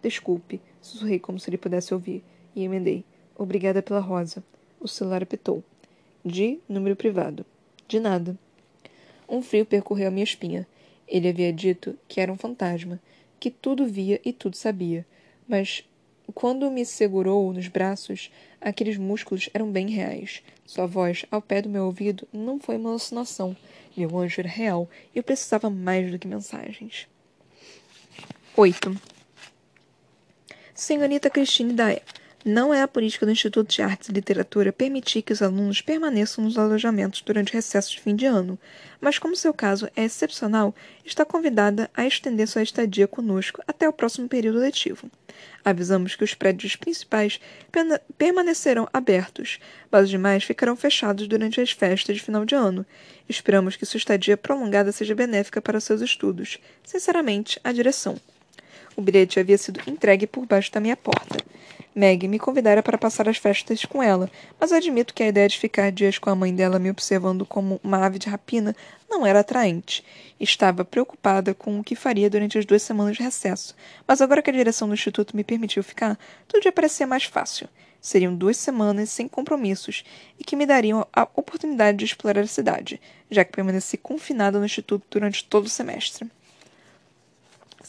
Desculpe, 0.02 0.62
sussurrei 0.82 1.20
como 1.20 1.40
se 1.40 1.50
ele 1.50 1.58
pudesse 1.58 1.94
ouvir, 1.94 2.24
e 2.56 2.64
emendei. 2.64 3.04
Obrigada 3.36 3.82
pela 3.82 4.00
rosa. 4.00 4.44
O 4.80 4.88
celular 4.88 5.24
apitou. 5.24 5.64
De 6.24 6.60
número 6.70 6.96
privado. 6.96 7.46
De 7.88 8.00
nada. 8.00 8.38
Um 9.28 9.42
frio 9.42 9.66
percorreu 9.66 10.08
a 10.08 10.12
minha 10.12 10.24
espinha. 10.24 10.68
Ele 11.08 11.28
havia 11.28 11.52
dito 11.52 11.98
que 12.08 12.22
era 12.22 12.32
um 12.32 12.38
fantasma, 12.38 13.00
que 13.40 13.52
tudo 13.52 13.86
via 13.86 14.20
e 14.24 14.32
tudo 14.32 14.56
sabia. 14.56 15.06
Mas 15.48 15.84
quando 16.34 16.70
me 16.72 16.86
segurou 16.86 17.54
nos 17.54 17.68
braços, 17.68 18.32
aqueles 18.60 18.98
músculos 18.98 19.50
eram 19.54 19.72
bem 19.72 19.90
reais. 19.90 20.42
Sua 20.66 20.86
voz, 20.86 21.26
ao 21.30 21.42
pé 21.42 21.62
do 21.62 21.70
meu 21.70 21.86
ouvido, 21.86 22.28
não 22.34 22.60
foi 22.60 22.78
uma 22.78 22.90
alucinação. 22.90 23.56
Meu 23.96 24.18
anjo 24.18 24.42
era 24.42 24.50
real 24.50 24.90
e 25.14 25.20
eu 25.20 25.24
precisava 25.24 25.70
mais 25.70 26.12
do 26.12 26.20
que 26.20 26.28
mensagens. 26.28 27.08
8. 28.58 28.96
Senhorita 30.74 31.30
Christine 31.30 31.74
Dyer, 31.74 32.04
Não 32.48 32.72
é 32.72 32.84
a 32.84 32.88
política 32.88 33.26
do 33.26 33.32
Instituto 33.32 33.72
de 33.72 33.82
Artes 33.82 34.08
e 34.08 34.12
Literatura 34.12 34.72
permitir 34.72 35.24
que 35.24 35.34
os 35.34 35.42
alunos 35.42 35.82
permaneçam 35.82 36.44
nos 36.44 36.60
alojamentos 36.60 37.24
durante 37.24 37.52
o 37.52 37.56
recesso 37.56 37.90
de 37.90 38.00
fim 38.00 38.16
de 38.16 38.28
ano, 38.28 38.60
mas 39.02 39.18
como 39.18 39.36
seu 39.36 39.52
caso 39.52 39.90
é 39.96 40.04
excepcional, 40.04 40.76
está 41.04 41.26
convidada 41.26 41.90
a 41.92 42.06
estender 42.06 42.48
sua 42.48 42.62
estadia 42.62 43.08
conosco 43.08 43.64
até 43.68 43.90
o 43.90 43.94
próximo 43.94 44.30
período 44.30 44.60
letivo. 44.60 45.10
Avisamos 45.64 46.16
que 46.16 46.24
os 46.24 46.36
prédios 46.36 46.76
principais 46.76 47.40
permanecerão 48.16 48.88
abertos, 48.94 49.58
mas 49.90 50.04
os 50.04 50.10
demais 50.12 50.44
ficarão 50.44 50.76
fechados 50.76 51.28
durante 51.28 51.60
as 51.60 51.72
festas 51.72 52.16
de 52.16 52.22
final 52.22 52.46
de 52.46 52.54
ano. 52.54 52.86
Esperamos 53.28 53.76
que 53.76 53.88
sua 53.88 53.98
estadia 53.98 54.38
prolongada 54.38 54.92
seja 54.92 55.16
benéfica 55.16 55.60
para 55.64 55.80
seus 55.80 56.00
estudos. 56.00 56.60
Sinceramente, 56.84 57.60
a 57.64 57.72
direção. 57.72 58.22
O 58.96 59.02
bilhete 59.02 59.40
havia 59.40 59.58
sido 59.58 59.82
entregue 59.88 60.26
por 60.26 60.46
baixo 60.46 60.72
da 60.72 60.80
minha 60.80 60.96
porta. 60.96 61.38
Meg 61.94 62.28
me 62.28 62.38
convidara 62.38 62.84
para 62.84 62.98
passar 62.98 63.30
as 63.30 63.38
festas 63.38 63.86
com 63.86 64.04
ela, 64.04 64.30
mas 64.60 64.74
admito 64.74 65.14
que 65.14 65.24
a 65.24 65.28
ideia 65.28 65.48
de 65.48 65.58
ficar 65.58 65.92
dias 65.92 66.18
com 66.18 66.30
a 66.30 66.36
mãe 66.36 66.54
dela 66.54 66.78
me 66.78 66.90
observando 66.90 67.46
como 67.46 67.80
uma 67.82 68.06
ave 68.06 68.20
de 68.20 68.28
rapina 68.28 68.76
não 69.10 69.26
era 69.26 69.40
atraente. 69.40 70.04
Estava 70.38 70.84
preocupada 70.84 71.54
com 71.54 71.80
o 71.80 71.84
que 71.84 71.96
faria 71.96 72.30
durante 72.30 72.58
as 72.58 72.66
duas 72.66 72.82
semanas 72.82 73.16
de 73.16 73.24
recesso, 73.24 73.76
mas 74.06 74.22
agora 74.22 74.42
que 74.42 74.50
a 74.50 74.54
direção 74.54 74.88
do 74.88 74.94
instituto 74.94 75.36
me 75.36 75.44
permitiu 75.44 75.84
ficar, 75.84 76.20
tudo 76.48 76.66
ia 76.66 76.72
parecer 76.72 77.06
mais 77.06 77.24
fácil. 77.24 77.70
Seriam 78.02 78.36
duas 78.36 78.58
semanas 78.58 79.10
sem 79.10 79.28
compromissos 79.28 80.04
e 80.38 80.44
que 80.44 80.56
me 80.56 80.66
dariam 80.66 81.08
a 81.14 81.24
oportunidade 81.36 81.98
de 81.98 82.06
explorar 82.06 82.42
a 82.42 82.48
cidade, 82.48 83.02
já 83.32 83.44
que 83.44 83.54
permaneci 83.54 83.98
confinada 83.98 84.60
no 84.60 84.66
instituto 84.66 85.06
durante 85.10 85.44
todo 85.46 85.66
o 85.66 85.70
semestre. 85.70 86.30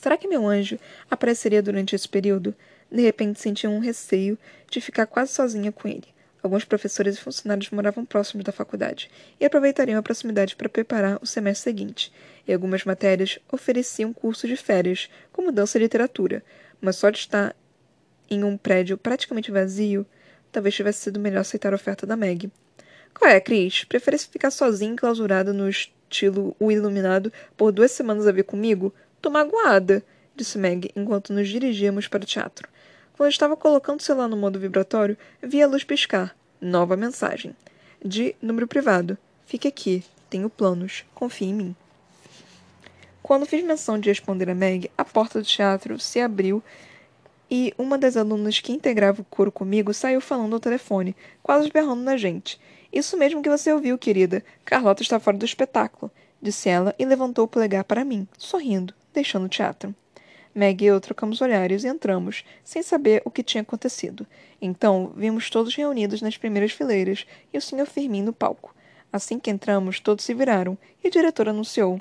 Será 0.07 0.17
que 0.17 0.29
meu 0.29 0.47
anjo 0.47 0.79
apareceria 1.11 1.61
durante 1.61 1.97
esse 1.97 2.09
período? 2.09 2.55
De 2.89 3.03
repente 3.03 3.41
senti 3.41 3.67
um 3.67 3.81
receio 3.81 4.39
de 4.71 4.81
ficar 4.81 5.05
quase 5.05 5.33
sozinha 5.33 5.73
com 5.73 5.89
ele. 5.89 6.07
Alguns 6.41 6.65
professores 6.65 7.17
e 7.17 7.21
funcionários 7.21 7.73
moravam 7.73 8.05
próximos 8.05 8.45
da 8.45 8.53
faculdade 8.53 9.11
e 9.41 9.45
aproveitariam 9.45 9.99
a 9.99 10.03
proximidade 10.05 10.55
para 10.55 10.69
preparar 10.69 11.19
o 11.21 11.27
semestre 11.27 11.65
seguinte, 11.65 12.13
e 12.47 12.53
algumas 12.53 12.85
matérias 12.85 13.41
ofereciam 13.51 14.13
curso 14.13 14.47
de 14.47 14.57
férias, 14.57 15.11
como 15.33 15.51
dança 15.51 15.77
e 15.77 15.81
literatura, 15.81 16.41
mas 16.81 16.95
só 16.95 17.11
de 17.11 17.19
estar 17.19 17.57
em 18.31 18.45
um 18.45 18.57
prédio 18.57 18.97
praticamente 18.97 19.51
vazio, 19.51 20.07
talvez 20.53 20.73
tivesse 20.77 21.01
sido 21.01 21.19
melhor 21.19 21.41
aceitar 21.41 21.73
a 21.73 21.75
oferta 21.75 22.07
da 22.07 22.15
Meg. 22.17 22.49
Qual 23.13 23.29
é, 23.29 23.41
Cris? 23.41 23.83
Prefere 23.83 24.19
ficar 24.19 24.53
sozinha 24.53 24.93
enclausurada 24.93 25.53
no 25.53 25.69
estilo 25.69 26.55
O 26.61 26.71
Iluminado 26.71 27.33
por 27.57 27.73
duas 27.73 27.91
semanas 27.91 28.29
a 28.29 28.31
ver 28.31 28.45
comigo? 28.45 28.95
Tô 29.27 29.31
magoada, 29.31 30.05
disse 30.37 30.57
Meg 30.57 30.93
enquanto 30.95 31.33
nos 31.33 31.49
dirigíamos 31.49 32.07
para 32.07 32.23
o 32.23 32.25
teatro. 32.25 32.69
Quando 33.17 33.29
estava 33.29 33.57
colocando 33.57 33.99
o 33.99 34.03
celular 34.05 34.29
no 34.29 34.37
modo 34.37 34.61
vibratório, 34.61 35.19
vi 35.43 35.61
a 35.61 35.67
luz 35.67 35.83
piscar. 35.83 36.37
Nova 36.61 36.97
mensagem. 36.97 37.53
De 38.01 38.37
número 38.41 38.69
privado. 38.69 39.19
Fique 39.45 39.67
aqui. 39.67 40.05
Tenho 40.31 40.49
planos. 40.49 41.05
Confie 41.13 41.47
em 41.47 41.55
mim. 41.55 41.77
Quando 43.21 43.47
fiz 43.47 43.65
menção 43.65 43.99
de 43.99 44.09
responder 44.09 44.49
a 44.49 44.55
Meg, 44.55 44.93
a 44.97 45.05
porta 45.05 45.41
do 45.41 45.45
teatro 45.45 45.99
se 45.99 46.21
abriu 46.21 46.63
e 47.51 47.75
uma 47.77 47.99
das 47.99 48.17
alunas 48.17 48.61
que 48.61 48.71
integrava 48.71 49.23
o 49.23 49.25
coro 49.25 49.51
comigo 49.51 49.93
saiu 49.93 50.21
falando 50.21 50.53
ao 50.53 50.61
telefone, 50.61 51.17
quase 51.43 51.69
berrando 51.69 52.03
na 52.05 52.17
gente. 52.17 52.61
Isso 52.93 53.17
mesmo 53.17 53.43
que 53.43 53.51
você 53.51 53.73
ouviu, 53.73 53.99
querida. 53.99 54.45
Carlota 54.65 55.03
está 55.03 55.19
fora 55.19 55.37
do 55.37 55.45
espetáculo, 55.45 56.13
disse 56.41 56.69
ela 56.69 56.95
e 56.97 57.05
levantou 57.05 57.45
o 57.45 57.49
polegar 57.49 57.83
para 57.83 58.05
mim, 58.05 58.29
sorrindo, 58.39 58.95
deixando 59.17 59.47
o 59.47 59.49
teatro. 59.49 59.95
Meg 60.55 60.85
e 60.85 60.87
eu 60.87 61.01
trocamos 61.01 61.41
olhares 61.41 61.85
e 61.85 61.89
entramos, 61.89 62.45
sem 62.63 62.83
saber 62.83 63.21
o 63.25 63.31
que 63.31 63.43
tinha 63.43 63.63
acontecido. 63.63 64.27
Então, 64.61 65.13
vimos 65.17 65.51
todos 65.51 65.75
reunidos 65.75 66.23
nas 66.23 66.37
primeiras 66.37 66.73
fileiras 66.73 67.27
e 67.53 67.59
o 67.59 67.61
Sr. 67.61 67.87
Firmin 67.87 68.23
no 68.23 68.33
palco. 68.33 68.75
Assim 69.13 69.39
que 69.39 69.51
entramos, 69.51 70.01
todos 70.01 70.25
se 70.25 70.33
viraram 70.33 70.79
e 71.03 71.09
o 71.09 71.11
diretor 71.11 71.49
anunciou. 71.49 72.01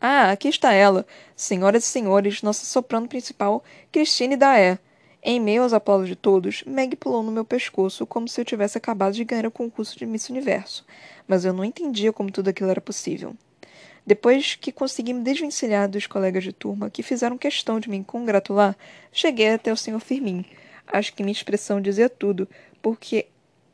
Ah, 0.00 0.32
aqui 0.32 0.48
está 0.48 0.72
ela, 0.72 1.06
senhoras 1.36 1.84
e 1.84 1.86
senhores, 1.86 2.42
nossa 2.42 2.64
soprano 2.64 3.08
principal, 3.08 3.62
Christine 3.90 4.36
Daé. 4.36 4.78
Em 5.22 5.38
meio 5.38 5.62
aos 5.62 5.72
aplausos 5.72 6.08
de 6.08 6.16
todos, 6.16 6.64
Meg 6.66 6.96
pulou 6.96 7.22
no 7.22 7.30
meu 7.30 7.44
pescoço 7.44 8.06
como 8.06 8.26
se 8.26 8.40
eu 8.40 8.44
tivesse 8.44 8.76
acabado 8.76 9.14
de 9.14 9.24
ganhar 9.24 9.46
o 9.46 9.50
concurso 9.50 9.96
de 9.98 10.04
Miss 10.04 10.28
Universo, 10.28 10.84
mas 11.28 11.44
eu 11.44 11.52
não 11.52 11.64
entendia 11.64 12.12
como 12.12 12.32
tudo 12.32 12.48
aquilo 12.48 12.70
era 12.70 12.80
possível. 12.80 13.36
Depois 14.04 14.56
que 14.56 14.72
consegui 14.72 15.12
me 15.12 15.22
desvencilhar 15.22 15.88
dos 15.88 16.08
colegas 16.08 16.42
de 16.42 16.52
turma 16.52 16.90
que 16.90 17.04
fizeram 17.04 17.38
questão 17.38 17.78
de 17.78 17.88
me 17.88 18.02
congratular, 18.02 18.76
cheguei 19.12 19.50
até 19.50 19.72
o 19.72 19.76
Sr. 19.76 20.00
Firmin. 20.00 20.44
Acho 20.86 21.14
que 21.14 21.22
minha 21.22 21.32
expressão 21.32 21.80
dizia 21.80 22.08
tudo, 22.08 22.48
porque 22.82 23.26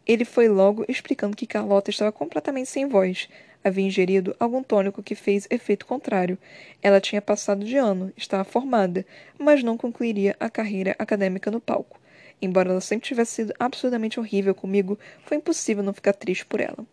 ele 0.06 0.26
foi 0.26 0.46
logo 0.46 0.84
explicando 0.86 1.34
que 1.34 1.46
Carlota 1.46 1.90
estava 1.90 2.12
completamente 2.12 2.68
sem 2.68 2.86
voz. 2.86 3.26
Havia 3.64 3.86
ingerido 3.86 4.36
algum 4.38 4.62
tônico 4.62 5.02
que 5.02 5.14
fez 5.14 5.46
efeito 5.50 5.86
contrário. 5.86 6.38
Ela 6.82 7.00
tinha 7.00 7.22
passado 7.22 7.64
de 7.64 7.76
ano, 7.78 8.12
estava 8.14 8.44
formada, 8.44 9.06
mas 9.38 9.62
não 9.62 9.78
concluiria 9.78 10.36
a 10.38 10.50
carreira 10.50 10.94
acadêmica 10.98 11.50
no 11.50 11.60
palco. 11.60 11.98
Embora 12.40 12.70
ela 12.70 12.80
sempre 12.82 13.08
tivesse 13.08 13.32
sido 13.32 13.54
absurdamente 13.58 14.20
horrível 14.20 14.54
comigo, 14.54 14.98
foi 15.24 15.38
impossível 15.38 15.82
não 15.82 15.94
ficar 15.94 16.12
triste 16.12 16.44
por 16.44 16.60
ela. 16.60 16.86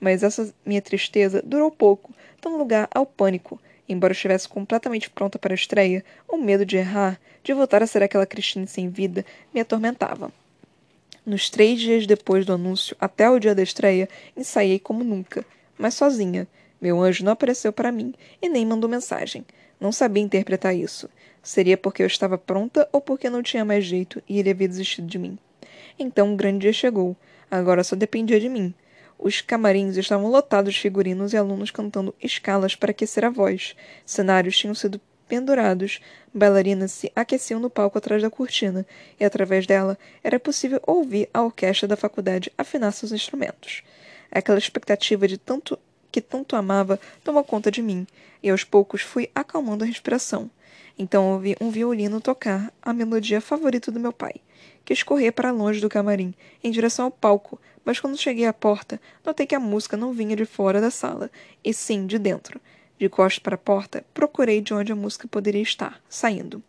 Mas 0.00 0.22
essa 0.22 0.52
minha 0.64 0.82
tristeza 0.82 1.42
durou 1.44 1.70
pouco, 1.70 2.14
dando 2.40 2.56
lugar 2.56 2.88
ao 2.94 3.04
pânico. 3.04 3.60
Embora 3.88 4.12
eu 4.12 4.14
estivesse 4.14 4.48
completamente 4.48 5.08
pronta 5.08 5.38
para 5.38 5.52
a 5.52 5.56
estreia, 5.56 6.04
o 6.28 6.36
medo 6.36 6.64
de 6.64 6.76
errar, 6.76 7.18
de 7.42 7.54
voltar 7.54 7.82
a 7.82 7.86
ser 7.86 8.02
aquela 8.02 8.26
Cristina 8.26 8.66
sem 8.66 8.88
vida, 8.90 9.24
me 9.52 9.60
atormentava. 9.60 10.30
Nos 11.24 11.50
três 11.50 11.80
dias 11.80 12.06
depois 12.06 12.46
do 12.46 12.52
anúncio, 12.52 12.96
até 13.00 13.28
o 13.28 13.38
dia 13.38 13.54
da 13.54 13.62
estreia, 13.62 14.08
ensaiei 14.36 14.78
como 14.78 15.04
nunca, 15.04 15.44
mas 15.76 15.94
sozinha. 15.94 16.46
Meu 16.80 17.00
anjo 17.00 17.24
não 17.24 17.32
apareceu 17.32 17.72
para 17.72 17.90
mim 17.90 18.14
e 18.40 18.48
nem 18.48 18.64
mandou 18.64 18.88
mensagem. 18.88 19.44
Não 19.80 19.92
sabia 19.92 20.22
interpretar 20.22 20.74
isso. 20.74 21.08
Seria 21.42 21.76
porque 21.76 22.02
eu 22.02 22.06
estava 22.06 22.38
pronta 22.38 22.88
ou 22.92 23.00
porque 23.00 23.28
não 23.30 23.42
tinha 23.42 23.64
mais 23.64 23.84
jeito 23.84 24.22
e 24.28 24.38
ele 24.38 24.50
havia 24.50 24.68
desistido 24.68 25.06
de 25.06 25.18
mim. 25.18 25.38
Então 25.98 26.28
um 26.28 26.36
grande 26.36 26.60
dia 26.60 26.72
chegou. 26.72 27.16
Agora 27.50 27.82
só 27.82 27.96
dependia 27.96 28.38
de 28.38 28.48
mim. 28.48 28.74
Os 29.18 29.40
camarins 29.40 29.96
estavam 29.96 30.30
lotados 30.30 30.74
de 30.74 30.80
figurinos 30.80 31.32
e 31.32 31.36
alunos 31.36 31.72
cantando 31.72 32.14
escalas 32.22 32.76
para 32.76 32.92
aquecer 32.92 33.24
a 33.24 33.30
voz. 33.30 33.74
Cenários 34.06 34.56
tinham 34.56 34.74
sido 34.74 35.00
pendurados, 35.28 36.00
bailarinas 36.32 36.92
se 36.92 37.12
aqueciam 37.14 37.60
no 37.60 37.68
palco 37.68 37.98
atrás 37.98 38.22
da 38.22 38.30
cortina, 38.30 38.86
e 39.18 39.24
através 39.24 39.66
dela 39.66 39.98
era 40.22 40.38
possível 40.38 40.80
ouvir 40.86 41.28
a 41.34 41.42
orquestra 41.42 41.88
da 41.88 41.96
faculdade 41.96 42.52
afinar 42.56 42.92
seus 42.92 43.10
instrumentos. 43.10 43.82
Aquela 44.30 44.58
expectativa 44.58 45.26
de 45.26 45.36
tanto 45.36 45.78
que 46.10 46.20
tanto 46.20 46.56
amava 46.56 46.98
tomou 47.24 47.44
conta 47.44 47.70
de 47.70 47.82
mim, 47.82 48.06
e 48.42 48.48
aos 48.48 48.64
poucos 48.64 49.02
fui 49.02 49.28
acalmando 49.34 49.84
a 49.84 49.86
respiração. 49.86 50.48
Então 50.98 51.32
ouvi 51.32 51.56
um 51.60 51.70
violino 51.70 52.20
tocar 52.20 52.72
a 52.80 52.92
melodia 52.92 53.40
favorita 53.40 53.90
do 53.90 54.00
meu 54.00 54.12
pai. 54.12 54.34
Quis 54.88 55.02
correr 55.02 55.32
para 55.32 55.50
longe 55.50 55.82
do 55.82 55.88
camarim, 55.90 56.32
em 56.64 56.70
direção 56.70 57.04
ao 57.04 57.10
palco, 57.10 57.60
mas 57.84 58.00
quando 58.00 58.16
cheguei 58.16 58.46
à 58.46 58.54
porta, 58.54 58.98
notei 59.22 59.46
que 59.46 59.54
a 59.54 59.60
música 59.60 59.98
não 59.98 60.14
vinha 60.14 60.34
de 60.34 60.46
fora 60.46 60.80
da 60.80 60.90
sala, 60.90 61.30
e 61.62 61.74
sim 61.74 62.06
de 62.06 62.18
dentro. 62.18 62.58
De 62.98 63.06
costas 63.06 63.38
para 63.38 63.54
a 63.54 63.58
porta, 63.58 64.02
procurei 64.14 64.62
de 64.62 64.72
onde 64.72 64.90
a 64.90 64.96
música 64.96 65.28
poderia 65.28 65.60
estar, 65.60 66.00
saindo. 66.08 66.62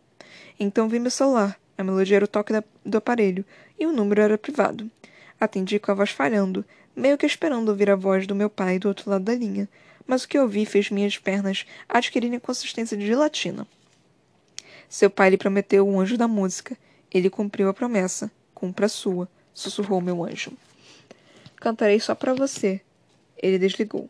Então 0.58 0.86
vi 0.86 0.98
meu 0.98 1.10
celular. 1.10 1.58
A 1.78 1.82
melodia 1.82 2.16
era 2.16 2.26
o 2.26 2.28
toque 2.28 2.52
da, 2.52 2.62
do 2.84 2.98
aparelho, 2.98 3.42
e 3.78 3.86
o 3.86 3.92
número 3.92 4.20
era 4.20 4.36
privado. 4.36 4.90
Atendi 5.40 5.78
com 5.78 5.90
a 5.90 5.94
voz 5.94 6.10
falhando, 6.10 6.62
meio 6.94 7.16
que 7.16 7.24
esperando 7.24 7.70
ouvir 7.70 7.88
a 7.88 7.96
voz 7.96 8.26
do 8.26 8.34
meu 8.34 8.50
pai 8.50 8.78
do 8.78 8.88
outro 8.88 9.08
lado 9.08 9.24
da 9.24 9.34
linha, 9.34 9.66
mas 10.06 10.24
o 10.24 10.28
que 10.28 10.38
ouvi 10.38 10.66
fez 10.66 10.90
minhas 10.90 11.16
pernas 11.16 11.64
adquirirem 11.88 12.38
consistência 12.38 12.98
de 12.98 13.06
gelatina. 13.06 13.66
Seu 14.90 15.08
pai 15.08 15.30
lhe 15.30 15.38
prometeu 15.38 15.88
o 15.88 15.98
anjo 15.98 16.18
da 16.18 16.28
música. 16.28 16.76
Ele 17.12 17.28
cumpriu 17.28 17.68
a 17.68 17.74
promessa. 17.74 18.30
Cumpra 18.54 18.86
a 18.86 18.88
sua, 18.88 19.28
sussurrou 19.54 20.00
meu 20.00 20.24
anjo. 20.24 20.52
Cantarei 21.56 21.98
só 21.98 22.14
para 22.14 22.34
você. 22.34 22.80
Ele 23.36 23.58
desligou. 23.58 24.08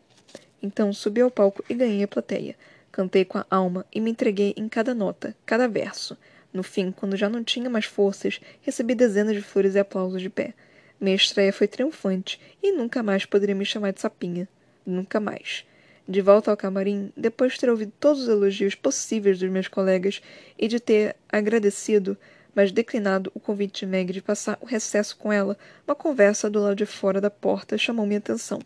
Então 0.61 0.93
subi 0.93 1.21
ao 1.21 1.31
palco 1.31 1.63
e 1.69 1.73
ganhei 1.73 2.03
a 2.03 2.07
plateia. 2.07 2.55
Cantei 2.91 3.23
com 3.25 3.37
a 3.37 3.45
alma 3.49 3.85
e 3.93 4.01
me 4.01 4.11
entreguei 4.11 4.53
em 4.57 4.67
cada 4.67 4.93
nota, 4.93 5.35
cada 5.45 5.67
verso. 5.67 6.17
No 6.53 6.61
fim, 6.61 6.91
quando 6.91 7.15
já 7.15 7.29
não 7.29 7.43
tinha 7.43 7.69
mais 7.69 7.85
forças, 7.85 8.41
recebi 8.61 8.93
dezenas 8.93 9.35
de 9.35 9.41
flores 9.41 9.75
e 9.75 9.79
aplausos 9.79 10.21
de 10.21 10.29
pé. 10.29 10.53
Minha 10.99 11.15
estreia 11.15 11.53
foi 11.53 11.67
triunfante 11.67 12.39
e 12.61 12.71
nunca 12.71 13.01
mais 13.01 13.25
poderia 13.25 13.55
me 13.55 13.65
chamar 13.65 13.93
de 13.93 14.01
sapinha. 14.01 14.47
Nunca 14.85 15.19
mais. 15.19 15.65
De 16.07 16.19
volta 16.19 16.51
ao 16.51 16.57
camarim, 16.57 17.11
depois 17.15 17.53
de 17.53 17.59
ter 17.59 17.69
ouvido 17.69 17.93
todos 17.99 18.23
os 18.23 18.27
elogios 18.27 18.75
possíveis 18.75 19.39
dos 19.39 19.49
meus 19.49 19.67
colegas 19.67 20.21
e 20.59 20.67
de 20.67 20.79
ter 20.79 21.15
agradecido 21.31 22.17
mas 22.55 22.71
declinado 22.71 23.31
o 23.33 23.39
convite 23.39 23.81
de 23.81 23.85
Meg 23.85 24.11
de 24.11 24.21
passar 24.21 24.57
o 24.61 24.65
recesso 24.65 25.15
com 25.17 25.31
ela, 25.31 25.57
uma 25.87 25.95
conversa 25.95 26.49
do 26.49 26.59
lado 26.59 26.75
de 26.75 26.85
fora 26.85 27.21
da 27.21 27.29
porta 27.29 27.77
chamou 27.77 28.05
minha 28.05 28.19
atenção. 28.19 28.59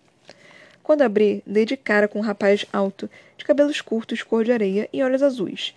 Quando 0.82 1.02
abri, 1.02 1.42
dei 1.46 1.66
de 1.66 1.76
cara 1.76 2.08
com 2.08 2.20
um 2.20 2.22
rapaz 2.22 2.66
alto, 2.72 3.10
de 3.38 3.44
cabelos 3.44 3.82
curtos 3.82 4.22
cor 4.22 4.44
de 4.44 4.52
areia 4.52 4.88
e 4.94 5.02
olhos 5.02 5.24
azuis. 5.24 5.76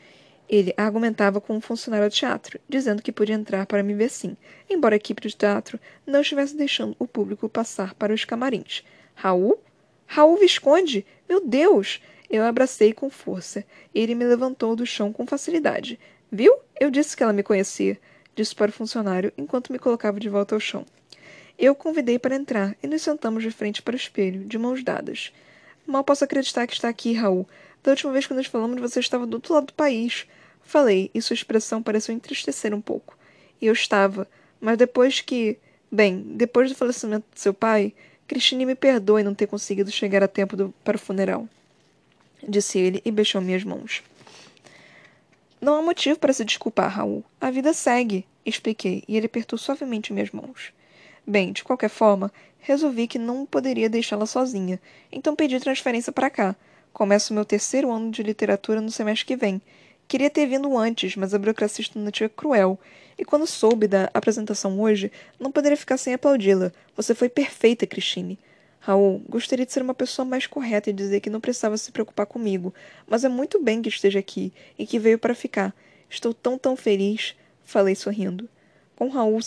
Ele 0.49 0.73
argumentava 0.77 1.41
com 1.41 1.57
um 1.57 1.61
funcionário 1.61 2.09
do 2.09 2.15
teatro, 2.15 2.59
dizendo 2.69 3.03
que 3.03 3.13
podia 3.13 3.35
entrar 3.35 3.67
para 3.67 3.83
me 3.83 3.95
ver 3.95 4.09
sim, 4.09 4.37
embora 4.69 4.95
a 4.95 4.97
equipe 4.97 5.21
do 5.21 5.31
teatro 5.31 5.79
não 6.07 6.21
estivesse 6.21 6.57
deixando 6.57 6.97
o 6.99 7.07
público 7.07 7.49
passar 7.49 7.95
para 7.95 8.15
os 8.15 8.25
camarins. 8.25 8.83
Raul? 9.15 9.59
Raul 10.07 10.39
Visconde? 10.39 11.05
Meu 11.29 11.45
Deus! 11.45 12.01
Eu 12.31 12.45
abracei 12.45 12.93
com 12.93 13.09
força. 13.09 13.65
Ele 13.95 14.15
me 14.15 14.25
levantou 14.25 14.77
do 14.77 14.85
chão 14.85 15.13
com 15.13 15.27
facilidade. 15.27 15.99
Viu? 16.31 16.59
Eu 16.79 16.91
disse 16.91 17.16
que 17.16 17.22
ela 17.22 17.33
me 17.33 17.43
conhecia, 17.43 17.99
disse 18.37 18.55
para 18.55 18.70
o 18.70 18.72
funcionário 18.72 19.33
enquanto 19.37 19.72
me 19.72 19.79
colocava 19.79 20.20
de 20.20 20.29
volta 20.29 20.55
ao 20.55 20.61
chão. 20.61 20.85
Eu 21.59 21.72
o 21.72 21.76
convidei 21.76 22.18
para 22.18 22.37
entrar 22.37 22.76
e 22.83 22.87
nos 22.87 23.03
sentamos 23.03 23.43
de 23.43 23.51
frente 23.51 23.83
para 23.83 23.95
o 23.95 23.97
espelho, 23.97 24.45
de 24.45 24.57
mãos 24.59 24.85
dadas. 24.85 25.33
Mal 25.87 26.05
posso 26.05 26.22
acreditar 26.22 26.66
que 26.66 26.74
está 26.74 26.89
aqui, 26.89 27.14
Raul. 27.14 27.49
Da 27.83 27.93
última 27.93 28.12
vez 28.12 28.26
que 28.26 28.35
nos 28.35 28.47
falamos, 28.47 28.81
você 28.81 29.01
estava 29.01 29.26
do 29.26 29.35
outro 29.35 29.55
lado 29.55 29.66
do 29.66 29.72
país. 29.72 30.26
Falei, 30.62 31.11
e 31.14 31.22
sua 31.22 31.35
expressão 31.35 31.83
pareceu 31.83 32.14
entristecer 32.14 32.74
um 32.74 32.81
pouco. 32.81 33.16
E 33.61 33.66
eu 33.66 33.72
estava, 33.72 34.29
mas 34.61 34.76
depois 34.76 35.20
que. 35.20 35.59
Bem, 35.91 36.20
depois 36.37 36.68
do 36.68 36.76
falecimento 36.76 37.24
de 37.33 37.41
seu 37.41 37.55
pai, 37.55 37.95
Cristine 38.26 38.66
me 38.66 38.74
perdoe 38.74 39.22
não 39.22 39.35
ter 39.35 39.47
conseguido 39.47 39.91
chegar 39.91 40.22
a 40.22 40.29
tempo 40.29 40.55
do, 40.55 40.74
para 40.85 40.97
o 40.97 41.01
funeral. 41.01 41.49
Disse 42.47 42.79
ele 42.79 43.01
e 43.03 43.11
beijou 43.11 43.41
minhas 43.41 43.64
mãos. 43.64 44.03
Não 45.61 45.75
há 45.75 45.83
motivo 45.83 46.19
para 46.19 46.33
se 46.33 46.45
desculpar, 46.45 46.91
Raul. 46.91 47.25
A 47.41 47.51
vida 47.51 47.73
segue, 47.73 48.27
expliquei, 48.45 49.03
e 49.09 49.17
ele 49.17 49.27
apertou 49.27 49.59
suavemente 49.59 50.13
minhas 50.13 50.31
mãos. 50.31 50.73
Bem, 51.27 51.53
de 51.53 51.65
qualquer 51.65 51.91
forma, 51.91 52.33
resolvi 52.61 53.07
que 53.07 53.19
não 53.19 53.45
poderia 53.45 53.89
deixá-la 53.89 54.27
sozinha, 54.27 54.81
então 55.11 55.37
pedi 55.37 55.59
transferência 55.61 56.13
para 56.13 56.31
cá. 56.31 56.57
Começo 56.93 57.35
meu 57.35 57.45
terceiro 57.45 57.91
ano 57.91 58.11
de 58.11 58.23
literatura 58.23 58.81
no 58.81 58.91
semestre 58.91 59.27
que 59.27 59.37
vem, 59.37 59.61
Queria 60.09 60.31
ter 60.31 60.47
vindo 60.47 60.75
antes, 60.75 61.15
mas 61.17 61.35
a 61.35 61.39
burocracia 61.39 61.83
estudantil 61.83 62.25
é 62.25 62.31
cruel. 62.31 62.81
E 63.19 63.27
quando 63.27 63.47
soube 63.47 63.87
da 63.87 64.09
apresentação 64.15 64.81
hoje, 64.81 65.13
não 65.39 65.53
poderia 65.53 65.77
ficar 65.77 65.99
sem 65.99 66.15
aplaudi-la. 66.15 66.73
Você 66.97 67.15
foi 67.15 67.29
perfeita, 67.29 67.87
Christine. 67.87 68.39
Raul, 68.89 69.22
gostaria 69.28 69.66
de 69.66 69.72
ser 69.74 69.82
uma 69.82 69.93
pessoa 69.93 70.24
mais 70.24 70.47
correta 70.47 70.89
e 70.89 70.95
dizer 70.95 71.20
que 71.20 71.28
não 71.28 71.43
precisava 71.43 71.76
se 71.76 71.93
preocupar 71.93 72.24
comigo, 72.24 72.72
mas 73.07 73.22
é 73.22 73.28
muito 73.28 73.62
bem 73.62 73.82
que 73.82 73.91
esteja 73.91 74.18
aqui 74.18 74.51
e 74.78 74.86
que 74.86 74.99
veio 74.99 75.18
para 75.18 75.34
ficar. 75.34 75.74
Estou 76.09 76.32
tão, 76.32 76.57
tão 76.57 76.74
feliz, 76.74 77.36
falei 77.62 77.95
sorrindo. 77.95 78.49
Com 78.97 79.11
Raul 79.11 79.41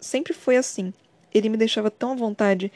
sempre 0.00 0.32
foi 0.32 0.56
assim. 0.56 0.92
Ele 1.32 1.48
me 1.48 1.56
deixava 1.56 1.92
tão 1.92 2.10
à 2.10 2.14
vontade 2.16 2.72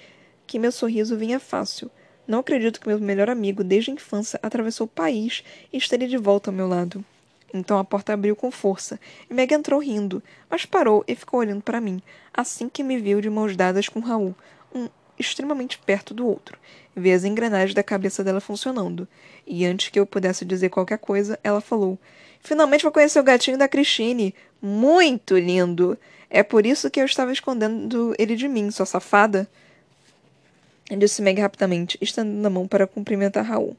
que 0.46 0.60
meu 0.60 0.70
sorriso 0.70 1.16
vinha 1.16 1.40
fácil. 1.40 1.90
Não 2.24 2.38
acredito 2.38 2.80
que 2.80 2.86
meu 2.86 3.00
melhor 3.00 3.28
amigo 3.28 3.64
desde 3.64 3.90
a 3.90 3.94
infância 3.94 4.38
atravessou 4.44 4.84
o 4.84 4.90
país 4.90 5.42
e 5.72 5.76
estaria 5.76 6.06
de 6.06 6.18
volta 6.18 6.50
ao 6.50 6.54
meu 6.54 6.68
lado. 6.68 7.04
Então 7.52 7.78
a 7.78 7.84
porta 7.84 8.12
abriu 8.12 8.36
com 8.36 8.52
força 8.52 9.00
e 9.28 9.34
Meg 9.34 9.52
entrou 9.52 9.80
rindo, 9.80 10.22
mas 10.48 10.64
parou 10.64 11.02
e 11.08 11.16
ficou 11.16 11.40
olhando 11.40 11.62
para 11.62 11.80
mim, 11.80 12.00
assim 12.32 12.68
que 12.68 12.84
me 12.84 12.96
viu 12.96 13.20
de 13.20 13.28
mãos 13.28 13.56
dadas 13.56 13.88
com 13.88 13.98
Raul, 13.98 14.36
extremamente 15.22 15.78
perto 15.78 16.12
do 16.12 16.26
outro. 16.26 16.58
Vi 16.94 17.12
as 17.12 17.24
engrenagens 17.24 17.74
da 17.74 17.82
cabeça 17.82 18.22
dela 18.22 18.40
funcionando. 18.40 19.08
E 19.46 19.64
antes 19.64 19.88
que 19.88 19.98
eu 19.98 20.06
pudesse 20.06 20.44
dizer 20.44 20.68
qualquer 20.68 20.98
coisa, 20.98 21.38
ela 21.42 21.60
falou: 21.60 21.98
Finalmente 22.40 22.82
vou 22.82 22.92
conhecer 22.92 23.18
o 23.18 23.24
gatinho 23.24 23.56
da 23.56 23.68
Christine. 23.68 24.34
Muito 24.60 25.38
lindo! 25.38 25.98
É 26.28 26.42
por 26.42 26.64
isso 26.64 26.90
que 26.90 27.00
eu 27.00 27.04
estava 27.04 27.32
escondendo 27.32 28.14
ele 28.18 28.34
de 28.34 28.48
mim, 28.48 28.70
sua 28.70 28.86
safada. 28.86 29.48
Disse 30.98 31.22
Meg 31.22 31.40
rapidamente, 31.40 31.98
estendendo 32.00 32.46
a 32.46 32.50
mão 32.50 32.66
para 32.66 32.86
cumprimentar 32.86 33.44
Raul. 33.44 33.76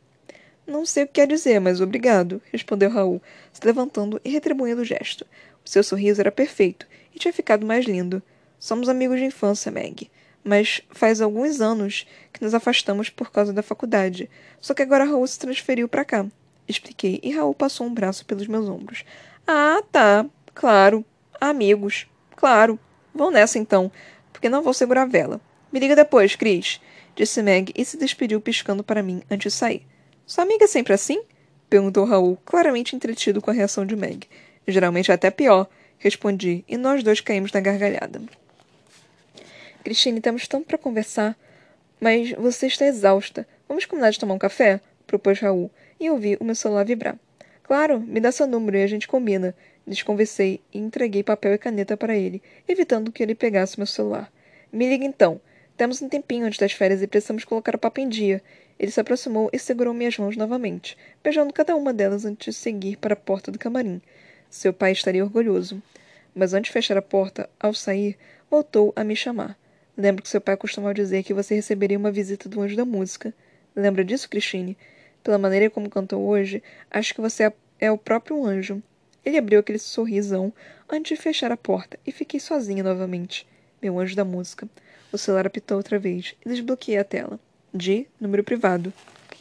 Não 0.65 0.85
sei 0.85 1.03
o 1.03 1.07
que 1.07 1.13
quer 1.13 1.27
dizer, 1.27 1.59
mas 1.59 1.81
obrigado, 1.81 2.41
respondeu 2.51 2.89
Raul, 2.89 3.21
se 3.51 3.59
levantando 3.65 4.19
e 4.23 4.29
retribuindo 4.29 4.81
o 4.81 4.85
gesto. 4.85 5.25
O 5.65 5.69
seu 5.69 5.83
sorriso 5.83 6.21
era 6.21 6.31
perfeito 6.31 6.87
e 7.13 7.19
tinha 7.19 7.33
ficado 7.33 7.65
mais 7.65 7.85
lindo. 7.85 8.21
Somos 8.59 8.87
amigos 8.87 9.19
de 9.19 9.25
infância, 9.25 9.71
Meg. 9.71 10.09
Mas 10.43 10.81
faz 10.91 11.21
alguns 11.21 11.61
anos 11.61 12.05
que 12.31 12.43
nos 12.43 12.53
afastamos 12.53 13.09
por 13.09 13.31
causa 13.31 13.53
da 13.53 13.63
faculdade. 13.63 14.29
Só 14.59 14.73
que 14.73 14.81
agora 14.81 15.05
Raul 15.05 15.25
se 15.25 15.39
transferiu 15.39 15.87
para 15.87 16.03
cá. 16.03 16.25
Expliquei 16.67 17.19
e 17.23 17.31
Raul 17.31 17.53
passou 17.53 17.87
um 17.87 17.93
braço 17.93 18.25
pelos 18.25 18.47
meus 18.47 18.67
ombros. 18.67 19.05
Ah, 19.47 19.81
tá. 19.91 20.25
Claro. 20.53 21.05
Amigos. 21.39 22.07
Claro. 22.35 22.79
Vão 23.13 23.29
nessa 23.29 23.59
então, 23.59 23.91
porque 24.31 24.49
não 24.49 24.63
vou 24.63 24.73
segurar 24.73 25.03
a 25.03 25.05
vela. 25.05 25.39
Me 25.71 25.79
liga 25.79 25.95
depois, 25.95 26.35
Cris, 26.35 26.81
disse 27.15 27.41
Meg 27.41 27.71
e 27.75 27.85
se 27.85 27.97
despediu 27.97 28.41
piscando 28.41 28.83
para 28.83 29.03
mim 29.03 29.21
antes 29.29 29.51
de 29.51 29.57
sair. 29.57 29.85
Sua 30.25 30.43
amiga 30.43 30.65
é 30.65 30.67
sempre 30.67 30.93
assim? 30.93 31.21
perguntou 31.69 32.05
Raul, 32.05 32.37
claramente 32.45 32.95
entretido 32.95 33.41
com 33.41 33.49
a 33.49 33.53
reação 33.53 33.85
de 33.85 33.95
Meg. 33.95 34.27
Geralmente 34.67 35.11
é 35.11 35.13
até 35.13 35.31
pior, 35.31 35.67
respondi, 35.97 36.63
e 36.67 36.77
nós 36.77 37.03
dois 37.03 37.19
caímos 37.19 37.51
na 37.51 37.59
gargalhada. 37.59 38.21
Cristine, 39.83 40.21
temos 40.21 40.47
tanto 40.47 40.65
para 40.65 40.77
conversar. 40.77 41.37
Mas 41.99 42.31
você 42.31 42.67
está 42.67 42.85
exausta. 42.85 43.47
Vamos 43.67 43.85
combinar 43.85 44.11
de 44.11 44.19
tomar 44.19 44.33
um 44.33 44.39
café? 44.39 44.79
propôs 45.05 45.39
Raul, 45.39 45.69
e 45.99 46.09
ouvi 46.09 46.37
o 46.39 46.43
meu 46.43 46.55
celular 46.55 46.85
vibrar. 46.85 47.19
Claro, 47.63 47.99
me 47.99 48.19
dá 48.19 48.31
seu 48.31 48.47
número 48.47 48.77
e 48.77 48.83
a 48.83 48.87
gente 48.87 49.07
combina. 49.07 49.55
Desconversei 49.85 50.61
e 50.73 50.79
entreguei 50.79 51.21
papel 51.21 51.53
e 51.53 51.57
caneta 51.57 51.95
para 51.95 52.15
ele, 52.15 52.41
evitando 52.67 53.11
que 53.11 53.21
ele 53.21 53.35
pegasse 53.35 53.77
meu 53.77 53.85
celular. 53.85 54.31
Me 54.71 54.89
liga 54.89 55.05
então. 55.05 55.39
Temos 55.75 56.01
um 56.01 56.09
tempinho 56.09 56.45
antes 56.45 56.59
das 56.59 56.71
férias 56.71 57.01
e 57.01 57.07
precisamos 57.07 57.43
colocar 57.43 57.75
o 57.75 57.79
papo 57.79 57.99
em 57.99 58.07
dia. 58.07 58.41
Ele 58.79 58.91
se 58.91 58.99
aproximou 58.99 59.49
e 59.51 59.59
segurou 59.59 59.93
minhas 59.93 60.17
mãos 60.17 60.35
novamente, 60.35 60.97
beijando 61.23 61.53
cada 61.53 61.75
uma 61.75 61.93
delas 61.93 62.25
antes 62.25 62.55
de 62.55 62.59
seguir 62.59 62.97
para 62.97 63.13
a 63.13 63.17
porta 63.17 63.51
do 63.51 63.59
camarim. 63.59 64.01
Seu 64.49 64.73
pai 64.73 64.91
estaria 64.91 65.23
orgulhoso. 65.23 65.81
Mas 66.33 66.53
antes 66.53 66.69
de 66.69 66.73
fechar 66.73 66.97
a 66.97 67.01
porta, 67.01 67.49
ao 67.59 67.73
sair, 67.73 68.17
voltou 68.49 68.91
a 68.95 69.03
me 69.03 69.15
chamar. 69.15 69.57
Lembro 69.95 70.23
que 70.23 70.29
seu 70.29 70.41
pai 70.41 70.57
costumava 70.57 70.93
dizer 70.93 71.23
que 71.23 71.33
você 71.33 71.53
receberia 71.55 71.97
uma 71.97 72.11
visita 72.11 72.49
do 72.49 72.61
anjo 72.61 72.75
da 72.75 72.85
música. 72.85 73.33
Lembra 73.75 74.03
disso, 74.03 74.29
Christine? 74.29 74.77
Pela 75.23 75.37
maneira 75.37 75.69
como 75.69 75.89
cantou 75.89 76.23
hoje, 76.23 76.63
acho 76.89 77.13
que 77.13 77.21
você 77.21 77.43
é, 77.43 77.53
é 77.79 77.91
o 77.91 77.97
próprio 77.97 78.43
anjo. 78.45 78.81
Ele 79.23 79.37
abriu 79.37 79.59
aquele 79.59 79.79
sorrisão 79.79 80.51
antes 80.89 81.15
de 81.15 81.21
fechar 81.21 81.51
a 81.51 81.57
porta 81.57 81.97
e 82.05 82.11
fiquei 82.11 82.39
sozinha 82.39 82.83
novamente. 82.83 83.47
Meu 83.81 83.99
anjo 83.99 84.15
da 84.15 84.25
música. 84.25 84.67
O 85.11 85.17
celular 85.17 85.45
apitou 85.45 85.77
outra 85.77 85.99
vez 85.99 86.35
e 86.43 86.49
desbloqueei 86.49 86.97
a 86.97 87.03
tela 87.03 87.39
de 87.73 88.07
número 88.19 88.43
privado, 88.43 88.91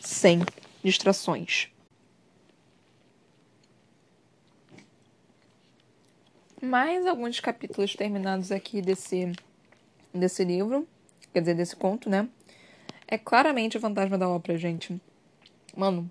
sem 0.01 0.41
distrações. 0.83 1.69
Mais 6.61 7.07
alguns 7.07 7.41
capítulos 7.41 7.95
terminados 7.95 8.53
aqui 8.53 8.81
desse, 8.81 9.33
desse 10.13 10.45
livro, 10.45 10.87
quer 11.33 11.41
dizer, 11.41 11.55
desse 11.55 11.77
conto, 11.77 12.09
né? 12.09 12.29
É 13.07 13.19
claramente 13.19 13.77
o 13.77 13.81
fantasma 13.81 14.17
da 14.17 14.29
ópera, 14.29 14.57
gente. 14.59 15.01
Mano, 15.77 16.11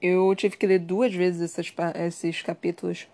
eu 0.00 0.34
tive 0.34 0.56
que 0.56 0.66
ler 0.66 0.78
duas 0.78 1.14
vezes 1.14 1.42
essas, 1.42 1.72
esses 1.96 2.42
capítulos, 2.42 3.06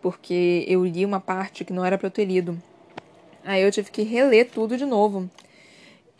porque 0.00 0.64
eu 0.68 0.84
li 0.84 1.04
uma 1.04 1.20
parte 1.20 1.64
que 1.64 1.72
não 1.72 1.84
era 1.84 1.98
pra 1.98 2.06
eu 2.06 2.10
ter 2.10 2.24
lido. 2.24 2.60
Aí 3.44 3.62
eu 3.62 3.72
tive 3.72 3.90
que 3.90 4.02
reler 4.02 4.50
tudo 4.50 4.76
de 4.76 4.84
novo. 4.84 5.28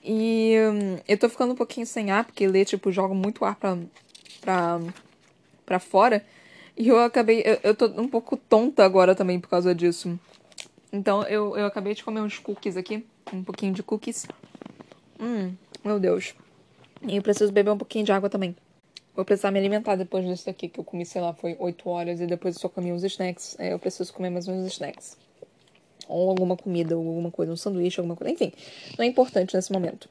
E 0.03 0.57
hum, 0.59 0.99
eu 1.07 1.19
tô 1.19 1.29
ficando 1.29 1.53
um 1.53 1.57
pouquinho 1.57 1.87
sem 1.87 2.11
ar, 2.11 2.25
porque 2.25 2.47
ler, 2.47 2.65
tipo, 2.65 2.91
joga 2.91 3.15
muito 3.15 3.45
ar 3.45 3.55
pra, 3.57 3.79
pra, 4.41 4.81
pra 5.67 5.79
fora. 5.79 6.25
E 6.77 6.89
eu 6.89 6.99
acabei. 6.99 7.43
Eu, 7.45 7.59
eu 7.63 7.75
tô 7.75 7.87
um 8.01 8.09
pouco 8.09 8.37
tonta 8.37 8.85
agora 8.85 9.15
também 9.15 9.39
por 9.39 9.49
causa 9.49 9.75
disso. 9.75 10.19
Então 10.93 11.23
eu, 11.25 11.57
eu 11.57 11.67
acabei 11.67 11.95
de 11.95 12.03
comer 12.03 12.21
uns 12.21 12.39
cookies 12.39 12.77
aqui. 12.77 13.07
Um 13.33 13.43
pouquinho 13.43 13.73
de 13.73 13.83
cookies. 13.83 14.27
Hum, 15.21 15.55
meu 15.85 15.99
Deus. 16.01 16.35
E 17.03 17.17
eu 17.17 17.23
preciso 17.23 17.53
beber 17.53 17.71
um 17.71 17.79
pouquinho 17.79 18.05
de 18.05 18.13
água 18.13 18.29
também. 18.29 18.57
Vou 19.15 19.25
precisar 19.25 19.51
me 19.51 19.59
alimentar 19.59 19.97
depois 19.97 20.25
disso 20.25 20.49
aqui, 20.49 20.69
que 20.69 20.81
eu 20.81 20.85
comi, 20.85 21.05
sei 21.05 21.21
lá, 21.21 21.33
foi 21.33 21.57
8 21.59 21.89
horas 21.89 22.21
e 22.21 22.27
depois 22.27 22.55
eu 22.55 22.61
só 22.61 22.69
comi 22.69 22.93
uns 22.93 23.05
snacks. 23.05 23.57
Aí 23.59 23.71
eu 23.71 23.79
preciso 23.79 24.13
comer 24.13 24.31
mais 24.31 24.49
uns 24.49 24.67
snacks 24.67 25.17
ou 26.11 26.29
alguma 26.29 26.57
comida, 26.57 26.99
ou 26.99 27.07
alguma 27.07 27.31
coisa, 27.31 27.53
um 27.53 27.57
sanduíche, 27.57 28.01
alguma 28.01 28.17
coisa, 28.17 28.33
enfim, 28.33 28.53
não 28.99 29.05
é 29.05 29.09
importante 29.09 29.55
nesse 29.55 29.73
momento. 29.73 30.09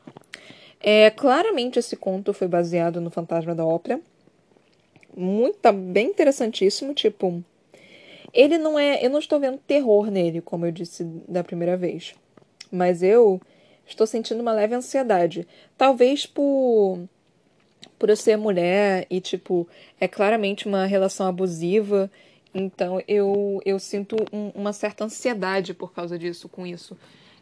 É, 0.80 1.10
claramente 1.12 1.78
esse 1.78 1.96
conto 1.96 2.34
foi 2.34 2.48
baseado 2.48 3.02
no 3.02 3.12
Fantasma 3.12 3.54
da 3.54 3.66
Ópera. 3.66 4.00
Muito, 5.16 5.58
tá 5.58 5.74
bem 5.74 6.08
interessantíssimo, 6.08 6.94
tipo, 6.94 7.44
ele 8.34 8.58
não 8.58 8.80
é, 8.80 9.06
eu 9.06 9.10
não 9.10 9.20
estou 9.20 9.40
vendo 9.40 9.58
terror 9.58 10.10
nele, 10.10 10.40
como 10.40 10.66
eu 10.66 10.72
disse 10.72 11.04
da 11.28 11.44
primeira 11.44 11.76
vez, 11.76 12.16
mas 12.72 13.04
eu 13.04 13.42
estou 13.86 14.06
sentindo 14.08 14.42
uma 14.42 14.54
leve 14.54 14.76
ansiedade, 14.76 15.48
talvez 15.78 16.26
por 16.26 17.00
por 17.98 18.10
eu 18.10 18.16
ser 18.16 18.38
mulher 18.38 19.06
e 19.10 19.20
tipo, 19.20 19.68
é 20.00 20.08
claramente 20.08 20.68
uma 20.68 20.86
relação 20.86 21.28
abusiva 21.28 22.10
então 22.54 23.02
eu, 23.08 23.62
eu 23.66 23.80
sinto 23.80 24.16
um, 24.34 24.50
uma 24.50 24.74
certa 24.74 25.04
ansiedade 25.04 25.74
por 25.74 25.94
causa 25.94 26.18
disso, 26.18 26.50
com 26.50 26.66
isso. 26.66 26.98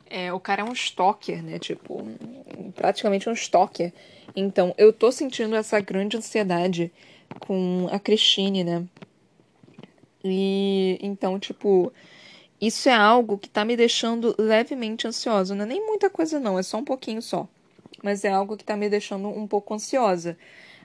É, 0.09 0.31
o 0.31 0.39
cara 0.39 0.61
é 0.61 0.65
um 0.65 0.73
stalker, 0.73 1.43
né? 1.43 1.59
Tipo, 1.59 2.05
praticamente 2.75 3.29
um 3.29 3.33
stalker. 3.33 3.93
Então 4.35 4.73
eu 4.77 4.91
tô 4.91 5.11
sentindo 5.11 5.55
essa 5.55 5.79
grande 5.79 6.17
ansiedade 6.17 6.91
com 7.39 7.87
a 7.91 7.99
Christine, 7.99 8.63
né? 8.63 8.85
E 10.23 10.97
então, 11.01 11.39
tipo, 11.39 11.91
isso 12.59 12.89
é 12.89 12.93
algo 12.93 13.37
que 13.37 13.49
tá 13.49 13.63
me 13.63 13.77
deixando 13.77 14.35
levemente 14.37 15.07
ansiosa. 15.07 15.53
Não 15.53 15.63
é 15.63 15.67
nem 15.67 15.85
muita 15.85 16.09
coisa, 16.09 16.39
não, 16.39 16.57
é 16.57 16.63
só 16.63 16.77
um 16.77 16.83
pouquinho 16.83 17.21
só. 17.21 17.47
Mas 18.03 18.23
é 18.23 18.29
algo 18.29 18.57
que 18.57 18.63
tá 18.63 18.75
me 18.75 18.89
deixando 18.89 19.27
um 19.27 19.47
pouco 19.47 19.73
ansiosa. 19.73 20.37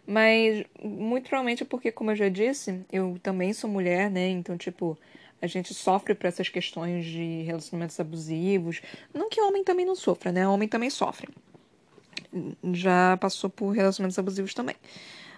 Mas 0.07 0.65
muito 0.83 1.29
provavelmente 1.29 1.63
é 1.63 1.67
porque, 1.67 1.93
como 1.93 2.11
eu 2.11 2.17
já 2.17 2.29
disse, 2.29 2.81
eu 2.93 3.19
também 3.23 3.53
sou 3.53 3.71
mulher, 3.71 4.11
né? 4.11 4.29
Então, 4.29 4.57
tipo, 4.57 4.99
a 5.41 5.47
gente 5.47 5.73
sofre 5.73 6.15
por 6.15 6.27
essas 6.27 6.49
questões 6.49 7.05
de 7.07 7.43
relacionamentos 7.43 7.99
abusivos. 7.99 8.83
Não 9.15 9.29
que 9.29 9.41
homem 9.41 9.65
também 9.65 9.87
não 9.87 9.95
sofra, 9.95 10.33
né? 10.33 10.47
Homem 10.47 10.69
também 10.69 10.91
sofre. 10.91 11.29
Já 12.73 13.17
passou 13.19 13.49
por 13.49 13.71
relacionamentos 13.71 14.19
abusivos 14.19 14.55
também. 14.55 14.77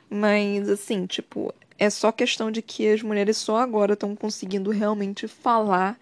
Mas, 0.09 0.69
assim, 0.69 1.07
tipo, 1.07 1.55
é 1.79 1.91
só 1.91 2.11
questão 2.13 2.51
de 2.51 2.63
que 2.63 2.89
as 2.89 3.03
mulheres 3.03 3.37
só 3.37 3.59
agora 3.59 3.95
estão 3.95 4.15
conseguindo 4.15 4.71
realmente 4.71 5.29
falar 5.29 5.99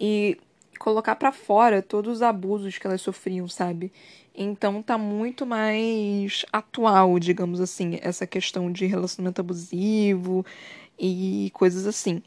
e 0.00 0.38
colocar 0.78 1.14
para 1.14 1.30
fora 1.30 1.82
todos 1.82 2.16
os 2.16 2.22
abusos 2.22 2.78
que 2.78 2.86
elas 2.86 3.02
sofriam, 3.02 3.46
sabe? 3.46 3.92
Então 4.34 4.82
tá 4.82 4.96
muito 4.96 5.44
mais 5.44 6.46
atual, 6.50 7.18
digamos 7.18 7.60
assim, 7.60 7.98
essa 8.00 8.26
questão 8.26 8.72
de 8.72 8.86
relacionamento 8.86 9.40
abusivo 9.40 10.44
e 10.98 11.50
coisas 11.52 11.86
assim. 11.86 12.22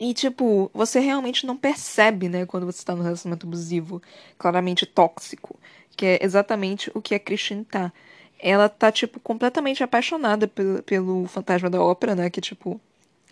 E, 0.00 0.12
tipo, 0.14 0.68
você 0.74 0.98
realmente 0.98 1.46
não 1.46 1.56
percebe, 1.56 2.28
né, 2.28 2.44
quando 2.44 2.66
você 2.66 2.84
tá 2.84 2.92
no 2.96 3.04
relacionamento 3.04 3.46
abusivo, 3.46 4.02
claramente 4.36 4.84
tóxico, 4.84 5.56
que 5.96 6.04
é 6.04 6.18
exatamente 6.24 6.90
o 6.92 7.00
que 7.00 7.14
a 7.14 7.20
Christine 7.20 7.64
tá. 7.64 7.92
Ela 8.38 8.68
tá, 8.68 8.90
tipo, 8.90 9.20
completamente 9.20 9.84
apaixonada 9.84 10.48
pelo, 10.48 10.82
pelo 10.82 11.26
fantasma 11.28 11.70
da 11.70 11.80
ópera, 11.80 12.16
né, 12.16 12.28
que, 12.30 12.40
tipo, 12.40 12.80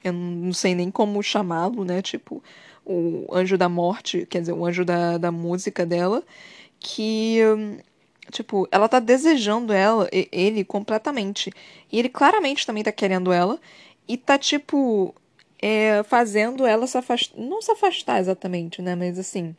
eu 0.05 0.13
não 0.13 0.53
sei 0.53 0.75
nem 0.75 0.91
como 0.93 1.21
chamá-lo, 1.23 1.85
né, 1.85 2.03
tipo, 2.03 2.41
o 2.85 3.27
anjo 3.33 3.57
da 3.57 3.69
morte, 3.69 4.27
quer 4.27 4.41
dizer, 4.41 4.53
o 4.53 4.65
anjo 4.65 4.85
da, 4.85 5.19
da 5.19 5.31
música 5.31 5.87
dela 5.87 6.23
que, 6.81 7.39
tipo, 8.33 8.67
ela 8.73 8.89
tá 8.89 8.99
desejando 8.99 9.73
ela, 9.73 10.09
ele 10.11 10.65
completamente. 10.65 11.53
E 11.93 11.99
ele 11.99 12.09
claramente 12.09 12.67
também 12.67 12.83
tá 12.83 12.91
querendo 12.91 13.33
ela. 13.33 13.61
E 14.09 14.17
tá, 14.17 14.39
tipo, 14.39 15.15
é, 15.61 16.03
fazendo 16.05 16.67
ela 16.67 16.87
se 16.87 16.97
afastar. 16.97 17.39
Não 17.39 17.61
se 17.61 17.71
afastar 17.71 18.19
exatamente, 18.19 18.81
né? 18.81 18.95
Mas 18.95 19.19
assim. 19.19 19.55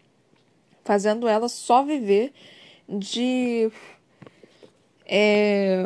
Fazendo 0.83 1.27
ela 1.27 1.47
só 1.47 1.83
viver 1.83 2.33
de. 2.89 3.71
É, 5.05 5.83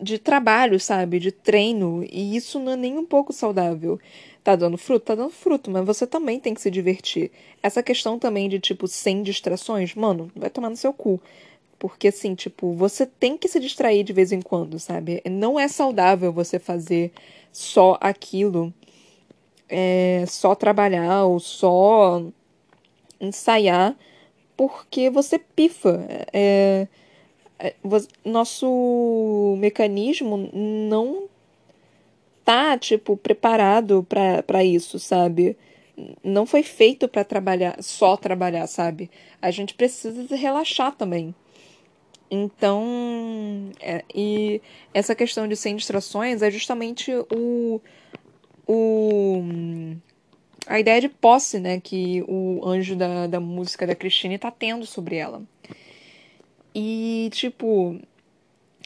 de 0.00 0.18
trabalho, 0.18 0.78
sabe? 0.78 1.18
De 1.18 1.32
treino. 1.32 2.04
E 2.04 2.36
isso 2.36 2.60
não 2.60 2.72
é 2.72 2.76
nem 2.76 2.96
um 2.96 3.04
pouco 3.04 3.32
saudável. 3.32 3.98
Tá 4.46 4.54
dando 4.54 4.78
fruto? 4.78 5.06
Tá 5.06 5.16
dando 5.16 5.30
fruto, 5.30 5.72
mas 5.72 5.84
você 5.84 6.06
também 6.06 6.38
tem 6.38 6.54
que 6.54 6.60
se 6.60 6.70
divertir. 6.70 7.32
Essa 7.60 7.82
questão 7.82 8.16
também 8.16 8.48
de, 8.48 8.60
tipo, 8.60 8.86
sem 8.86 9.20
distrações, 9.20 9.92
mano, 9.96 10.30
vai 10.36 10.48
tomar 10.48 10.70
no 10.70 10.76
seu 10.76 10.92
cu. 10.92 11.20
Porque, 11.80 12.06
assim, 12.06 12.32
tipo, 12.36 12.72
você 12.72 13.04
tem 13.06 13.36
que 13.36 13.48
se 13.48 13.58
distrair 13.58 14.04
de 14.04 14.12
vez 14.12 14.30
em 14.30 14.40
quando, 14.40 14.78
sabe? 14.78 15.20
Não 15.28 15.58
é 15.58 15.66
saudável 15.66 16.32
você 16.32 16.60
fazer 16.60 17.10
só 17.50 17.98
aquilo, 18.00 18.72
é, 19.68 20.22
só 20.28 20.54
trabalhar 20.54 21.24
ou 21.24 21.40
só 21.40 22.22
ensaiar, 23.20 23.96
porque 24.56 25.10
você 25.10 25.40
pifa. 25.40 26.06
É, 26.32 26.86
é, 27.58 27.74
nosso 28.24 29.56
mecanismo 29.58 30.48
não 30.52 31.28
tá, 32.46 32.78
tipo, 32.78 33.16
preparado 33.16 34.06
para 34.08 34.64
isso, 34.64 35.00
sabe? 35.00 35.58
Não 36.22 36.46
foi 36.46 36.62
feito 36.62 37.08
para 37.08 37.24
trabalhar, 37.24 37.82
só 37.82 38.16
trabalhar, 38.16 38.68
sabe? 38.68 39.10
A 39.42 39.50
gente 39.50 39.74
precisa 39.74 40.36
relaxar 40.36 40.94
também. 40.94 41.34
Então, 42.30 43.72
é, 43.80 44.04
e 44.14 44.62
essa 44.94 45.14
questão 45.14 45.48
de 45.48 45.56
sem 45.56 45.74
distrações 45.74 46.40
é 46.40 46.50
justamente 46.50 47.12
o, 47.34 47.80
o 48.66 49.42
a 50.68 50.78
ideia 50.78 51.00
de 51.00 51.08
posse, 51.08 51.58
né, 51.58 51.80
que 51.80 52.24
o 52.28 52.60
anjo 52.64 52.94
da, 52.94 53.26
da 53.26 53.40
música 53.40 53.86
da 53.86 53.94
Christine 53.94 54.38
tá 54.38 54.52
tendo 54.52 54.86
sobre 54.86 55.16
ela. 55.16 55.42
E, 56.74 57.28
tipo, 57.32 58.00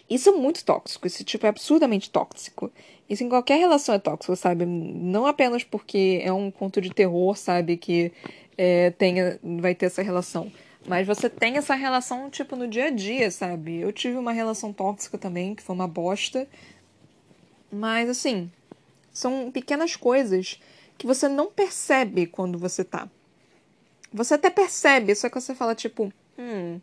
isso 0.09 0.31
é 0.31 0.33
muito 0.33 0.65
tóxico, 0.65 1.07
isso 1.07 1.25
tipo, 1.25 1.47
é 1.47 1.49
absurdamente 1.49 2.11
tóxico. 2.11 2.71
Isso 3.11 3.25
em 3.25 3.29
qualquer 3.29 3.59
relação 3.59 3.93
é 3.93 3.99
tóxico, 3.99 4.37
sabe? 4.37 4.65
Não 4.65 5.27
apenas 5.27 5.65
porque 5.65 6.21
é 6.23 6.33
um 6.33 6.49
conto 6.49 6.81
de 6.81 6.91
terror, 6.91 7.37
sabe? 7.37 7.77
Que 7.77 8.13
é, 8.57 8.91
tenha, 8.93 9.37
vai 9.43 9.75
ter 9.75 9.87
essa 9.87 10.01
relação. 10.01 10.53
Mas 10.87 11.09
você 11.09 11.29
tem 11.29 11.57
essa 11.57 11.75
relação, 11.75 12.31
tipo, 12.31 12.55
no 12.55 12.69
dia 12.69 12.87
a 12.87 12.91
dia, 12.91 13.29
sabe? 13.33 13.81
Eu 13.81 13.93
tive 13.93 14.17
uma 14.17 14.31
relação 14.31 14.73
tóxica 14.73 15.19
também, 15.19 15.57
que 15.57 15.63
foi 15.63 15.75
uma 15.75 15.89
bosta. 15.89 16.47
Mas, 17.71 18.09
assim, 18.09 18.49
são 19.13 19.51
pequenas 19.51 19.97
coisas 19.97 20.61
que 20.97 21.05
você 21.05 21.27
não 21.29 21.51
percebe 21.51 22.27
quando 22.27 22.59
você 22.61 22.85
tá. 22.85 23.09
Você 24.13 24.35
até 24.35 24.51
percebe, 24.51 25.17
só 25.17 25.29
que 25.29 25.41
você 25.41 25.53
fala, 25.53 25.75
tipo, 25.75 26.13
hum, 26.39 26.81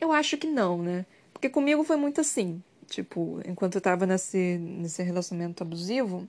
eu 0.00 0.10
acho 0.10 0.36
que 0.36 0.46
não, 0.48 0.82
né? 0.82 1.06
Porque 1.32 1.48
comigo 1.48 1.84
foi 1.84 1.96
muito 1.96 2.20
assim. 2.20 2.60
Tipo, 2.88 3.40
enquanto 3.46 3.74
eu 3.76 3.80
tava 3.80 4.06
nesse, 4.06 4.58
nesse 4.58 5.02
relacionamento 5.02 5.62
abusivo, 5.62 6.28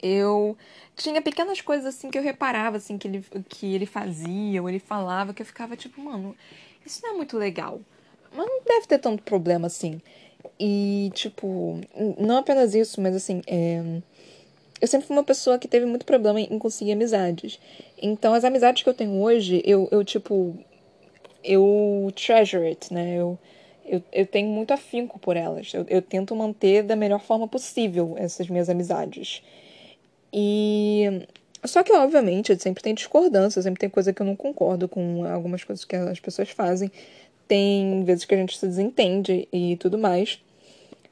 eu 0.00 0.56
tinha 0.96 1.20
pequenas 1.20 1.60
coisas 1.60 1.86
assim 1.86 2.10
que 2.10 2.18
eu 2.18 2.22
reparava 2.22 2.76
assim 2.76 2.96
que 2.96 3.08
ele, 3.08 3.24
que 3.48 3.74
ele 3.74 3.86
fazia 3.86 4.62
ou 4.62 4.68
ele 4.68 4.78
falava 4.78 5.34
que 5.34 5.42
eu 5.42 5.46
ficava 5.46 5.76
tipo, 5.76 6.00
mano, 6.00 6.36
isso 6.86 7.00
não 7.02 7.10
é 7.10 7.16
muito 7.16 7.36
legal. 7.36 7.80
Mas 8.32 8.46
não 8.46 8.62
deve 8.64 8.86
ter 8.86 8.98
tanto 8.98 9.22
problema 9.22 9.66
assim. 9.66 10.00
E, 10.58 11.10
tipo, 11.14 11.80
não 12.18 12.38
apenas 12.38 12.74
isso, 12.74 13.00
mas 13.00 13.14
assim, 13.14 13.42
é... 13.46 14.00
eu 14.80 14.88
sempre 14.88 15.06
fui 15.06 15.16
uma 15.16 15.24
pessoa 15.24 15.58
que 15.58 15.68
teve 15.68 15.86
muito 15.86 16.06
problema 16.06 16.40
em 16.40 16.58
conseguir 16.58 16.92
amizades. 16.92 17.58
Então, 18.00 18.34
as 18.34 18.44
amizades 18.44 18.82
que 18.82 18.88
eu 18.88 18.94
tenho 18.94 19.20
hoje, 19.20 19.62
eu, 19.64 19.88
eu 19.90 20.04
tipo, 20.04 20.56
eu 21.42 22.12
treasure 22.14 22.66
it, 22.66 22.92
né? 22.92 23.16
Eu, 23.16 23.38
eu, 23.88 24.02
eu 24.12 24.26
tenho 24.26 24.48
muito 24.48 24.72
afinco 24.72 25.18
por 25.18 25.36
elas. 25.36 25.72
Eu, 25.74 25.84
eu 25.88 26.02
tento 26.02 26.34
manter 26.34 26.82
da 26.82 26.96
melhor 26.96 27.20
forma 27.20 27.48
possível 27.48 28.14
essas 28.18 28.48
minhas 28.48 28.68
amizades. 28.68 29.42
E. 30.32 31.26
Só 31.64 31.82
que, 31.82 31.92
obviamente, 31.92 32.56
sempre 32.62 32.82
tem 32.82 32.94
discordância, 32.94 33.60
sempre 33.60 33.80
tem 33.80 33.90
coisa 33.90 34.12
que 34.12 34.22
eu 34.22 34.26
não 34.26 34.36
concordo 34.36 34.88
com 34.88 35.24
algumas 35.24 35.64
coisas 35.64 35.84
que 35.84 35.96
as 35.96 36.20
pessoas 36.20 36.50
fazem. 36.50 36.90
Tem 37.48 38.04
vezes 38.04 38.24
que 38.24 38.34
a 38.34 38.38
gente 38.38 38.56
se 38.56 38.66
desentende 38.66 39.48
e 39.52 39.76
tudo 39.76 39.98
mais. 39.98 40.40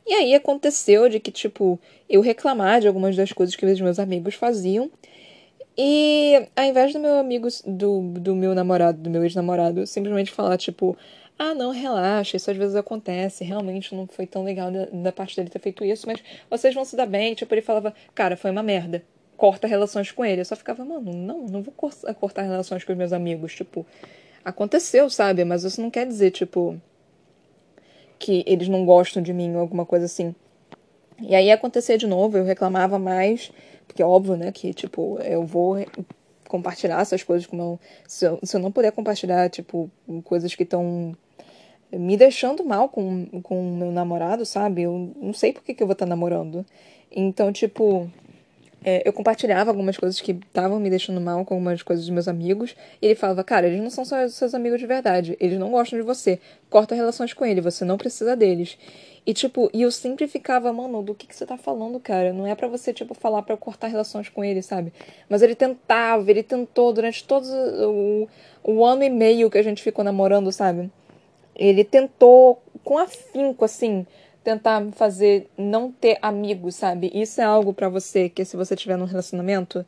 E 0.06 0.14
aí 0.14 0.34
aconteceu 0.34 1.08
de 1.08 1.18
que, 1.18 1.32
tipo, 1.32 1.80
eu 2.08 2.20
reclamar 2.20 2.80
de 2.80 2.86
algumas 2.86 3.16
das 3.16 3.32
coisas 3.32 3.56
que 3.56 3.66
os 3.66 3.80
meus 3.80 3.98
amigos 3.98 4.34
faziam. 4.34 4.88
E 5.76 6.48
ao 6.54 6.64
invés 6.64 6.92
do 6.92 7.00
meu 7.00 7.18
amigo, 7.18 7.48
do, 7.66 8.00
do 8.20 8.34
meu 8.34 8.54
namorado, 8.54 8.98
do 8.98 9.10
meu 9.10 9.24
ex-namorado, 9.24 9.86
simplesmente 9.86 10.30
falar, 10.30 10.56
tipo, 10.56 10.96
ah, 11.38 11.54
não, 11.54 11.70
relaxa, 11.70 12.36
isso 12.36 12.50
às 12.50 12.56
vezes 12.56 12.74
acontece, 12.74 13.44
realmente 13.44 13.94
não 13.94 14.06
foi 14.06 14.26
tão 14.26 14.42
legal 14.42 14.70
da, 14.70 14.86
da, 14.86 15.12
parte 15.12 15.36
dele 15.36 15.50
ter 15.50 15.58
feito 15.58 15.84
isso, 15.84 16.06
mas 16.06 16.22
vocês 16.48 16.74
vão 16.74 16.84
se 16.84 16.96
dar 16.96 17.04
bem. 17.06 17.34
Tipo, 17.34 17.52
ele 17.54 17.60
falava, 17.60 17.94
cara, 18.14 18.36
foi 18.38 18.50
uma 18.50 18.62
merda, 18.62 19.04
corta 19.36 19.66
relações 19.66 20.10
com 20.10 20.24
ele. 20.24 20.40
Eu 20.40 20.44
só 20.46 20.56
ficava, 20.56 20.82
mano, 20.84 21.12
não, 21.12 21.46
não 21.46 21.62
vou 21.62 21.74
cortar 22.18 22.42
relações 22.42 22.84
com 22.84 22.92
os 22.92 22.98
meus 22.98 23.12
amigos. 23.12 23.54
Tipo, 23.54 23.84
aconteceu, 24.42 25.10
sabe? 25.10 25.44
Mas 25.44 25.62
isso 25.64 25.80
não 25.82 25.90
quer 25.90 26.06
dizer, 26.06 26.30
tipo, 26.30 26.80
que 28.18 28.42
eles 28.46 28.68
não 28.68 28.86
gostam 28.86 29.22
de 29.22 29.32
mim 29.34 29.54
ou 29.54 29.60
alguma 29.60 29.84
coisa 29.84 30.06
assim. 30.06 30.34
E 31.20 31.34
aí 31.34 31.50
acontecia 31.50 31.98
de 31.98 32.06
novo, 32.06 32.38
eu 32.38 32.44
reclamava 32.44 32.98
mais, 32.98 33.52
porque 33.86 34.02
é 34.02 34.06
óbvio, 34.06 34.36
né, 34.36 34.52
que, 34.52 34.72
tipo, 34.74 35.18
eu 35.22 35.44
vou 35.44 35.76
compartilhar 36.48 37.00
essas 37.00 37.22
coisas 37.22 37.46
com 37.46 37.56
meu. 37.56 37.80
Se 38.06 38.26
eu, 38.26 38.38
se 38.42 38.56
eu 38.56 38.60
não 38.60 38.72
puder 38.72 38.92
compartilhar, 38.92 39.50
tipo, 39.50 39.90
coisas 40.24 40.54
que 40.54 40.62
estão 40.62 41.16
me 41.92 42.16
deixando 42.16 42.64
mal 42.64 42.88
com 42.88 43.28
o 43.50 43.76
meu 43.76 43.90
namorado, 43.90 44.44
sabe? 44.44 44.82
Eu 44.82 45.12
não 45.20 45.32
sei 45.32 45.52
por 45.52 45.62
que, 45.62 45.74
que 45.74 45.82
eu 45.82 45.86
vou 45.86 45.92
estar 45.92 46.06
namorando. 46.06 46.64
Então, 47.10 47.52
tipo, 47.52 48.10
é, 48.84 49.02
eu 49.04 49.12
compartilhava 49.12 49.70
algumas 49.70 49.96
coisas 49.96 50.20
que 50.20 50.30
estavam 50.30 50.78
me 50.78 50.88
deixando 50.88 51.20
mal 51.20 51.44
com 51.44 51.54
algumas 51.54 51.82
coisas 51.82 52.04
dos 52.04 52.14
meus 52.14 52.28
amigos. 52.28 52.76
E 53.02 53.06
ele 53.06 53.14
falava, 53.16 53.42
cara, 53.42 53.66
eles 53.66 53.80
não 53.80 53.90
são 53.90 54.04
seus 54.28 54.54
amigos 54.54 54.78
de 54.78 54.86
verdade. 54.86 55.36
Eles 55.40 55.58
não 55.58 55.70
gostam 55.70 55.98
de 55.98 56.04
você. 56.04 56.38
Corta 56.70 56.94
relações 56.94 57.32
com 57.32 57.44
ele, 57.44 57.60
você 57.60 57.84
não 57.84 57.96
precisa 57.96 58.36
deles. 58.36 58.78
E, 59.26 59.34
tipo, 59.34 59.68
e 59.74 59.82
eu 59.82 59.90
sempre 59.90 60.28
ficava, 60.28 60.72
mano, 60.72 61.02
do 61.02 61.12
que, 61.12 61.26
que 61.26 61.34
você 61.34 61.44
tá 61.44 61.56
falando, 61.56 61.98
cara? 61.98 62.32
Não 62.32 62.46
é 62.46 62.54
para 62.54 62.68
você, 62.68 62.92
tipo, 62.92 63.12
falar 63.12 63.42
para 63.42 63.54
eu 63.54 63.58
cortar 63.58 63.88
relações 63.88 64.28
com 64.28 64.44
ele, 64.44 64.62
sabe? 64.62 64.92
Mas 65.28 65.42
ele 65.42 65.56
tentava, 65.56 66.30
ele 66.30 66.44
tentou 66.44 66.92
durante 66.92 67.24
todo 67.24 67.44
o, 67.44 68.28
o 68.62 68.84
ano 68.84 69.02
e 69.02 69.10
meio 69.10 69.50
que 69.50 69.58
a 69.58 69.62
gente 69.62 69.82
ficou 69.82 70.04
namorando, 70.04 70.52
sabe? 70.52 70.92
Ele 71.56 71.82
tentou 71.82 72.62
com 72.84 72.98
afinco, 72.98 73.64
assim, 73.64 74.06
tentar 74.44 74.86
fazer 74.92 75.48
não 75.58 75.90
ter 75.90 76.18
amigos, 76.22 76.76
sabe? 76.76 77.10
Isso 77.12 77.40
é 77.40 77.44
algo 77.44 77.74
para 77.74 77.88
você 77.88 78.28
que 78.28 78.44
se 78.44 78.56
você 78.56 78.76
tiver 78.76 78.96
num 78.96 79.04
relacionamento 79.04 79.84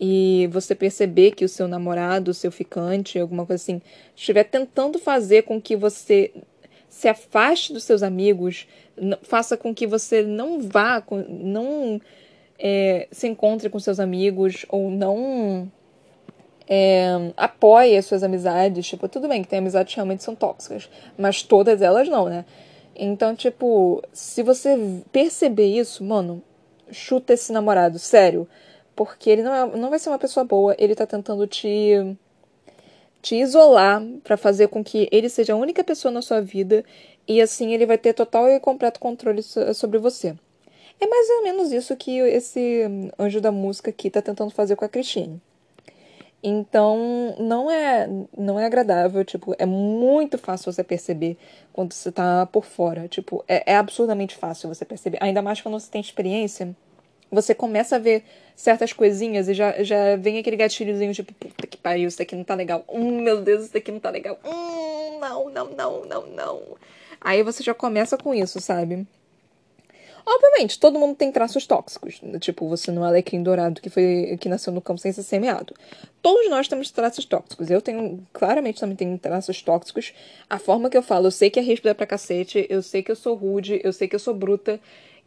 e 0.00 0.48
você 0.52 0.74
perceber 0.74 1.32
que 1.32 1.44
o 1.44 1.48
seu 1.48 1.66
namorado, 1.66 2.30
o 2.30 2.34
seu 2.34 2.52
ficante, 2.52 3.18
alguma 3.18 3.44
coisa 3.46 3.60
assim, 3.62 3.80
estiver 4.14 4.44
tentando 4.44 4.98
fazer 4.98 5.42
com 5.42 5.60
que 5.60 5.74
você 5.74 6.32
se 6.88 7.08
afaste 7.08 7.72
dos 7.72 7.82
seus 7.82 8.02
amigos, 8.02 8.68
faça 9.22 9.56
com 9.56 9.74
que 9.74 9.86
você 9.86 10.22
não 10.22 10.60
vá, 10.60 11.02
não 11.28 12.00
é, 12.58 13.08
se 13.10 13.26
encontre 13.26 13.68
com 13.68 13.78
seus 13.78 13.98
amigos 13.98 14.64
ou 14.68 14.90
não 14.90 15.70
é, 16.68 17.32
apoie 17.36 17.96
as 17.96 18.06
suas 18.06 18.22
amizades. 18.22 18.86
Tipo, 18.86 19.08
tudo 19.08 19.28
bem 19.28 19.42
que 19.42 19.48
tem 19.48 19.58
amizades 19.58 19.92
que 19.92 19.96
realmente 19.96 20.22
são 20.22 20.34
tóxicas, 20.34 20.88
mas 21.16 21.42
todas 21.42 21.82
elas 21.82 22.08
não, 22.08 22.28
né? 22.28 22.44
Então, 22.94 23.34
tipo, 23.36 24.02
se 24.12 24.42
você 24.42 25.02
perceber 25.12 25.66
isso, 25.66 26.02
mano, 26.02 26.42
chuta 26.90 27.34
esse 27.34 27.52
namorado, 27.52 27.98
sério. 27.98 28.48
Porque 28.94 29.28
ele 29.28 29.42
não, 29.42 29.54
é, 29.54 29.76
não 29.76 29.90
vai 29.90 29.98
ser 29.98 30.08
uma 30.08 30.18
pessoa 30.18 30.44
boa, 30.44 30.74
ele 30.78 30.94
tá 30.94 31.06
tentando 31.06 31.46
te 31.46 32.16
te 33.26 33.34
isolar 33.34 34.00
para 34.22 34.36
fazer 34.36 34.68
com 34.68 34.84
que 34.84 35.08
ele 35.10 35.28
seja 35.28 35.52
a 35.52 35.56
única 35.56 35.82
pessoa 35.82 36.12
na 36.12 36.22
sua 36.22 36.40
vida 36.40 36.84
e 37.26 37.40
assim 37.40 37.74
ele 37.74 37.84
vai 37.84 37.98
ter 37.98 38.12
total 38.12 38.48
e 38.48 38.60
completo 38.60 39.00
controle 39.00 39.42
sobre 39.42 39.98
você. 39.98 40.36
É 41.00 41.06
mais 41.08 41.28
ou 41.30 41.42
menos 41.42 41.72
isso 41.72 41.96
que 41.96 42.18
esse 42.20 43.10
anjo 43.18 43.40
da 43.40 43.50
música 43.50 43.90
aqui 43.90 44.10
tá 44.10 44.22
tentando 44.22 44.52
fazer 44.52 44.76
com 44.76 44.84
a 44.84 44.88
Christine. 44.88 45.42
Então, 46.48 47.34
não 47.40 47.68
é 47.68 48.08
não 48.38 48.60
é 48.60 48.66
agradável, 48.66 49.24
tipo, 49.24 49.52
é 49.58 49.66
muito 49.66 50.38
fácil 50.38 50.72
você 50.72 50.84
perceber 50.84 51.36
quando 51.72 51.92
você 51.92 52.12
tá 52.12 52.46
por 52.46 52.64
fora, 52.64 53.08
tipo, 53.08 53.44
é, 53.48 53.72
é 53.72 53.76
absurdamente 53.76 54.36
fácil 54.36 54.68
você 54.68 54.84
perceber, 54.84 55.18
ainda 55.20 55.42
mais 55.42 55.60
quando 55.60 55.80
você 55.80 55.90
tem 55.90 56.00
experiência 56.00 56.74
você 57.30 57.52
começa 57.54 57.96
a 57.96 57.98
ver 57.98 58.24
certas 58.54 58.92
coisinhas 58.92 59.48
e 59.48 59.54
já, 59.54 59.82
já 59.82 60.14
vem 60.16 60.38
aquele 60.38 60.56
gatilhozinho 60.56 61.12
tipo, 61.12 61.34
puta 61.34 61.66
que 61.66 61.76
pariu, 61.76 62.06
isso 62.06 62.18
daqui 62.18 62.36
não 62.36 62.44
tá 62.44 62.54
legal. 62.54 62.84
Hum, 62.88 63.20
meu 63.20 63.42
Deus, 63.42 63.64
isso 63.64 63.72
daqui 63.72 63.90
não 63.90 63.98
tá 63.98 64.10
legal. 64.10 64.38
Hum, 64.44 65.18
não, 65.18 65.50
não, 65.50 65.70
não, 65.70 66.04
não, 66.04 66.26
não. 66.28 66.62
Aí 67.20 67.42
você 67.42 67.62
já 67.62 67.74
começa 67.74 68.16
com 68.16 68.32
isso, 68.32 68.60
sabe? 68.60 69.06
Obviamente, 70.28 70.80
todo 70.80 70.98
mundo 70.98 71.14
tem 71.14 71.30
traços 71.30 71.66
tóxicos. 71.68 72.20
Tipo, 72.40 72.68
você 72.68 72.90
não 72.90 73.04
é 73.04 73.08
alecrim 73.08 73.44
dourado 73.44 73.80
que 73.80 73.88
foi 73.88 74.36
que 74.40 74.48
nasceu 74.48 74.72
no 74.72 74.80
campo 74.80 75.00
sem 75.00 75.12
ser 75.12 75.22
semeado. 75.22 75.72
Todos 76.20 76.50
nós 76.50 76.66
temos 76.66 76.90
traços 76.90 77.24
tóxicos. 77.24 77.70
Eu 77.70 77.80
tenho, 77.80 78.26
claramente 78.32 78.80
também 78.80 78.96
tenho 78.96 79.16
traços 79.18 79.62
tóxicos. 79.62 80.12
A 80.50 80.58
forma 80.58 80.90
que 80.90 80.96
eu 80.96 81.02
falo, 81.02 81.28
eu 81.28 81.30
sei 81.30 81.48
que 81.48 81.60
é 81.60 81.62
ríspida 81.62 81.94
pra 81.94 82.06
cacete, 82.06 82.66
eu 82.68 82.82
sei 82.82 83.04
que 83.04 83.12
eu 83.12 83.14
sou 83.14 83.36
rude, 83.36 83.80
eu 83.84 83.92
sei 83.92 84.08
que 84.08 84.16
eu 84.16 84.18
sou 84.18 84.34
bruta, 84.34 84.80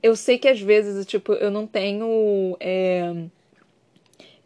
eu 0.03 0.17
sei 0.17 0.37
que 0.37 0.49
às 0.49 0.59
vezes, 0.59 1.05
tipo, 1.05 1.31
eu 1.31 1.49
não 1.49 1.65
tenho 1.65 2.57
é, 2.59 3.13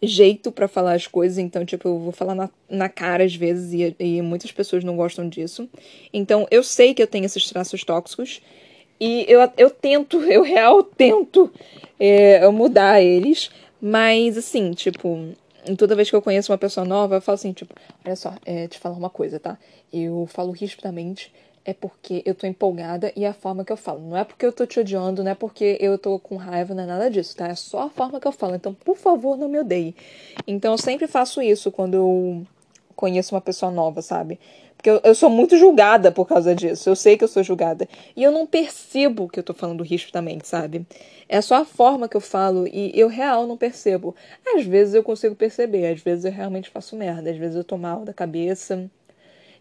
jeito 0.03 0.51
para 0.51 0.67
falar 0.67 0.93
as 0.93 1.07
coisas, 1.07 1.39
então, 1.39 1.65
tipo, 1.65 1.87
eu 1.87 1.97
vou 1.97 2.11
falar 2.11 2.35
na, 2.35 2.47
na 2.69 2.89
cara 2.89 3.23
às 3.23 3.33
vezes 3.33 3.73
e, 3.73 3.95
e, 3.99 4.21
muitas 4.21 4.51
pessoas 4.51 4.83
não 4.83 4.95
gostam 4.95 5.27
disso. 5.27 5.67
Então, 6.13 6.45
eu 6.51 6.63
sei 6.63 6.93
que 6.93 7.01
eu 7.01 7.07
tenho 7.07 7.25
esses 7.25 7.49
traços 7.49 7.83
tóxicos 7.83 8.39
e 8.99 9.25
eu, 9.27 9.39
eu 9.57 9.69
tento, 9.69 10.21
eu 10.25 10.41
real 10.41 10.83
tento 10.83 11.51
é, 11.99 12.47
mudar 12.49 13.01
eles, 13.01 13.49
mas 13.81 14.37
assim, 14.37 14.71
tipo, 14.71 15.29
toda 15.77 15.95
vez 15.95 16.09
que 16.09 16.15
eu 16.15 16.21
conheço 16.21 16.51
uma 16.51 16.57
pessoa 16.57 16.85
nova, 16.85 17.15
eu 17.15 17.21
falo 17.21 17.35
assim, 17.35 17.53
tipo, 17.53 17.73
olha 18.05 18.15
só, 18.15 18.33
é, 18.45 18.67
te 18.67 18.79
falar 18.79 18.95
uma 18.95 19.09
coisa, 19.09 19.39
tá? 19.39 19.57
Eu 19.91 20.27
falo 20.31 20.51
rispidamente 20.51 21.31
é 21.65 21.73
porque 21.73 22.21
eu 22.25 22.35
tô 22.35 22.45
empolgada 22.45 23.11
e 23.15 23.23
é 23.23 23.29
a 23.29 23.33
forma 23.33 23.63
que 23.63 23.71
eu 23.71 23.77
falo. 23.77 24.01
Não 24.01 24.17
é 24.17 24.23
porque 24.23 24.45
eu 24.45 24.51
tô 24.51 24.65
te 24.65 24.79
odiando, 24.79 25.23
não 25.23 25.31
é 25.31 25.35
porque 25.35 25.77
eu 25.79 25.97
tô 25.97 26.19
com 26.19 26.35
raiva, 26.35 26.73
não 26.73 26.83
é 26.83 26.85
nada 26.85 27.09
disso, 27.09 27.35
tá? 27.35 27.47
É 27.47 27.55
só 27.55 27.83
a 27.83 27.89
forma 27.89 28.19
que 28.19 28.27
eu 28.27 28.31
falo. 28.31 28.55
Então, 28.55 28.73
por 28.73 28.97
favor, 28.97 29.37
não 29.37 29.47
me 29.47 29.59
odeie. 29.59 29.95
Então, 30.45 30.73
eu 30.73 30.77
sempre 30.77 31.07
faço 31.07 31.41
isso 31.41 31.71
quando 31.71 31.93
eu 31.95 32.47
conheço 32.95 33.35
uma 33.35 33.41
pessoa 33.41 33.71
nova, 33.71 34.01
sabe? 34.01 34.39
Porque 34.75 34.89
eu, 34.89 34.99
eu 35.03 35.15
sou 35.15 35.29
muito 35.29 35.57
julgada 35.57 36.11
por 36.11 36.27
causa 36.27 36.53
disso. 36.53 36.89
Eu 36.89 36.95
sei 36.95 37.17
que 37.17 37.23
eu 37.23 37.27
sou 37.27 37.41
julgada. 37.41 37.87
E 38.17 38.21
eu 38.21 38.31
não 38.31 38.45
percebo 38.45 39.29
que 39.29 39.39
eu 39.39 39.43
tô 39.43 39.53
falando 39.53 39.85
também, 40.11 40.39
sabe? 40.43 40.85
É 41.29 41.39
só 41.39 41.55
a 41.55 41.65
forma 41.65 42.09
que 42.09 42.17
eu 42.17 42.21
falo 42.21 42.67
e 42.67 42.91
eu 42.93 43.07
real 43.07 43.47
não 43.47 43.55
percebo. 43.55 44.13
Às 44.45 44.65
vezes 44.65 44.93
eu 44.93 45.01
consigo 45.01 45.35
perceber, 45.35 45.87
às 45.87 46.01
vezes 46.01 46.25
eu 46.25 46.31
realmente 46.31 46.69
faço 46.69 46.97
merda, 46.97 47.31
às 47.31 47.37
vezes 47.37 47.55
eu 47.55 47.63
tô 47.63 47.77
mal 47.77 48.03
da 48.03 48.13
cabeça. 48.13 48.89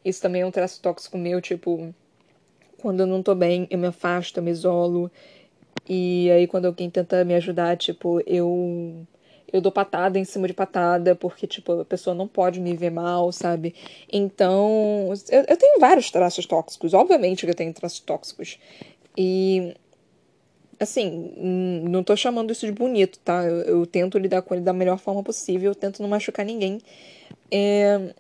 Isso 0.05 0.21
também 0.21 0.43
é 0.43 0.47
um 0.47 0.51
traço 0.51 0.83
tóxico 0.83 1.17
meu, 1.17 1.41
tipo, 1.41 1.95
quando 2.79 3.01
eu 3.01 3.07
não 3.07 3.23
tô 3.23 3.35
bem, 3.35 3.69
eu 3.71 3.79
me 3.79 3.87
afasto, 3.87 4.39
eu 4.39 4.43
me 4.43 4.51
isolo. 4.51 5.09
E 5.89 6.31
aí 6.33 6.49
quando 6.49 6.67
alguém 6.67 6.91
tenta 6.91 7.25
me 7.25 7.35
ajudar, 7.35 7.77
tipo, 7.77 8.21
eu 8.27 9.07
eu 9.53 9.61
dou 9.61 9.71
patada 9.71 10.19
em 10.19 10.25
cima 10.25 10.47
de 10.47 10.55
patada, 10.55 11.15
porque, 11.15 11.47
tipo, 11.47 11.81
a 11.81 11.85
pessoa 11.85 12.15
não 12.15 12.27
pode 12.27 12.61
me 12.61 12.75
ver 12.75 12.91
mal, 12.91 13.31
sabe? 13.33 13.75
Então, 14.11 15.13
eu, 15.29 15.45
eu 15.49 15.57
tenho 15.57 15.79
vários 15.79 16.11
traços 16.11 16.47
tóxicos, 16.47 16.95
obviamente 16.95 17.45
que 17.45 17.51
eu 17.51 17.55
tenho 17.55 17.73
traços 17.73 18.01
tóxicos. 18.01 18.59
E, 19.17 19.75
assim, 20.81 21.35
não 21.85 22.03
tô 22.03 22.17
chamando 22.17 22.51
isso 22.51 22.67
de 22.67 22.73
bonito, 22.73 23.19
tá? 23.19 23.45
Eu, 23.45 23.61
eu 23.63 23.87
tento 23.87 24.19
lidar 24.19 24.43
com 24.43 24.55
ele 24.55 24.63
da 24.63 24.73
melhor 24.73 24.99
forma 24.99 25.23
possível, 25.23 25.73
eu 25.73 25.75
tento 25.75 26.01
não 26.01 26.09
machucar 26.09 26.47
ninguém. 26.47 26.81
É, 27.51 28.15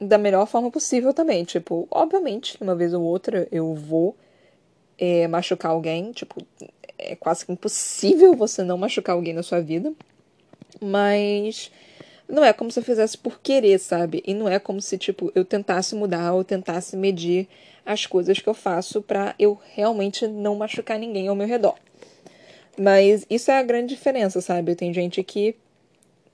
da 0.00 0.18
melhor 0.18 0.46
forma 0.46 0.70
possível 0.70 1.12
também. 1.14 1.44
Tipo, 1.44 1.88
obviamente, 1.90 2.56
uma 2.60 2.74
vez 2.74 2.92
ou 2.92 3.02
outra 3.02 3.48
eu 3.50 3.74
vou 3.74 4.16
é, 4.98 5.26
machucar 5.28 5.72
alguém. 5.72 6.12
Tipo, 6.12 6.36
é 6.98 7.16
quase 7.16 7.46
que 7.46 7.52
impossível 7.52 8.34
você 8.34 8.62
não 8.62 8.78
machucar 8.78 9.14
alguém 9.14 9.34
na 9.34 9.42
sua 9.42 9.60
vida. 9.60 9.92
Mas 10.80 11.70
não 12.28 12.44
é 12.44 12.52
como 12.52 12.70
se 12.70 12.78
eu 12.78 12.84
fizesse 12.84 13.16
por 13.16 13.40
querer, 13.40 13.78
sabe? 13.78 14.22
E 14.26 14.34
não 14.34 14.48
é 14.48 14.58
como 14.58 14.80
se, 14.80 14.98
tipo, 14.98 15.30
eu 15.34 15.44
tentasse 15.44 15.94
mudar 15.94 16.32
ou 16.32 16.44
tentasse 16.44 16.96
medir 16.96 17.48
as 17.84 18.04
coisas 18.04 18.38
que 18.38 18.48
eu 18.48 18.54
faço 18.54 19.00
para 19.00 19.34
eu 19.38 19.58
realmente 19.74 20.26
não 20.26 20.56
machucar 20.56 20.98
ninguém 20.98 21.28
ao 21.28 21.36
meu 21.36 21.46
redor. 21.46 21.76
Mas 22.78 23.24
isso 23.30 23.50
é 23.50 23.58
a 23.58 23.62
grande 23.62 23.94
diferença, 23.94 24.40
sabe? 24.40 24.74
Tem 24.74 24.92
gente 24.92 25.22
que 25.22 25.54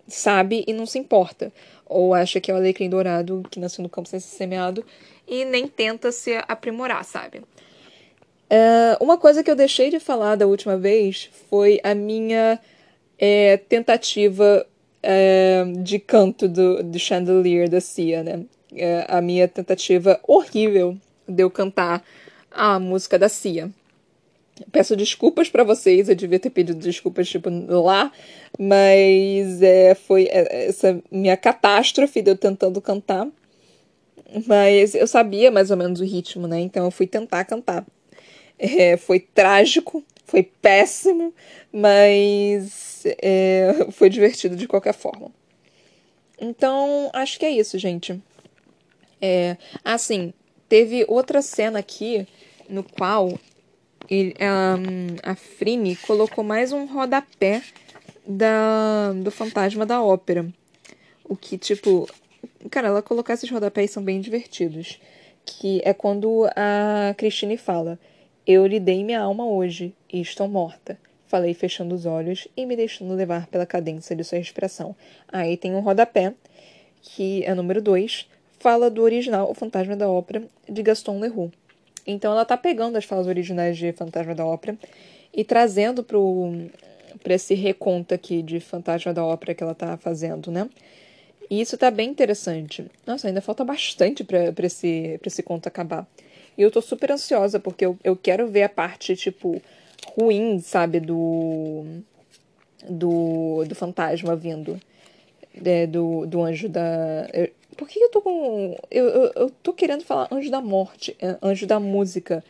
sabe 0.09 0.64
e 0.66 0.72
não 0.72 0.86
se 0.86 0.99
importa 0.99 1.53
ou 1.86 2.14
acha 2.14 2.40
que 2.40 2.51
é 2.51 2.55
o 2.55 2.57
alecrim 2.57 2.88
dourado 2.88 3.43
que 3.51 3.61
nasceu 3.61 3.82
no 3.82 3.88
campo 3.88 4.09
sem 4.09 4.18
ser 4.18 4.34
semeado 4.36 4.84
e 5.28 5.45
nem 5.45 5.68
tenta 5.68 6.11
se 6.11 6.43
aprimorar, 6.49 7.05
sabe? 7.05 7.38
Uh, 7.38 8.97
uma 9.01 9.16
coisa 9.16 9.43
que 9.43 9.51
eu 9.51 9.57
deixei 9.57 9.90
de 9.90 10.01
falar 10.01 10.36
da 10.36 10.47
última 10.47 10.76
vez 10.76 11.30
foi 11.49 11.80
a 11.82 11.95
minha 11.95 12.59
é, 13.24 13.56
tentativa 13.56 14.66
é, 15.00 15.64
de 15.78 16.00
canto 16.00 16.48
do, 16.48 16.82
do 16.82 16.98
Chandelier 16.98 17.70
da 17.70 17.80
Cia, 17.80 18.24
né? 18.24 18.44
É, 18.74 19.06
a 19.06 19.20
minha 19.20 19.46
tentativa 19.46 20.18
horrível 20.26 20.98
de 21.28 21.40
eu 21.40 21.48
cantar 21.48 22.02
a 22.50 22.80
música 22.80 23.16
da 23.16 23.28
Cia. 23.28 23.70
Peço 24.72 24.96
desculpas 24.96 25.48
para 25.48 25.62
vocês, 25.62 26.08
eu 26.08 26.16
devia 26.16 26.40
ter 26.40 26.50
pedido 26.50 26.80
desculpas 26.80 27.28
tipo 27.28 27.48
lá, 27.68 28.10
mas 28.58 29.62
é, 29.62 29.94
foi 29.94 30.24
é, 30.24 30.66
essa 30.66 31.00
minha 31.08 31.36
catástrofe 31.36 32.22
de 32.22 32.32
eu 32.32 32.36
tentando 32.36 32.80
cantar. 32.80 33.28
Mas 34.48 34.96
eu 34.96 35.06
sabia 35.06 35.48
mais 35.48 35.70
ou 35.70 35.76
menos 35.76 36.00
o 36.00 36.04
ritmo, 36.04 36.48
né? 36.48 36.58
Então 36.58 36.86
eu 36.86 36.90
fui 36.90 37.06
tentar 37.06 37.44
cantar. 37.44 37.86
É, 38.58 38.96
foi 38.96 39.20
trágico, 39.20 40.02
foi 40.24 40.42
péssimo, 40.42 41.34
mas 41.72 43.04
é, 43.22 43.86
foi 43.92 44.08
divertido 44.08 44.56
de 44.56 44.68
qualquer 44.68 44.94
forma. 44.94 45.30
Então, 46.40 47.10
acho 47.12 47.38
que 47.38 47.46
é 47.46 47.50
isso, 47.50 47.78
gente. 47.78 48.20
É, 49.20 49.56
assim, 49.84 50.32
teve 50.68 51.04
outra 51.06 51.40
cena 51.40 51.78
aqui 51.78 52.26
no 52.68 52.82
qual 52.82 53.38
ele, 54.10 54.34
um, 54.40 55.16
a 55.22 55.34
Frine 55.34 55.94
colocou 55.96 56.42
mais 56.42 56.72
um 56.72 56.86
rodapé 56.86 57.62
da, 58.26 59.12
do 59.12 59.30
Fantasma 59.30 59.86
da 59.86 60.02
Ópera. 60.02 60.52
O 61.24 61.36
que, 61.36 61.56
tipo. 61.56 62.08
Cara, 62.70 62.88
ela 62.88 63.02
colocar 63.02 63.34
esses 63.34 63.50
rodapés 63.50 63.90
são 63.90 64.02
bem 64.02 64.20
divertidos. 64.20 65.00
Que 65.44 65.80
é 65.84 65.92
quando 65.94 66.46
a 66.56 67.14
Christine 67.16 67.56
fala: 67.56 67.98
Eu 68.45 68.66
lhe 68.66 68.80
dei 68.80 69.05
minha 69.05 69.20
alma 69.20 69.47
hoje 69.47 69.95
e 70.12 70.20
estou 70.20 70.49
morta. 70.49 70.99
Falei 71.28 71.55
fechando 71.55 71.95
os 71.95 72.07
olhos 72.07 72.49
e 72.57 72.66
me 72.66 72.74
deixando 72.74 73.14
levar 73.14 73.47
pela 73.47 73.64
cadência 73.64 74.16
de 74.16 74.24
sua 74.24 74.38
respiração. 74.38 74.97
Aí 75.28 75.57
tem 75.57 75.74
um 75.74 75.80
rodapé, 75.80 76.34
que 77.01 77.45
é 77.45 77.55
número 77.55 77.80
2, 77.80 78.28
fala 78.59 78.90
do 78.90 79.01
original 79.03 79.49
O 79.49 79.55
Fantasma 79.55 79.95
da 79.95 80.11
Ópera, 80.11 80.43
de 80.68 80.82
Gaston 80.82 81.20
Leroux. 81.20 81.53
Então 82.05 82.32
ela 82.32 82.45
tá 82.45 82.57
pegando 82.57 82.99
as 82.99 83.05
falas 83.05 83.28
originais 83.28 83.78
de 83.78 83.93
Fantasma 83.93 84.34
da 84.34 84.45
Ópera 84.45 84.76
e 85.32 85.45
trazendo 85.45 86.03
pro 86.03 86.53
para 87.22 87.34
esse 87.34 87.55
reconto 87.55 88.12
aqui 88.12 88.43
de 88.43 88.59
Fantasma 88.59 89.12
da 89.12 89.24
Ópera 89.24 89.55
que 89.55 89.62
ela 89.62 89.74
tá 89.74 89.97
fazendo, 89.97 90.51
né? 90.51 90.68
E 91.49 91.61
isso 91.61 91.78
tá 91.78 91.90
bem 91.90 92.11
interessante. 92.11 92.86
Nossa, 93.07 93.28
ainda 93.28 93.40
falta 93.40 93.64
bastante 93.64 94.24
para 94.24 94.66
esse, 94.66 95.18
pra 95.20 95.28
esse 95.28 95.43
conto 95.43 95.68
acabar. 95.68 96.09
E 96.57 96.62
eu 96.62 96.70
tô 96.70 96.80
super 96.80 97.11
ansiosa, 97.12 97.59
porque 97.59 97.84
eu, 97.84 97.98
eu 98.05 98.16
quero 98.16 98.46
ver 98.46 98.64
a 98.64 98.68
parte, 98.68 99.16
tipo, 99.16 99.61
ruim, 100.07 100.59
sabe, 100.61 101.00
do. 101.00 101.84
Do, 102.88 103.64
do 103.64 103.74
fantasma 103.74 104.34
vindo. 104.34 104.80
É, 105.64 105.86
do, 105.86 106.26
do 106.26 106.42
anjo 106.42 106.68
da. 106.68 107.28
Eu, 107.32 107.48
por 107.76 107.88
que 107.88 107.98
eu 107.98 108.11
tô 108.11 108.20
com. 108.20 108.76
Eu, 108.90 109.07
eu, 109.07 109.32
eu 109.34 109.50
tô 109.62 109.72
querendo 109.72 110.05
falar 110.05 110.28
anjo 110.30 110.50
da 110.50 110.61
morte, 110.61 111.16
é, 111.20 111.36
anjo 111.42 111.66
da 111.66 111.78
música 111.78 112.44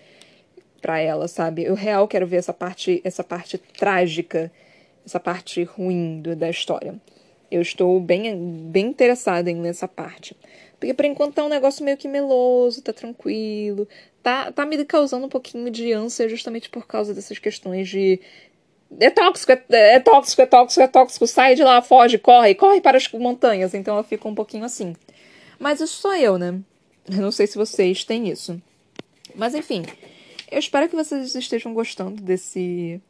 pra 0.81 0.99
ela, 0.99 1.29
sabe? 1.29 1.63
Eu 1.63 1.75
real 1.75 2.09
quero 2.09 2.27
ver 2.27 2.37
essa 2.37 2.53
parte, 2.53 3.01
essa 3.05 3.23
parte 3.23 3.57
trágica, 3.57 4.51
essa 5.07 5.21
parte 5.21 5.63
ruim 5.63 6.21
do, 6.21 6.35
da 6.35 6.51
história. 6.51 6.95
Eu 7.51 7.63
estou 7.63 8.01
bem, 8.01 8.37
bem 8.71 8.87
interessada 8.87 9.51
em 9.51 9.67
essa 9.69 9.87
parte. 9.87 10.37
Porque 10.83 10.95
por 10.95 11.05
enquanto 11.05 11.35
tá 11.35 11.45
um 11.45 11.49
negócio 11.49 11.85
meio 11.85 11.97
que 11.97 12.09
meloso, 12.09 12.83
tá 12.83 12.93
tranquilo. 12.93 13.87
Tá, 14.21 14.51
tá 14.51 14.67
me 14.67 14.85
causando 14.85 15.27
um 15.27 15.29
pouquinho 15.29 15.71
de 15.71 15.93
ânsia 15.93 16.29
justamente 16.29 16.69
por 16.69 16.89
causa 16.89 17.15
dessas 17.15 17.39
questões 17.39 17.89
de. 17.89 18.21
É 18.99 19.09
tóxico, 19.09 19.53
é, 19.53 19.65
é 19.71 20.01
tóxico, 20.01 20.43
é 20.43 20.47
tóxico, 20.47 20.83
é 20.83 20.89
tóxico, 20.89 21.27
sai 21.29 21.55
de 21.55 21.63
lá, 21.63 21.81
foge, 21.81 22.19
corre, 22.19 22.57
corre 22.57 22.81
para 22.81 22.97
as 22.97 23.09
montanhas. 23.13 23.75
Então 23.75 23.97
eu 23.97 24.03
fico 24.03 24.29
um 24.29 24.35
pouquinho 24.35 24.65
assim. 24.65 24.97
Mas 25.57 25.81
isso 25.81 26.01
sou 26.01 26.15
eu, 26.15 26.37
né? 26.37 26.59
Eu 27.09 27.19
não 27.19 27.31
sei 27.31 27.47
se 27.47 27.57
vocês 27.57 28.03
têm 28.03 28.29
isso. 28.29 28.61
Mas 29.37 29.55
enfim, 29.55 29.85
eu 30.51 30.59
espero 30.59 30.89
que 30.89 30.97
vocês 30.97 31.33
estejam 31.37 31.73
gostando 31.73 32.21
desse 32.21 33.01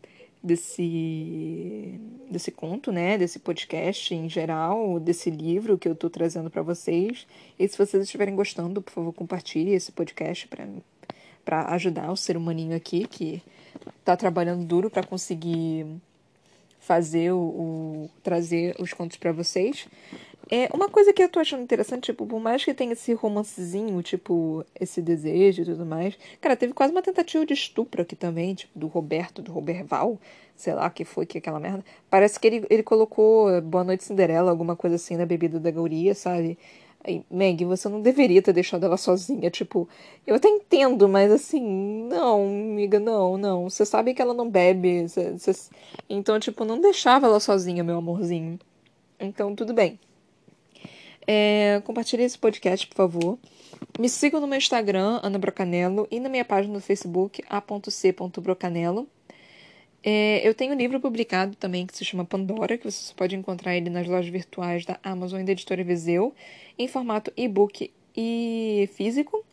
desse 0.42 2.00
desse 2.30 2.50
conto, 2.50 2.90
né, 2.90 3.18
desse 3.18 3.38
podcast 3.38 4.14
em 4.14 4.28
geral, 4.28 4.98
desse 4.98 5.30
livro 5.30 5.76
que 5.76 5.86
eu 5.86 5.94
tô 5.94 6.08
trazendo 6.08 6.50
para 6.50 6.62
vocês. 6.62 7.26
E 7.58 7.68
se 7.68 7.76
vocês 7.76 8.02
estiverem 8.02 8.34
gostando, 8.34 8.80
por 8.80 8.90
favor, 8.90 9.12
compartilhe 9.12 9.72
esse 9.72 9.92
podcast 9.92 10.48
para 11.44 11.66
ajudar 11.74 12.10
o 12.10 12.16
ser 12.16 12.36
humaninho 12.36 12.74
aqui 12.74 13.06
que 13.06 13.42
tá 14.04 14.16
trabalhando 14.16 14.64
duro 14.64 14.88
para 14.88 15.02
conseguir 15.02 15.86
fazer 16.80 17.32
o, 17.32 17.38
o, 17.38 18.10
trazer 18.22 18.74
os 18.78 18.92
contos 18.92 19.16
para 19.16 19.30
vocês. 19.30 19.86
É, 20.54 20.68
uma 20.74 20.86
coisa 20.86 21.14
que 21.14 21.22
eu 21.22 21.30
tô 21.30 21.40
achando 21.40 21.62
interessante, 21.62 22.04
tipo, 22.04 22.26
por 22.26 22.38
mais 22.38 22.62
que 22.62 22.74
tenha 22.74 22.92
esse 22.92 23.14
romancezinho, 23.14 24.02
tipo, 24.02 24.62
esse 24.78 25.00
desejo 25.00 25.62
e 25.62 25.64
tudo 25.64 25.86
mais. 25.86 26.14
Cara, 26.42 26.54
teve 26.54 26.74
quase 26.74 26.92
uma 26.92 27.00
tentativa 27.00 27.46
de 27.46 27.54
estupro 27.54 28.02
aqui 28.02 28.14
também, 28.14 28.54
tipo, 28.54 28.78
do 28.78 28.86
Roberto, 28.86 29.40
do 29.40 29.50
Roberval, 29.50 30.20
sei 30.54 30.74
lá 30.74 30.90
que 30.90 31.06
foi 31.06 31.24
que 31.24 31.38
aquela 31.38 31.58
merda. 31.58 31.82
Parece 32.10 32.38
que 32.38 32.46
ele, 32.46 32.66
ele 32.68 32.82
colocou 32.82 33.48
eh, 33.50 33.62
Boa 33.62 33.82
Noite 33.82 34.04
Cinderela, 34.04 34.50
alguma 34.50 34.76
coisa 34.76 34.96
assim, 34.96 35.16
na 35.16 35.24
bebida 35.24 35.58
da 35.58 35.70
Gauria, 35.70 36.14
sabe? 36.14 36.58
Aí, 37.02 37.24
Meg, 37.30 37.64
você 37.64 37.88
não 37.88 38.02
deveria 38.02 38.42
ter 38.42 38.52
deixado 38.52 38.84
ela 38.84 38.98
sozinha. 38.98 39.50
Tipo, 39.50 39.88
eu 40.26 40.34
até 40.34 40.48
entendo, 40.50 41.08
mas 41.08 41.32
assim, 41.32 41.62
não, 42.10 42.44
amiga, 42.44 43.00
não, 43.00 43.38
não. 43.38 43.70
Você 43.70 43.86
sabe 43.86 44.12
que 44.12 44.20
ela 44.20 44.34
não 44.34 44.50
bebe. 44.50 45.08
Você, 45.08 45.32
você... 45.32 45.70
Então, 46.10 46.38
tipo, 46.38 46.62
não 46.62 46.78
deixava 46.78 47.26
ela 47.26 47.40
sozinha, 47.40 47.82
meu 47.82 47.96
amorzinho. 47.96 48.58
Então, 49.18 49.54
tudo 49.54 49.72
bem. 49.72 49.98
É, 51.26 51.80
compartilhe 51.84 52.22
esse 52.22 52.38
podcast, 52.38 52.86
por 52.86 52.96
favor. 52.96 53.38
Me 53.98 54.08
sigam 54.08 54.40
no 54.40 54.46
meu 54.46 54.58
Instagram, 54.58 55.20
Ana 55.22 55.38
Brocanello, 55.38 56.06
e 56.10 56.18
na 56.18 56.28
minha 56.28 56.44
página 56.44 56.74
no 56.74 56.80
Facebook, 56.80 57.42
a.c.brocanello. 57.48 59.08
É, 60.04 60.46
eu 60.46 60.52
tenho 60.52 60.74
um 60.74 60.76
livro 60.76 60.98
publicado 60.98 61.54
também 61.54 61.86
que 61.86 61.96
se 61.96 62.04
chama 62.04 62.24
Pandora, 62.24 62.76
que 62.76 62.90
você 62.90 63.14
pode 63.14 63.36
encontrar 63.36 63.76
ele 63.76 63.88
nas 63.88 64.06
lojas 64.08 64.28
virtuais 64.28 64.84
da 64.84 64.98
Amazon 65.02 65.40
e 65.40 65.44
da 65.44 65.52
editora 65.52 65.84
Viseu, 65.84 66.34
em 66.76 66.88
formato 66.88 67.32
e-book 67.36 67.92
e 68.16 68.88
físico. 68.94 69.44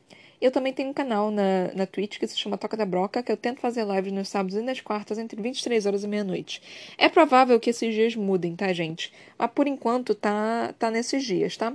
Eu 0.42 0.52
também 0.52 0.72
tenho 0.72 0.90
um 0.90 0.94
canal 0.94 1.30
na, 1.32 1.72
na 1.74 1.86
Twitch 1.86 2.18
que 2.18 2.28
se 2.28 2.38
chama 2.38 2.58
Toca 2.58 2.78
da 2.78 2.86
Broca, 2.86 3.22
que 3.22 3.32
eu 3.32 3.38
tento 3.38 3.60
fazer 3.60 3.86
lives 3.86 4.14
nos 4.14 4.30
sábados 4.30 4.56
e 4.56 4.62
nas 4.62 4.80
quartas 4.80 5.18
entre 5.18 5.42
23 5.42 5.86
horas 5.86 6.04
e 6.04 6.08
meia-noite. 6.08 6.62
É 6.98 7.10
provável 7.10 7.60
que 7.60 7.70
esses 7.70 7.94
dias 7.94 8.16
mudem, 8.16 8.56
tá, 8.56 8.72
gente? 8.72 9.12
Mas 9.38 9.52
por 9.52 9.68
enquanto 9.68 10.16
tá, 10.16 10.74
tá 10.80 10.90
nesses 10.90 11.24
dias, 11.24 11.58
tá? 11.58 11.74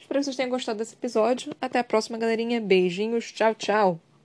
Espero 0.00 0.20
que 0.20 0.24
vocês 0.24 0.36
tenham 0.36 0.50
gostado 0.50 0.78
desse 0.78 0.94
episódio. 0.94 1.52
Até 1.60 1.80
a 1.80 1.84
próxima, 1.84 2.16
galerinha. 2.16 2.60
Beijinhos. 2.60 3.32
Tchau, 3.32 3.54
tchau. 3.54 4.05